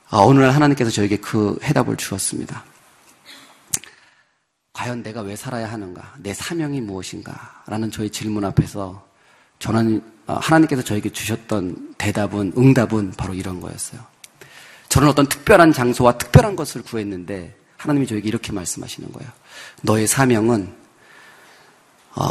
아, 0.09 0.17
어느 0.17 0.39
날 0.39 0.51
하나님께서 0.51 0.91
저에게 0.91 1.17
그 1.17 1.57
해답을 1.63 1.97
주었습니다. 1.97 2.65
과연 4.73 5.03
내가 5.03 5.21
왜 5.21 5.35
살아야 5.35 5.71
하는가? 5.71 6.15
내 6.19 6.33
사명이 6.33 6.81
무엇인가? 6.81 7.63
라는 7.67 7.91
저의 7.91 8.09
질문 8.09 8.43
앞에서 8.45 9.07
저는 9.59 10.03
아, 10.27 10.35
하나님께서 10.35 10.81
저에게 10.81 11.09
주셨던 11.09 11.95
대답은, 11.97 12.53
응답은 12.57 13.13
바로 13.17 13.33
이런 13.33 13.61
거였어요. 13.61 14.01
저는 14.89 15.07
어떤 15.07 15.27
특별한 15.27 15.71
장소와 15.71 16.17
특별한 16.17 16.55
것을 16.55 16.83
구했는데 16.83 17.55
하나님이 17.81 18.05
저에게 18.05 18.27
이렇게 18.27 18.51
말씀하시는 18.51 19.11
거예요. 19.11 19.31
너의 19.81 20.05
사명은 20.05 20.71
어, 22.13 22.25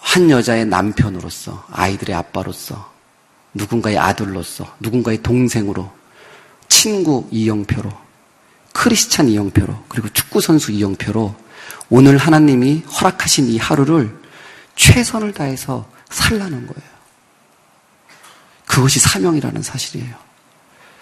한 0.00 0.30
여자의 0.30 0.66
남편으로서, 0.66 1.66
아이들의 1.70 2.16
아빠로서, 2.16 2.92
누군가의 3.54 3.96
아들로서, 3.96 4.74
누군가의 4.80 5.22
동생으로 5.22 5.92
친구 6.68 7.28
이영표로, 7.30 7.92
크리스찬 8.72 9.28
이영표로, 9.28 9.84
그리고 9.88 10.08
축구 10.08 10.40
선수 10.40 10.72
이영표로 10.72 11.36
오늘 11.90 12.16
하나님이 12.16 12.80
허락하신 12.80 13.48
이 13.48 13.58
하루를 13.58 14.18
최선을 14.74 15.32
다해서 15.32 15.88
살라는 16.10 16.66
거예요. 16.66 16.90
그것이 18.66 18.98
사명이라는 18.98 19.62
사실이에요. 19.62 20.16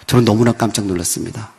저는 0.06 0.26
너무나 0.26 0.52
깜짝 0.52 0.84
놀랐습니다. 0.84 1.52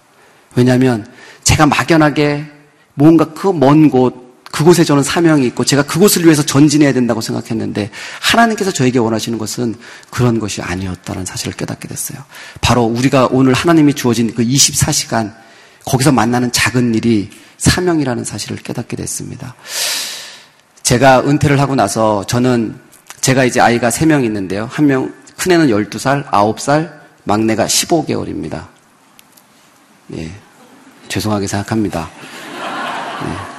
왜냐하면 0.56 1.12
제가 1.48 1.66
막연하게 1.66 2.46
뭔가 2.94 3.34
그 3.34 3.54
먼 3.54 3.90
곳, 3.90 4.44
그곳에 4.52 4.84
저는 4.84 5.02
사명이 5.02 5.46
있고 5.48 5.64
제가 5.64 5.84
그곳을 5.84 6.26
위해서 6.26 6.44
전진해야 6.44 6.92
된다고 6.92 7.22
생각했는데 7.22 7.90
하나님께서 8.22 8.72
저에게 8.72 9.00
원하시는 9.00 9.38
것은 9.38 9.76
그런 10.10 10.40
것이 10.40 10.62
아니었다는 10.62 11.24
사실을 11.26 11.54
깨닫게 11.54 11.88
됐어요. 11.88 12.20
바로 12.60 12.84
우리가 12.84 13.30
오늘 13.32 13.54
하나님이 13.54 13.94
주어진 13.94 14.34
그 14.36 14.44
24시간 14.44 15.34
거기서 15.86 16.12
만나는 16.12 16.52
작은 16.52 16.96
일이 16.96 17.30
사명이라는 17.58 18.26
사실을 18.26 18.58
깨닫게 18.58 18.98
됐습니다. 18.98 19.56
제가 20.84 21.22
은퇴를 21.22 21.62
하고 21.62 21.76
나서 21.76 22.26
저는 22.26 22.78
제가 23.22 23.46
이제 23.46 23.62
아이가 23.62 23.90
3명 23.90 24.26
있는데요. 24.26 24.68
한 24.70 24.86
명, 24.88 25.14
큰애는 25.38 25.68
12살, 25.68 26.30
9살, 26.30 26.92
막내가 27.24 27.68
15개월입니다. 27.68 28.68
예. 30.18 30.47
죄송하게 31.08 31.48
생각합니다. 31.48 32.10
예. 33.24 33.58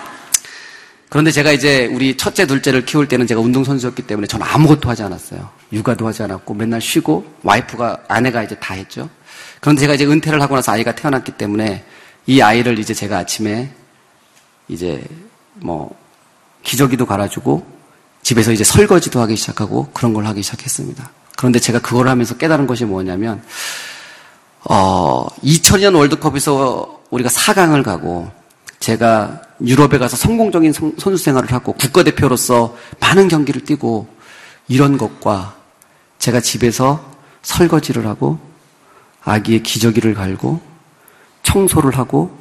그런데 1.08 1.30
제가 1.30 1.52
이제 1.52 1.86
우리 1.86 2.16
첫째, 2.16 2.46
둘째를 2.46 2.84
키울 2.84 3.08
때는 3.08 3.26
제가 3.26 3.40
운동선수였기 3.40 4.02
때문에 4.02 4.26
저는 4.26 4.46
아무것도 4.46 4.88
하지 4.88 5.02
않았어요. 5.02 5.48
육아도 5.72 6.06
하지 6.06 6.22
않았고 6.22 6.54
맨날 6.54 6.80
쉬고 6.80 7.24
와이프가, 7.42 8.04
아내가 8.08 8.42
이제 8.42 8.54
다 8.56 8.74
했죠. 8.74 9.08
그런데 9.60 9.80
제가 9.80 9.94
이제 9.94 10.04
은퇴를 10.04 10.40
하고 10.42 10.54
나서 10.54 10.72
아이가 10.72 10.94
태어났기 10.94 11.32
때문에 11.32 11.84
이 12.26 12.40
아이를 12.42 12.78
이제 12.78 12.92
제가 12.92 13.18
아침에 13.18 13.72
이제 14.68 15.02
뭐 15.54 15.96
기저귀도 16.62 17.06
갈아주고 17.06 17.78
집에서 18.22 18.52
이제 18.52 18.64
설거지도 18.64 19.20
하기 19.22 19.36
시작하고 19.36 19.88
그런 19.94 20.12
걸 20.12 20.26
하기 20.26 20.42
시작했습니다. 20.42 21.10
그런데 21.36 21.58
제가 21.58 21.78
그걸 21.78 22.08
하면서 22.08 22.36
깨달은 22.36 22.66
것이 22.66 22.84
뭐냐면, 22.84 23.42
어, 24.64 25.26
2000년 25.42 25.96
월드컵에서 25.96 26.97
우리가 27.10 27.28
4강을 27.30 27.82
가고 27.82 28.30
제가 28.80 29.42
유럽에 29.60 29.98
가서 29.98 30.16
성공적인 30.16 30.72
선수 30.72 31.16
생활을 31.16 31.52
하고 31.52 31.72
국가대표로서 31.72 32.76
많은 33.00 33.28
경기를 33.28 33.64
뛰고 33.64 34.08
이런 34.68 34.98
것과 34.98 35.56
제가 36.18 36.40
집에서 36.40 37.12
설거지를 37.42 38.06
하고 38.06 38.38
아기의 39.24 39.62
기저귀를 39.62 40.14
갈고 40.14 40.60
청소를 41.42 41.96
하고 41.96 42.36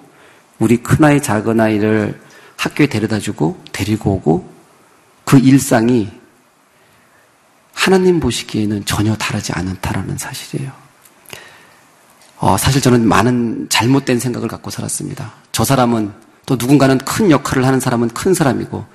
우리 0.60 0.78
큰아이 0.78 1.22
작은아이를 1.22 2.20
학교에 2.58 2.88
데려다 2.88 3.20
주고 3.20 3.62
데리고 3.72 4.14
오고 4.14 4.54
그 5.24 5.38
일상이 5.38 6.10
하나님 7.74 8.20
보시기에는 8.20 8.86
전혀 8.86 9.16
다르지 9.16 9.54
않다라는 9.54 10.18
사실이에요. 10.18 10.87
어, 12.40 12.58
사실 12.58 12.82
저는 12.82 13.08
많은 13.08 13.68
잘못된 13.70 14.20
생각을 14.20 14.48
갖고 14.48 14.70
살았습니다. 14.70 15.34
저 15.52 15.64
사람은 15.64 16.14
또 16.46 16.56
누군가는 16.56 16.98
큰 17.00 17.32
역할을 17.32 17.66
하는 17.66 17.80
사람은 17.80 18.10
큰 18.10 18.34
사람이고 18.34 18.86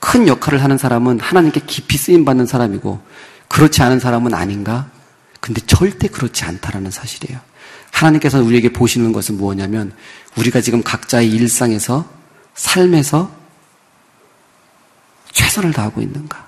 큰 0.00 0.28
역할을 0.28 0.62
하는 0.62 0.78
사람은 0.78 1.20
하나님께 1.20 1.62
깊이 1.66 1.98
쓰임 1.98 2.24
받는 2.24 2.46
사람이고 2.46 3.00
그렇지 3.48 3.82
않은 3.82 4.00
사람은 4.00 4.32
아닌가? 4.32 4.88
근데 5.40 5.60
절대 5.66 6.08
그렇지 6.08 6.44
않다라는 6.44 6.90
사실이에요. 6.90 7.38
하나님께서 7.90 8.42
우리에게 8.42 8.72
보시는 8.72 9.12
것은 9.12 9.36
무엇냐면 9.36 9.92
우리가 10.36 10.60
지금 10.60 10.82
각자의 10.82 11.30
일상에서 11.30 12.08
삶에서 12.54 13.30
최선을 15.32 15.72
다하고 15.72 16.00
있는가? 16.00 16.46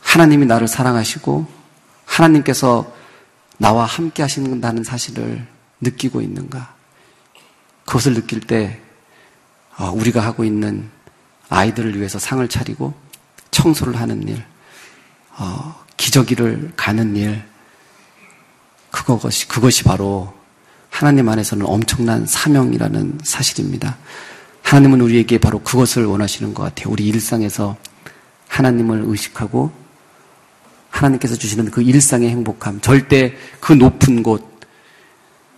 하나님이 0.00 0.46
나를 0.46 0.68
사랑하시고 0.68 1.46
하나님께서 2.04 2.92
나와 3.58 3.84
함께 3.84 4.22
하신다는 4.22 4.84
사실을 4.84 5.46
느끼고 5.80 6.22
있는가? 6.22 6.74
그것을 7.84 8.14
느낄 8.14 8.40
때 8.40 8.80
어, 9.76 9.90
우리가 9.90 10.20
하고 10.20 10.44
있는 10.44 10.90
아이들을 11.48 11.96
위해서 11.96 12.18
상을 12.18 12.46
차리고 12.48 12.94
청소를 13.50 13.96
하는 13.96 14.26
일, 14.28 14.44
어, 15.36 15.84
기저귀를 15.96 16.72
가는 16.76 17.16
일, 17.16 17.42
그것이, 18.90 19.48
그것이 19.48 19.84
바로 19.84 20.34
하나님 20.90 21.28
안에서는 21.28 21.64
엄청난 21.66 22.26
사명이라는 22.26 23.20
사실입니다. 23.22 23.96
하나님은 24.62 25.00
우리에게 25.00 25.38
바로 25.38 25.60
그것을 25.60 26.04
원하시는 26.04 26.54
것 26.54 26.62
같아요. 26.62 26.92
우리 26.92 27.06
일상에서 27.06 27.76
하나님을 28.48 29.04
의식하고 29.06 29.72
하나님께서 30.98 31.36
주시는 31.36 31.70
그 31.70 31.82
일상의 31.82 32.30
행복함, 32.30 32.80
절대 32.80 33.34
그 33.60 33.72
높은 33.72 34.22
곳, 34.22 34.58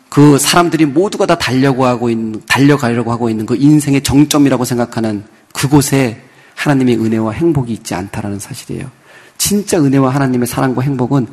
그 0.08 0.38
사람들이 0.38 0.86
모두가 0.86 1.26
다 1.26 1.38
달려고 1.38 1.86
하고 1.86 2.10
있는, 2.10 2.42
달려가려고 2.46 3.12
하고 3.12 3.30
있는 3.30 3.46
그 3.46 3.56
인생의 3.56 4.02
정점이라고 4.02 4.64
생각하는 4.64 5.24
그곳에 5.52 6.22
하나님의 6.56 6.96
은혜와 6.96 7.32
행복이 7.32 7.72
있지 7.72 7.94
않다라는 7.94 8.38
사실이에요. 8.38 8.90
진짜 9.38 9.78
은혜와 9.82 10.14
하나님의 10.14 10.46
사랑과 10.46 10.82
행복은 10.82 11.26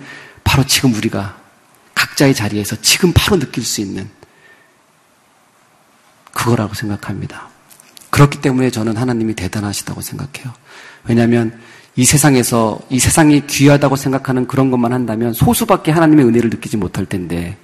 바로 0.43 0.63
지금 0.65 0.93
우리가 0.93 1.37
각자의 1.95 2.33
자리에서 2.33 2.77
지금 2.81 3.11
바로 3.13 3.37
느낄 3.39 3.63
수 3.63 3.81
있는 3.81 4.09
그거라고 6.31 6.73
생각합니다. 6.75 7.49
그렇기 8.11 8.39
때문에 8.41 8.69
저는 8.69 8.95
하나님이 8.95 9.33
대단하시다고 9.33 10.01
생각해요. 10.01 10.53
왜냐하면 11.03 11.59
이 11.97 12.05
세상에서 12.05 12.79
이 12.91 12.99
세상이 12.99 13.47
귀하다고 13.47 13.95
생각하는 13.95 14.45
그런 14.45 14.69
것만 14.69 14.93
한다면 14.93 15.33
소수밖에 15.33 15.91
하나님의 15.91 16.25
은혜를 16.27 16.51
느끼지 16.51 16.77
못할 16.77 17.07
텐데 17.07 17.57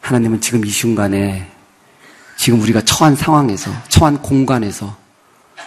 하나님은 0.00 0.40
지금 0.40 0.64
이 0.64 0.70
순간에 0.70 1.46
지금 2.38 2.60
우리가 2.62 2.80
처한 2.80 3.14
상황에서 3.14 3.70
처한 3.90 4.20
공간에서 4.22 4.96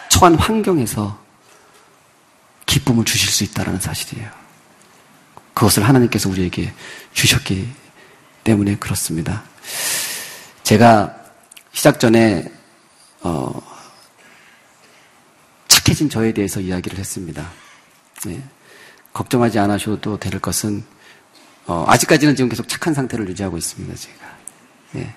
처한 0.09 0.33
환경에서 0.33 1.19
기쁨을 2.65 3.05
주실 3.05 3.29
수 3.29 3.43
있다는 3.43 3.79
사실이에요. 3.79 4.29
그것을 5.53 5.87
하나님께서 5.87 6.29
우리에게 6.29 6.73
주셨기 7.13 7.69
때문에 8.43 8.77
그렇습니다. 8.77 9.43
제가 10.63 11.15
시작 11.71 11.99
전에 11.99 12.45
어, 13.21 13.76
착해진 15.87 16.09
저에 16.09 16.33
대해서 16.33 16.59
이야기를 16.59 16.99
했습니다. 16.99 17.49
네. 18.25 18.43
걱정하지 19.13 19.57
않으셔도 19.57 20.19
될 20.19 20.37
것은 20.39 20.83
어, 21.65 21.85
아직까지는 21.87 22.35
지금 22.35 22.49
계속 22.49 22.67
착한 22.67 22.93
상태를 22.93 23.27
유지하고 23.29 23.57
있습니다. 23.57 23.95
제가. 23.95 24.37
네. 24.91 25.15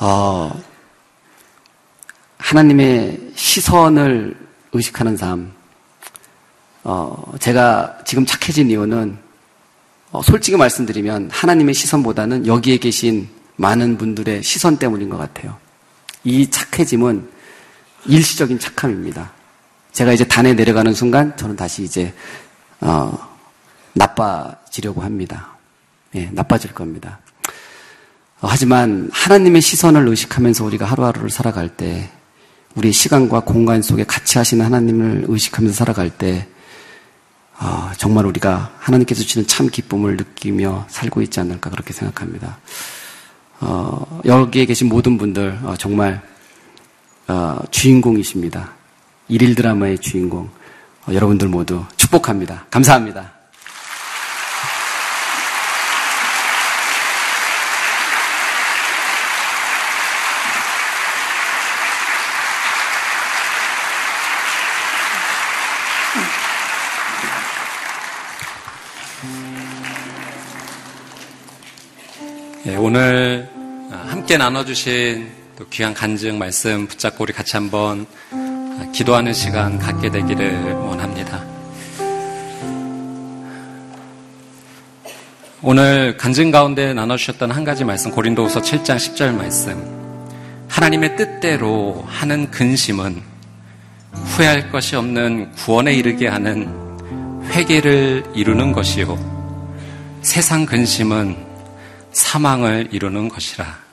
어, 0.00 0.60
하나님의 2.38 3.30
시선을 3.36 4.36
의식하는 4.72 5.16
삶. 5.16 5.52
어, 6.82 7.32
제가 7.38 8.00
지금 8.04 8.26
착해진 8.26 8.70
이유는 8.70 9.16
어, 10.10 10.22
솔직히 10.22 10.56
말씀드리면 10.56 11.30
하나님의 11.32 11.74
시선보다는 11.74 12.48
여기에 12.48 12.78
계신 12.78 13.28
많은 13.54 13.98
분들의 13.98 14.42
시선 14.42 14.78
때문인 14.78 15.10
것 15.10 15.16
같아요. 15.16 15.58
이 16.24 16.50
착해짐은 16.50 17.39
일시적인 18.06 18.58
착함입니다. 18.58 19.32
제가 19.92 20.12
이제 20.12 20.24
단에 20.26 20.54
내려가는 20.54 20.94
순간 20.94 21.36
저는 21.36 21.56
다시 21.56 21.82
이제 21.82 22.14
어, 22.80 23.18
나빠지려고 23.92 25.02
합니다. 25.02 25.56
예, 26.14 26.30
나빠질 26.32 26.72
겁니다. 26.72 27.18
어, 28.40 28.48
하지만 28.48 29.10
하나님의 29.12 29.60
시선을 29.60 30.08
의식하면서 30.08 30.64
우리가 30.64 30.86
하루하루를 30.86 31.30
살아갈 31.30 31.68
때 31.68 32.10
우리의 32.74 32.92
시간과 32.92 33.40
공간 33.40 33.82
속에 33.82 34.04
같이 34.04 34.38
하시는 34.38 34.64
하나님을 34.64 35.24
의식하면서 35.28 35.76
살아갈 35.76 36.10
때 36.10 36.46
어, 37.58 37.90
정말 37.98 38.24
우리가 38.24 38.72
하나님께서 38.78 39.22
주시는 39.22 39.46
참 39.46 39.68
기쁨을 39.68 40.16
느끼며 40.16 40.86
살고 40.88 41.20
있지 41.22 41.40
않을까 41.40 41.68
그렇게 41.68 41.92
생각합니다. 41.92 42.58
어, 43.60 44.20
여기에 44.24 44.64
계신 44.64 44.88
모든 44.88 45.18
분들 45.18 45.58
어, 45.64 45.74
정말 45.76 46.14
어, 46.14 46.30
주인공이십니다. 47.70 48.72
일일 49.28 49.54
드라마의 49.54 49.98
주인공 49.98 50.50
어, 51.06 51.12
여러분들 51.12 51.48
모두 51.48 51.84
축복합니다. 51.96 52.66
감사합니다. 52.70 53.32
예, 72.66 72.76
오늘 72.76 73.48
함께 73.90 74.36
나눠주신 74.36 75.40
또 75.60 75.66
귀한 75.68 75.92
간증 75.92 76.38
말씀 76.38 76.86
붙잡고 76.86 77.24
우리 77.24 77.34
같이 77.34 77.54
한번 77.54 78.06
기도하는 78.94 79.34
시간 79.34 79.78
갖게 79.78 80.10
되기를 80.10 80.72
원합니다. 80.72 81.44
오늘 85.60 86.16
간증 86.16 86.50
가운데 86.50 86.94
나눠주셨던 86.94 87.50
한 87.50 87.64
가지 87.64 87.84
말씀 87.84 88.10
고린도후서 88.10 88.62
7장 88.62 88.96
10절 88.96 89.34
말씀 89.34 89.76
하나님의 90.68 91.16
뜻대로 91.16 92.06
하는 92.08 92.50
근심은 92.50 93.20
후회할 94.12 94.72
것이 94.72 94.96
없는 94.96 95.52
구원에 95.56 95.92
이르게 95.92 96.26
하는 96.26 96.72
회개를 97.50 98.32
이루는 98.34 98.72
것이요 98.72 99.18
세상 100.22 100.64
근심은 100.64 101.36
사망을 102.12 102.88
이루는 102.92 103.28
것이라. 103.28 103.89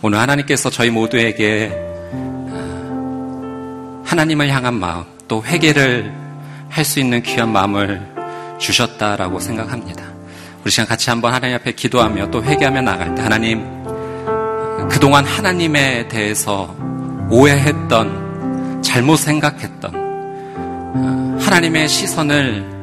아, 0.00 0.02
오늘 0.02 0.18
하나님께서 0.18 0.70
저희 0.70 0.90
모두에게 0.90 1.70
아, 2.12 4.02
하나님을 4.04 4.48
향한 4.50 4.74
마음, 4.74 5.04
또 5.28 5.44
회개를 5.44 6.12
할 6.68 6.84
수 6.84 7.00
있는 7.00 7.22
귀한 7.22 7.50
마음을 7.50 8.00
주셨다라고 8.58 9.40
생각합니다. 9.40 10.04
우리 10.62 10.70
시간 10.70 10.86
같이 10.86 11.10
한번 11.10 11.34
하나님 11.34 11.56
앞에 11.56 11.72
기도하며 11.72 12.30
또 12.30 12.42
회개하며 12.44 12.82
나갈 12.82 13.14
때 13.14 13.22
하나님, 13.22 13.64
그동안 14.88 15.24
하나님에 15.24 16.08
대해서 16.08 16.74
오해했던, 17.30 18.82
잘못 18.82 19.16
생각했던, 19.16 19.92
아, 19.94 21.38
하나님의 21.40 21.88
시선을 21.88 22.80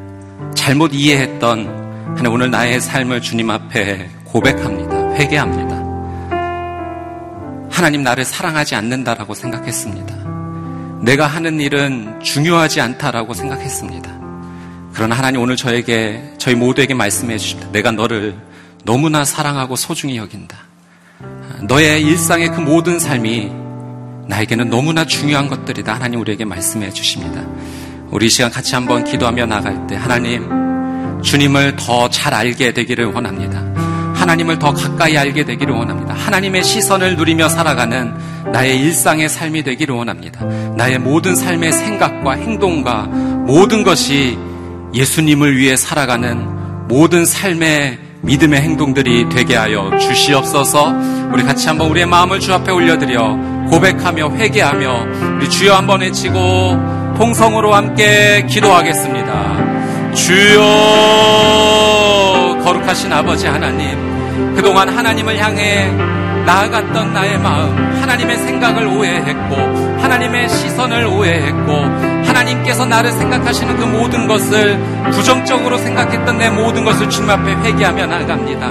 잘못 0.56 0.94
이해했던 0.94 1.88
하나님 2.10 2.34
오늘 2.34 2.52
나의 2.52 2.82
삶을 2.82 3.22
주님 3.22 3.50
앞에 3.50 4.10
고백합니다. 4.26 5.14
회개합니다. 5.14 5.77
하나님 7.78 8.02
나를 8.02 8.26
사랑하지 8.26 8.74
않는다라고 8.74 9.36
생각했습니다. 9.36 10.16
내가 11.04 11.28
하는 11.28 11.62
일은 11.62 12.20
중요하지 12.24 12.82
않다라고 12.82 13.36
생각했습니다. 13.36 14.18
그러나 14.96 15.16
하나님 15.16 15.42
오늘 15.42 15.56
저에게 15.56 16.34
저희 16.40 16.56
모두에게 16.56 16.96
말씀해 16.96 17.38
주십니다. 17.38 17.70
내가 17.72 17.92
너를 17.92 18.36
너무나 18.84 19.24
사랑하고 19.24 19.76
소중히 19.76 20.18
여긴다. 20.18 20.58
너의 21.68 22.02
일상의 22.02 22.50
그 22.50 22.62
모든 22.62 22.98
삶이 22.98 23.52
나에게는 24.28 24.72
너무나 24.72 25.06
중요한 25.06 25.48
것들이다. 25.48 25.94
하나님 25.94 26.20
우리에게 26.22 26.46
말씀해 26.46 26.90
주십니다. 26.90 27.46
우리 28.10 28.28
시간 28.28 28.50
같이 28.50 28.74
한번 28.74 29.04
기도하며 29.04 29.46
나갈 29.46 29.86
때 29.86 29.96
하나님 29.96 30.50
주님을 31.22 31.76
더 31.76 32.10
잘 32.10 32.34
알게 32.34 32.74
되기를 32.74 33.06
원합니다. 33.06 33.67
하나님을 34.28 34.60
더 34.60 34.74
가까이 34.74 35.18
알게 35.18 35.46
되기를 35.46 35.74
원합니다. 35.74 36.14
하나님의 36.14 36.62
시선을 36.62 37.16
누리며 37.16 37.48
살아가는 37.48 38.14
나의 38.52 38.78
일상의 38.78 39.30
삶이 39.30 39.64
되기를 39.64 39.96
원합니다. 39.96 40.44
나의 40.76 41.00
모든 41.00 41.34
삶의 41.34 41.72
생각과 41.72 42.34
행동과 42.34 43.04
모든 43.04 43.86
것이 43.86 44.38
예수님을 44.94 45.56
위해 45.56 45.78
살아가는 45.78 46.88
모든 46.90 47.24
삶의 47.26 48.00
믿음의 48.22 48.60
행동들이 48.60 49.30
되게 49.30 49.56
하여 49.56 49.98
주시옵소서 49.98 50.94
우리 51.32 51.44
같이 51.44 51.70
한번 51.70 51.90
우리의 51.92 52.06
마음을 52.06 52.42
주 52.42 52.54
앞에 52.54 52.70
올려드려 52.74 53.38
고백하며 53.70 54.32
회개하며 54.32 55.06
우리 55.38 55.50
주여 55.50 55.74
한번 55.74 56.02
외치고 56.02 56.36
통성으로 57.18 57.74
함께 57.74 58.46
기도하겠습니다. 58.50 60.14
주여 60.14 60.64
거룩하신 62.64 63.14
아버지 63.14 63.48
하나님 63.48 64.17
그동안 64.56 64.90
하나님을 64.90 65.38
향해 65.38 65.92
나아갔던 66.48 67.14
나의 67.14 67.38
마음, 67.40 67.76
하나님의 68.02 68.38
생각을 68.38 68.88
오해했고, 68.88 69.56
하나님의 70.02 70.48
시선을 70.48 71.06
오해했고, 71.06 71.72
하나님께서 72.26 72.86
나를 72.86 73.12
생각하시는 73.12 73.76
그 73.76 73.84
모든 73.84 74.28
것을 74.28 74.80
부정적으로 75.12 75.78
생각했던 75.78 76.38
내 76.38 76.50
모든 76.50 76.86
것을 76.86 77.10
주님 77.10 77.30
앞에 77.30 77.52
회개하며 77.52 78.06
나아갑니다. 78.06 78.66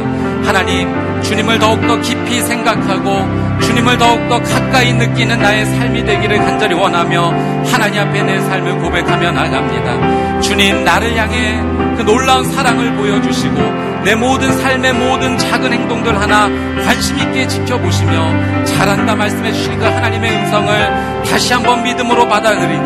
하나님, 0.47 1.23
주님을 1.23 1.59
더욱더 1.59 2.01
깊이 2.01 2.41
생각하고, 2.41 3.29
주님을 3.61 3.99
더욱더 3.99 4.43
가까이 4.43 4.95
느끼는 4.95 5.39
나의 5.39 5.67
삶이 5.67 6.03
되기를 6.03 6.39
간절히 6.39 6.75
원하며, 6.75 7.31
하나님 7.71 8.01
앞에 8.01 8.23
내 8.23 8.41
삶을 8.41 8.79
고백하며 8.79 9.33
나아갑니다. 9.33 10.41
주님, 10.41 10.83
나를 10.83 11.15
향해 11.15 11.61
그 11.99 12.03
놀라운 12.03 12.45
사랑을 12.53 12.95
보여주시고, 12.95 13.96
내 14.07 14.15
모든 14.15 14.57
삶의 14.57 14.93
모든 14.93 15.37
작은 15.37 15.73
행동들 15.73 16.17
하나 16.17 16.49
관심 16.85 17.19
있게 17.19 17.49
지켜보시며 17.49 18.65
잘한다 18.65 19.17
말씀해 19.17 19.53
주신 19.53 19.77
그 19.81 19.85
하나님의 19.85 20.31
음성을 20.31 21.25
다시 21.25 21.53
한번 21.53 21.83
믿음으로 21.83 22.29
받아들이고 22.29 22.85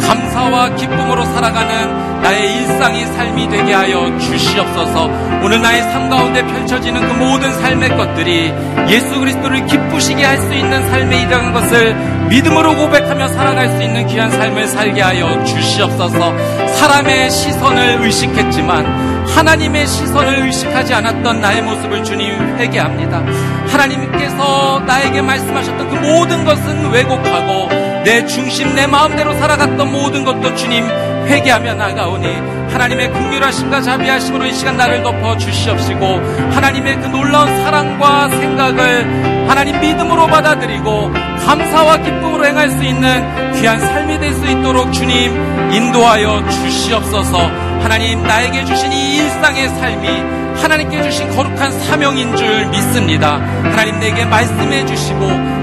감사와 0.00 0.74
기쁨으로 0.74 1.24
살아가는 1.26 2.20
나의 2.20 2.52
일상이 2.56 3.06
삶이 3.06 3.48
되게 3.48 3.74
하여 3.74 4.18
주시옵소서. 4.18 5.04
오늘 5.44 5.62
나의 5.62 5.82
삶 5.84 6.10
가운데 6.10 6.44
펼쳐지는 6.44 7.00
그 7.00 7.12
모든 7.12 7.52
삶의 7.60 7.90
것들이 7.90 8.52
예수 8.88 9.20
그리스도를 9.20 9.66
기쁘시게 9.66 10.24
할 10.24 10.36
수 10.36 10.52
있는 10.52 10.90
삶에 10.90 11.22
이르는 11.22 11.52
것을 11.52 11.94
믿음으로 12.28 12.74
고백하며 12.74 13.28
살아갈 13.28 13.68
수 13.68 13.82
있는 13.82 14.04
귀한 14.08 14.32
삶을 14.32 14.66
살게 14.66 15.00
하여 15.00 15.44
주시옵소서. 15.44 16.34
사람의 16.74 17.30
시선을 17.30 17.98
의식했지만 18.02 19.15
하나님의 19.34 19.86
시선을 19.86 20.46
의식하지 20.46 20.94
않았던 20.94 21.40
나의 21.40 21.62
모습을 21.62 22.04
주님 22.04 22.58
회개합니다. 22.58 23.24
하나님께서 23.68 24.82
나에게 24.86 25.22
말씀하셨던 25.22 25.88
그 25.88 25.94
모든 25.96 26.44
것은 26.44 26.90
왜곡하고 26.90 27.68
내 28.04 28.24
중심, 28.26 28.74
내 28.74 28.86
마음대로 28.86 29.34
살아갔던 29.34 29.90
모든 29.90 30.24
것도 30.24 30.54
주님 30.54 30.86
회개하며 31.26 31.74
나가오니 31.74 32.26
하나님의 32.72 33.12
긍휼하심과 33.12 33.82
자비하심으로 33.82 34.46
이 34.46 34.52
시간 34.52 34.76
나를 34.76 35.02
덮어 35.02 35.36
주시옵시고 35.36 36.04
하나님의 36.52 37.00
그 37.00 37.06
놀라운 37.06 37.48
사랑과 37.62 38.28
생각을 38.28 39.48
하나님 39.48 39.80
믿음으로 39.80 40.26
받아들이고 40.26 41.12
감사와 41.46 41.98
기쁨으로 41.98 42.44
행할 42.44 42.70
수 42.70 42.82
있는 42.82 43.52
귀한 43.54 43.80
삶이 43.80 44.18
될 44.18 44.36
수 44.36 44.44
있도록 44.46 44.92
주님 44.92 45.72
인도하여 45.72 46.46
주시옵소서. 46.48 47.38
하나님 47.80 48.22
나에게 48.22 48.64
주신 48.64 48.92
이 48.92 49.16
일상의 49.16 49.68
삶이 49.68 50.45
하나님께 50.62 51.02
주신 51.02 51.28
거룩한 51.30 51.70
사명인 51.80 52.36
줄 52.36 52.66
믿습니다. 52.68 53.36
하나님 53.36 53.98
내게 54.00 54.24
말씀해 54.24 54.86
주시고 54.86 55.20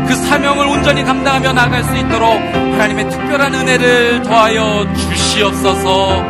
그 0.07 0.15
사명을 0.15 0.65
온전히 0.67 1.03
감당하며 1.03 1.53
나갈 1.53 1.83
수 1.83 1.95
있도록 1.95 2.29
하나님의 2.29 3.09
특별한 3.09 3.53
은혜를 3.53 4.23
더하여 4.23 4.85
주시옵소서. 4.93 6.23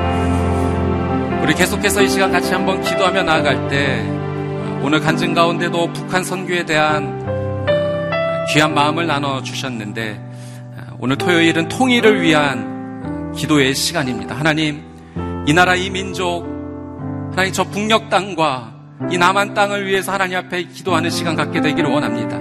우리 1.43 1.53
계속해서 1.53 2.01
이 2.01 2.09
시간 2.09 2.31
같이 2.31 2.53
한번 2.53 2.81
기도하며 2.81 3.23
나아갈 3.23 3.67
때 3.67 4.01
오늘 4.81 4.99
간증 4.99 5.33
가운데도 5.33 5.93
북한 5.93 6.23
선교에 6.23 6.65
대한 6.65 7.65
귀한 8.53 8.73
마음을 8.73 9.07
나눠 9.07 9.41
주셨는데 9.41 10.19
오늘 10.99 11.17
토요일은 11.17 11.67
통일을 11.67 12.21
위한 12.21 13.31
기도의 13.35 13.75
시간입니다. 13.75 14.35
하나님, 14.35 14.83
이 15.47 15.53
나라 15.53 15.75
이 15.75 15.89
민족, 15.89 16.52
하나님 17.33 17.51
저 17.51 17.63
북녘 17.63 18.11
땅과 18.11 18.73
이 19.11 19.17
남한 19.17 19.55
땅을 19.55 19.87
위해서 19.87 20.11
하나님 20.11 20.37
앞에 20.37 20.63
기도하는 20.65 21.09
시간 21.09 21.35
갖게 21.35 21.61
되기를 21.61 21.89
원합니다. 21.89 22.37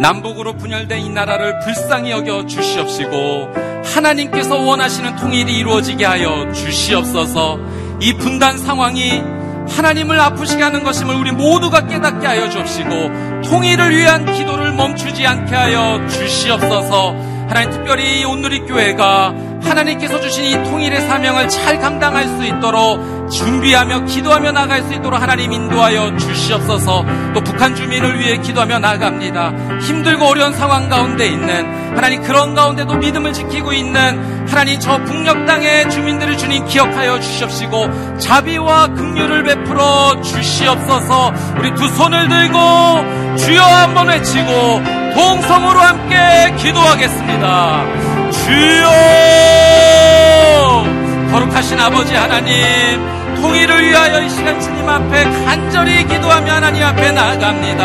남북으로 0.00 0.56
분열된 0.56 1.00
이 1.00 1.10
나라를 1.10 1.58
불쌍히 1.58 2.12
여겨 2.12 2.46
주시옵시고 2.46 3.48
하나님께서 3.84 4.56
원하시는 4.56 5.16
통일이 5.16 5.58
이루어지게 5.58 6.04
하여 6.04 6.52
주시옵소서. 6.52 7.58
이 8.00 8.12
분단 8.14 8.58
상황이 8.58 9.20
하나님을 9.68 10.18
아프시게 10.20 10.62
하는 10.62 10.84
것임을 10.84 11.16
우리 11.16 11.32
모두가 11.32 11.88
깨닫게 11.88 12.24
하여 12.24 12.48
주옵시고 12.48 13.42
통일을 13.44 13.96
위한 13.96 14.24
기도를 14.24 14.72
멈추지 14.72 15.26
않게 15.26 15.52
하여 15.52 16.06
주시옵소서. 16.06 17.16
하나님 17.48 17.70
특별히 17.72 18.24
온누리 18.24 18.60
교회가 18.60 19.34
하나님께서 19.62 20.20
주신 20.20 20.44
이 20.44 20.52
통일의 20.64 21.02
사명을 21.02 21.48
잘 21.48 21.78
감당할 21.80 22.26
수 22.26 22.44
있도록 22.44 23.30
준비하며 23.30 24.06
기도하며 24.06 24.52
나갈 24.52 24.82
수 24.82 24.94
있도록 24.94 25.20
하나님 25.20 25.52
인도하여 25.52 26.16
주시옵소서 26.16 27.04
또 27.34 27.40
북한 27.42 27.74
주민을 27.74 28.18
위해 28.18 28.38
기도하며 28.38 28.78
나갑니다. 28.78 29.52
힘들고 29.80 30.24
어려운 30.24 30.52
상황 30.54 30.88
가운데 30.88 31.26
있는 31.26 31.96
하나님 31.96 32.22
그런 32.22 32.54
가운데도 32.54 32.94
믿음을 32.94 33.32
지키고 33.32 33.72
있는 33.72 34.46
하나님 34.48 34.80
저 34.80 34.98
북녘 35.04 35.46
땅의 35.46 35.90
주민들을 35.90 36.38
주님 36.38 36.64
기억하여 36.66 37.20
주시옵시고 37.20 38.18
자비와 38.18 38.88
긍휼을 38.88 39.42
베풀어 39.42 40.20
주시옵소서 40.22 41.32
우리 41.58 41.74
두 41.74 41.88
손을 41.88 42.28
들고 42.28 43.36
주여 43.36 43.62
한번 43.62 44.08
외치고 44.08 44.82
동성으로 45.14 45.80
함께 45.80 46.54
기도하겠습니다. 46.56 48.17
주여 48.48 48.88
거룩하신 51.30 51.78
아버지 51.78 52.14
하나님 52.14 52.56
통일을 53.36 53.86
위하여 53.86 54.22
이 54.22 54.30
시간 54.30 54.58
주님 54.58 54.88
앞에 54.88 55.24
간절히 55.44 56.04
기도하며 56.06 56.52
하나님 56.54 56.82
앞에 56.82 57.12
나아갑니다 57.12 57.84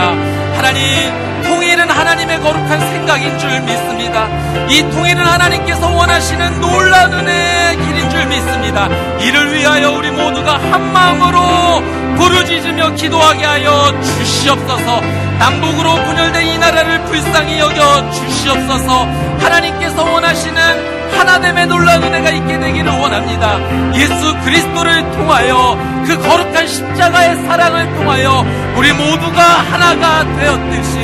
하나님 0.55 1.33
통일은 1.43 1.89
하나님의 1.89 2.39
거룩한 2.39 2.79
생각인 2.79 3.37
줄 3.37 3.49
믿습니다. 3.61 4.27
이 4.69 4.81
통일은 4.91 5.25
하나님께서 5.25 5.93
원하시는 5.93 6.61
놀라운 6.61 7.13
은혜의 7.13 7.77
길인 7.77 8.09
줄 8.09 8.25
믿습니다. 8.27 8.87
이를 9.19 9.53
위하여 9.53 9.91
우리 9.91 10.09
모두가 10.09 10.53
한 10.53 10.93
마음으로 10.93 12.02
부르짖으며 12.15 12.95
기도하게 12.95 13.45
하여 13.45 13.93
주시옵소서. 14.01 15.01
남북으로 15.39 15.95
분열된 15.95 16.47
이 16.47 16.57
나라를 16.57 17.03
불쌍히 17.05 17.59
여겨 17.59 18.11
주시옵소서. 18.11 19.05
하나님께서 19.39 20.03
원하시는 20.03 20.93
하나됨의 21.17 21.67
놀라운 21.67 22.03
은혜가 22.03 22.29
있게 22.31 22.59
되기를 22.59 22.91
원합니다. 22.91 23.57
예수 23.95 24.35
그리스도를 24.43 25.11
통하여 25.11 25.77
그 26.05 26.17
거룩한 26.17 26.67
십자가의 26.67 27.35
사랑을 27.45 27.93
통하여 27.95 28.45
우리 28.75 28.91
모두가 28.93 29.41
하나가 29.43 30.23
되었듯이 30.37 30.97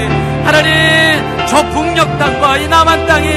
하나님 0.44 1.48
저 1.48 1.64
북녘 1.70 2.18
땅과 2.18 2.58
이 2.58 2.68
남한 2.68 3.08
땅이 3.08 3.30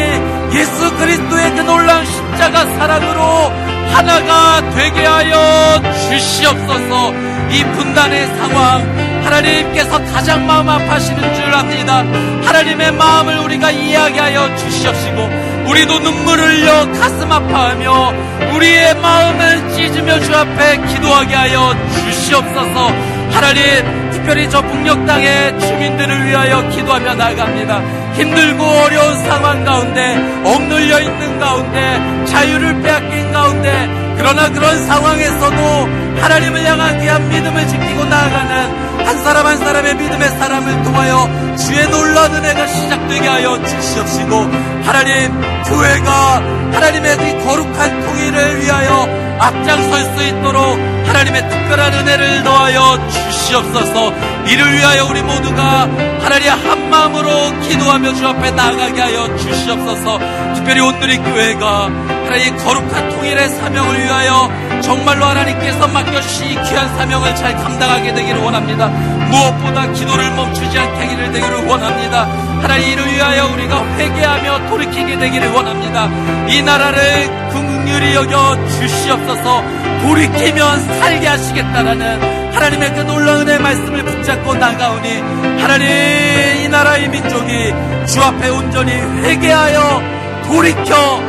예수 0.55 0.97
그리스도의 0.97 1.55
그 1.55 1.61
놀라운 1.61 2.05
십자가 2.07 2.65
사랑으로 2.65 3.72
하나가 3.93 4.71
되게 4.71 5.05
하여 5.05 5.81
주시옵소서 6.09 7.13
이 7.51 7.63
분단의 7.65 8.27
상황 8.39 9.23
하나님께서 9.25 10.03
가장 10.07 10.47
마음 10.47 10.69
아파하시는 10.69 11.35
줄 11.35 11.55
압니다. 11.55 11.99
하나님의 12.47 12.93
마음을 12.93 13.39
우리가 13.41 13.71
이해하게 13.71 14.19
하여 14.19 14.57
주시옵시고 14.57 15.29
우리도 15.69 15.99
눈물을 15.99 16.45
흘려 16.45 16.91
가슴 16.93 17.31
아파하며 17.31 18.13
우리의 18.55 18.97
마음을 18.97 19.71
찢으며 19.75 20.19
주 20.21 20.35
앞에 20.35 20.77
기도하게 20.89 21.35
하여 21.35 21.75
주시옵소서 21.95 22.93
하나님 23.31 24.11
특별히 24.11 24.49
저 24.49 24.63
북녘 24.63 25.05
땅의 25.07 25.61
주민들을 25.61 26.27
위하여 26.27 26.69
기도하며 26.69 27.15
나갑니다. 27.15 27.81
힘들고 28.15 28.65
어려운 28.65 29.19
상황 29.25 29.65
가운데 29.65 30.15
억눌려 30.45 31.01
있는 31.01 31.39
가운데 31.41 32.25
자유를 32.27 32.83
빼앗긴 32.83 33.22
가운데 33.43 34.15
그러나 34.17 34.49
그런 34.51 34.87
상황에서도 34.87 35.89
하나님을 36.21 36.65
향한 36.65 37.01
귀한 37.01 37.29
믿음을 37.29 37.67
지키고 37.67 38.05
나아가는 38.05 39.05
한 39.05 39.19
사람 39.25 39.47
한 39.47 39.59
사람의 39.59 39.97
믿음의 39.97 40.29
사람을 40.29 40.83
통하여 40.85 41.29
주의 41.57 41.89
놀라운 41.89 42.33
은혜가 42.37 42.67
시작되게 42.69 43.27
하여 43.27 43.61
주시옵시고 43.65 44.37
하나님 44.85 45.41
교회가 45.65 46.37
하나님의 46.73 47.17
그 47.17 47.45
거룩한 47.45 48.01
통일을 48.01 48.63
위하여 48.63 49.23
앞장설 49.41 50.17
수 50.17 50.25
있도록 50.25 50.79
하나님의 51.07 51.49
특별한 51.49 51.95
은혜를 51.95 52.45
더하여 52.45 52.99
주시옵소서. 53.09 54.13
이를 54.47 54.73
위하여 54.73 55.05
우리 55.07 55.21
모두가 55.23 55.89
하나님 56.21 56.51
한 56.51 56.91
마음으로 56.91 57.61
기도하며 57.61 58.15
주 58.15 58.27
앞에 58.27 58.51
나아가게 58.53 59.01
하여 59.01 59.37
주시옵소서. 59.37 60.19
특별히 60.55 60.81
오늘의 60.81 61.19
교회가 61.19 61.89
하나님 62.33 62.57
거룩한 62.57 63.11
통일의 63.11 63.47
사명을 63.47 64.05
위하여 64.05 64.81
정말로 64.81 65.27
하나님께서 65.27 65.87
맡겨주신 65.87 66.47
이 66.47 66.55
귀한 66.63 66.89
사명을 66.97 67.37
잘 67.37 67.55
감당하게 67.55 68.15
되기를 68.15 68.41
원합니다. 68.41 68.89
무엇보다 68.89 69.93
기도를 69.93 70.31
멈추지 70.31 70.79
않게 70.79 70.99
하기를 70.99 71.33
되기를 71.33 71.67
원합니다. 71.67 72.23
하나님 72.63 72.89
이를 72.89 73.13
위하여 73.13 73.53
우리가 73.53 73.85
회개하며 73.99 74.71
돌이키게 74.71 75.19
되기를 75.19 75.51
원합니다. 75.51 76.09
이 76.49 76.63
나라를 76.63 77.51
긍휼히 77.51 78.15
여겨 78.15 78.67
주시옵소서 78.67 79.63
돌이키면 80.01 81.01
살게 81.01 81.27
하시겠다라는 81.27 82.55
하나님의 82.55 82.95
그 82.95 83.01
놀라운 83.01 83.47
의 83.47 83.59
말씀을 83.59 84.05
붙잡고 84.07 84.55
나가오니 84.55 85.21
하나님 85.61 86.65
이 86.65 86.69
나라의 86.71 87.11
민족이 87.11 87.75
주 88.07 88.23
앞에 88.23 88.49
온전히 88.49 88.93
회개하여 88.93 90.23
돌이켜 90.47 91.21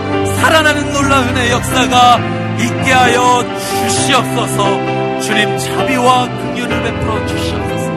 살아나는 0.43 0.91
놀라운 0.91 1.25
역사가 1.51 2.17
있게 2.59 2.91
하여 2.91 3.43
주시옵소서. 3.87 5.21
주님 5.21 5.57
자비와 5.57 6.27
긍휼을 6.27 6.83
베풀어 6.83 7.27
주시옵소서. 7.27 7.93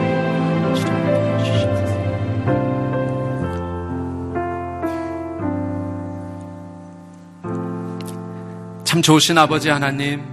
참 8.85 9.01
좋으신 9.01 9.37
아버지 9.37 9.69
하나님 9.69 10.23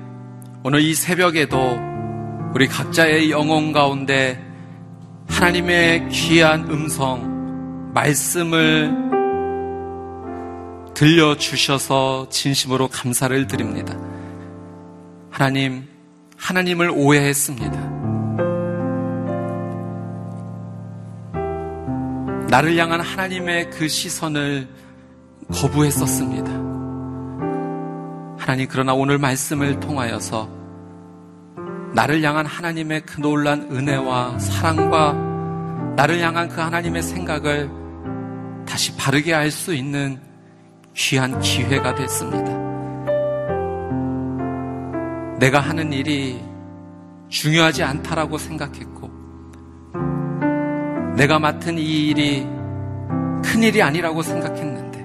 오늘 0.63 0.83
이 0.83 0.95
새벽에도 0.95 1.81
우리 2.55 2.69
각자의 2.69 3.33
영혼 3.33 3.73
가운데 3.73 4.41
하나님의 5.29 6.11
귀한 6.11 6.71
음성, 6.71 7.91
말씀을 7.93 9.04
들려주셔서 10.95 12.29
진심으로 12.31 12.89
감사를 12.89 13.47
드립니다. 13.47 13.97
하나님, 15.31 15.89
하나님을 16.37 16.91
오해했습니다. 16.95 18.05
나를 22.49 22.77
향한 22.77 23.01
하나님의 23.01 23.71
그 23.71 23.89
시선을 23.89 24.69
거부했었습니다. 25.53 26.51
하나님, 28.39 28.69
그러나 28.71 28.95
오늘 28.95 29.19
말씀을 29.19 29.81
통하여서 29.81 30.49
나를 31.95 32.23
향한 32.23 32.47
하나님의 32.47 33.03
그 33.07 33.21
놀란 33.21 33.63
은혜와 33.71 34.39
사랑과 34.39 35.13
나를 35.97 36.21
향한 36.21 36.49
그 36.49 36.61
하나님의 36.61 37.03
생각을 37.03 37.71
다시 38.67 38.97
바르게 38.97 39.35
알 39.35 39.51
수 39.51 39.75
있는 39.75 40.21
귀한 40.95 41.39
기회가 41.41 41.95
됐습니다. 41.95 42.65
내가 45.39 45.61
하는 45.61 45.93
일이 45.93 46.41
중요하지 47.29 47.83
않다라고 47.83 48.39
생각했고, 48.39 49.11
내가 51.17 51.39
맡은 51.39 51.77
이 51.79 52.09
일이 52.09 52.47
큰 53.45 53.63
일이 53.63 53.83
아니라고 53.83 54.23
생각했는데, 54.23 55.05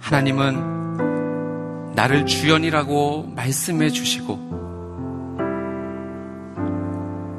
하나님은 0.00 1.92
나를 1.94 2.24
주연이라고 2.24 3.32
말씀해 3.34 3.90
주시고, 3.90 4.54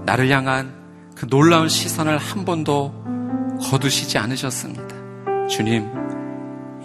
나를 0.06 0.30
향한 0.30 0.74
그 1.16 1.28
놀라운 1.28 1.70
시선을 1.70 2.18
한 2.18 2.46
번도 2.46 2.94
거두시지 3.62 4.18
않으셨습니다. 4.18 5.48
주님, 5.48 6.05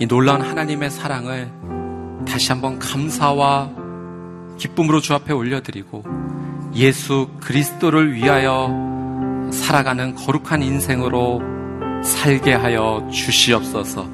이 0.00 0.06
놀라운 0.06 0.40
하나님의 0.40 0.90
사랑을 0.90 1.52
다시 2.26 2.50
한번 2.50 2.78
감사와 2.78 3.70
기쁨으로 4.58 5.02
주 5.02 5.12
앞에 5.12 5.34
올려드리고 5.34 6.04
예수 6.74 7.28
그리스도를 7.38 8.14
위하여 8.14 8.70
살아가는 9.52 10.14
거룩한 10.14 10.62
인생으로 10.62 11.42
살게 12.02 12.54
하여 12.54 13.06
주시옵소서. 13.12 14.08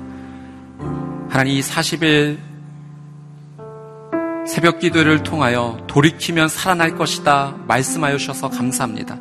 하나님 1.29 1.55
이 1.55 1.61
40일 1.61 2.39
새벽 4.49 4.81
기도를 4.81 5.23
통하여 5.23 5.79
돌이키면 5.87 6.49
살아날 6.49 6.97
것이다 6.97 7.59
말씀하여 7.69 8.19
주셔서 8.19 8.51
감사합니다. 8.51 9.21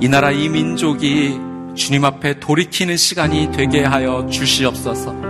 이 0.00 0.08
나라 0.08 0.32
이 0.32 0.48
민족이 0.48 1.38
주님 1.76 2.04
앞에 2.04 2.40
돌이키는 2.40 2.96
시간이 2.96 3.52
되게 3.52 3.84
하여 3.84 4.26
주시옵소서. 4.28 5.25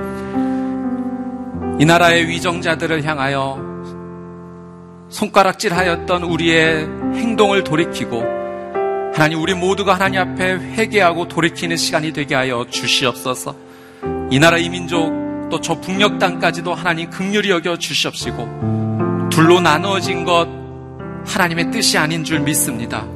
이 1.79 1.85
나라의 1.85 2.29
위정자들을 2.29 3.05
향하여 3.05 3.59
손가락질하였던 5.11 6.22
우리의 6.22 6.85
행동을 7.14 7.64
돌이키고 7.64 8.22
하나님 9.14 9.41
우리 9.41 9.55
모두가 9.55 9.95
하나님 9.95 10.20
앞에 10.20 10.53
회개하고 10.55 11.29
돌이키는 11.29 11.77
시간이 11.77 12.12
되게 12.12 12.35
하여 12.35 12.66
주시옵소서. 12.68 13.55
이 14.31 14.39
나라 14.39 14.59
이 14.59 14.68
민족 14.68 15.27
또 15.51 15.61
저 15.61 15.81
북녘 15.81 16.18
땅까지도 16.18 16.74
하나님 16.74 17.09
극률이 17.09 17.51
여겨 17.51 17.79
주시옵시고 17.79 19.29
둘로 19.31 19.61
나누어진 19.61 20.24
것 20.24 20.49
하나님의 21.24 21.70
뜻이 21.70 21.99
아닌 21.99 22.24
줄 22.24 22.41
믿습니다. 22.41 23.07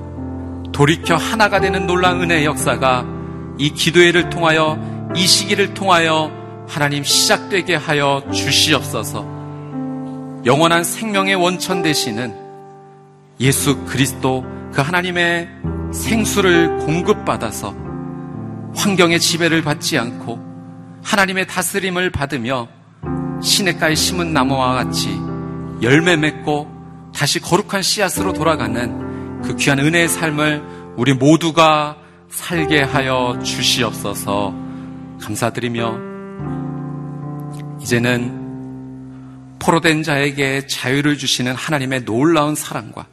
돌이켜 0.73 1.17
하나가 1.17 1.61
되는 1.61 1.87
놀라운 1.87 2.23
은혜의 2.23 2.45
역사가 2.45 3.05
이 3.59 3.71
기도회를 3.71 4.31
통하여 4.31 4.79
이 5.17 5.27
시기를 5.27 5.75
통하여 5.75 6.31
하나님 6.71 7.03
시작되게 7.03 7.75
하여 7.75 8.23
주시옵소서. 8.33 9.27
영원한 10.47 10.85
생명의 10.85 11.35
원천 11.35 11.83
되시는 11.83 12.33
예수 13.41 13.85
그리스도 13.87 14.45
그 14.73 14.81
하나님의 14.81 15.49
생수를 15.93 16.79
공급받아서 16.79 17.75
환경의 18.77 19.19
지배를 19.19 19.63
받지 19.63 19.99
않고 19.99 20.39
하나님의 21.03 21.49
다스림을 21.49 22.11
받으며 22.11 22.69
시냇가에 23.43 23.97
심은 23.97 24.33
나무와 24.33 24.75
같이 24.75 25.09
열매 25.83 26.15
맺고 26.15 26.71
다시 27.13 27.41
거룩한 27.41 27.83
씨앗으로 27.83 28.33
돌아가는 28.33 29.43
그 29.43 29.57
귀한 29.57 29.81
은혜의 29.81 30.09
삶을 30.09 30.63
우리 30.97 31.15
모두가 31.15 31.97
살게 32.29 32.83
하여 32.83 33.37
주시옵소서 33.43 34.55
감사드리며 35.21 36.10
이제는 37.83 39.59
포로된 39.59 40.03
자에게 40.03 40.67
자유를 40.67 41.19
주시는 41.19 41.55
하나님의 41.55 42.05
놀라운 42.05 42.55
사랑과 42.55 43.07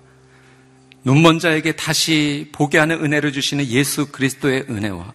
눈먼 1.03 1.39
자에게 1.39 1.73
다시 1.73 2.49
보게 2.51 2.77
하는 2.77 3.03
은혜를 3.03 3.31
주시는 3.31 3.67
예수 3.67 4.11
그리스도의 4.11 4.65
은혜와 4.69 5.13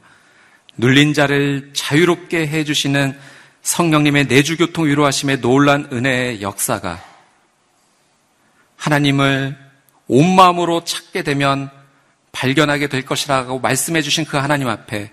눌린 0.76 1.12
자를 1.12 1.70
자유롭게 1.74 2.46
해주시는 2.48 3.18
성령님의 3.62 4.26
내주교통 4.26 4.86
위로하심의 4.86 5.40
놀란 5.40 5.88
은혜의 5.92 6.42
역사가 6.42 7.02
하나님을 8.76 9.56
온 10.08 10.34
마음으로 10.34 10.84
찾게 10.84 11.22
되면 11.22 11.70
발견하게 12.32 12.88
될 12.88 13.04
것이라고 13.04 13.60
말씀해 13.60 14.02
주신 14.02 14.24
그 14.24 14.36
하나님 14.38 14.68
앞에 14.68 15.12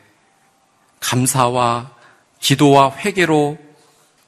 감사와 1.00 1.92
기도와 2.40 2.96
회개로 2.96 3.68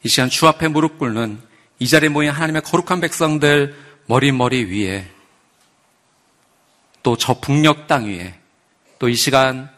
이 0.03 0.09
시간 0.09 0.29
주 0.29 0.47
앞에 0.47 0.67
무릎 0.67 0.97
꿇는 0.97 1.39
이 1.79 1.87
자리에 1.87 2.09
모인 2.09 2.29
하나님의 2.31 2.61
거룩한 2.63 3.01
백성들 3.01 3.75
머리 4.07 4.31
머리 4.31 4.65
위에 4.65 5.07
또 7.03 7.15
저 7.15 7.39
북녘 7.39 7.87
땅 7.87 8.05
위에 8.05 8.33
또 8.99 9.09
이 9.09 9.15
시간 9.15 9.69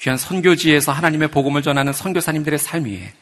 귀한 0.00 0.16
선교지에서 0.16 0.92
하나님의 0.92 1.28
복음을 1.28 1.62
전하는 1.62 1.92
선교사님들의 1.92 2.58
삶 2.58 2.84
위에 2.84 3.12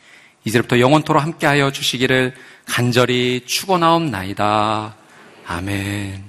이제부터 0.44 0.78
영원토로 0.78 1.18
함께하여 1.18 1.72
주시기를 1.72 2.34
간절히 2.66 3.42
축원하옵나이다. 3.46 4.94
아멘. 5.46 6.28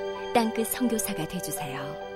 땅끝 0.33 0.67
성교사가 0.67 1.27
되주세요 1.27 2.10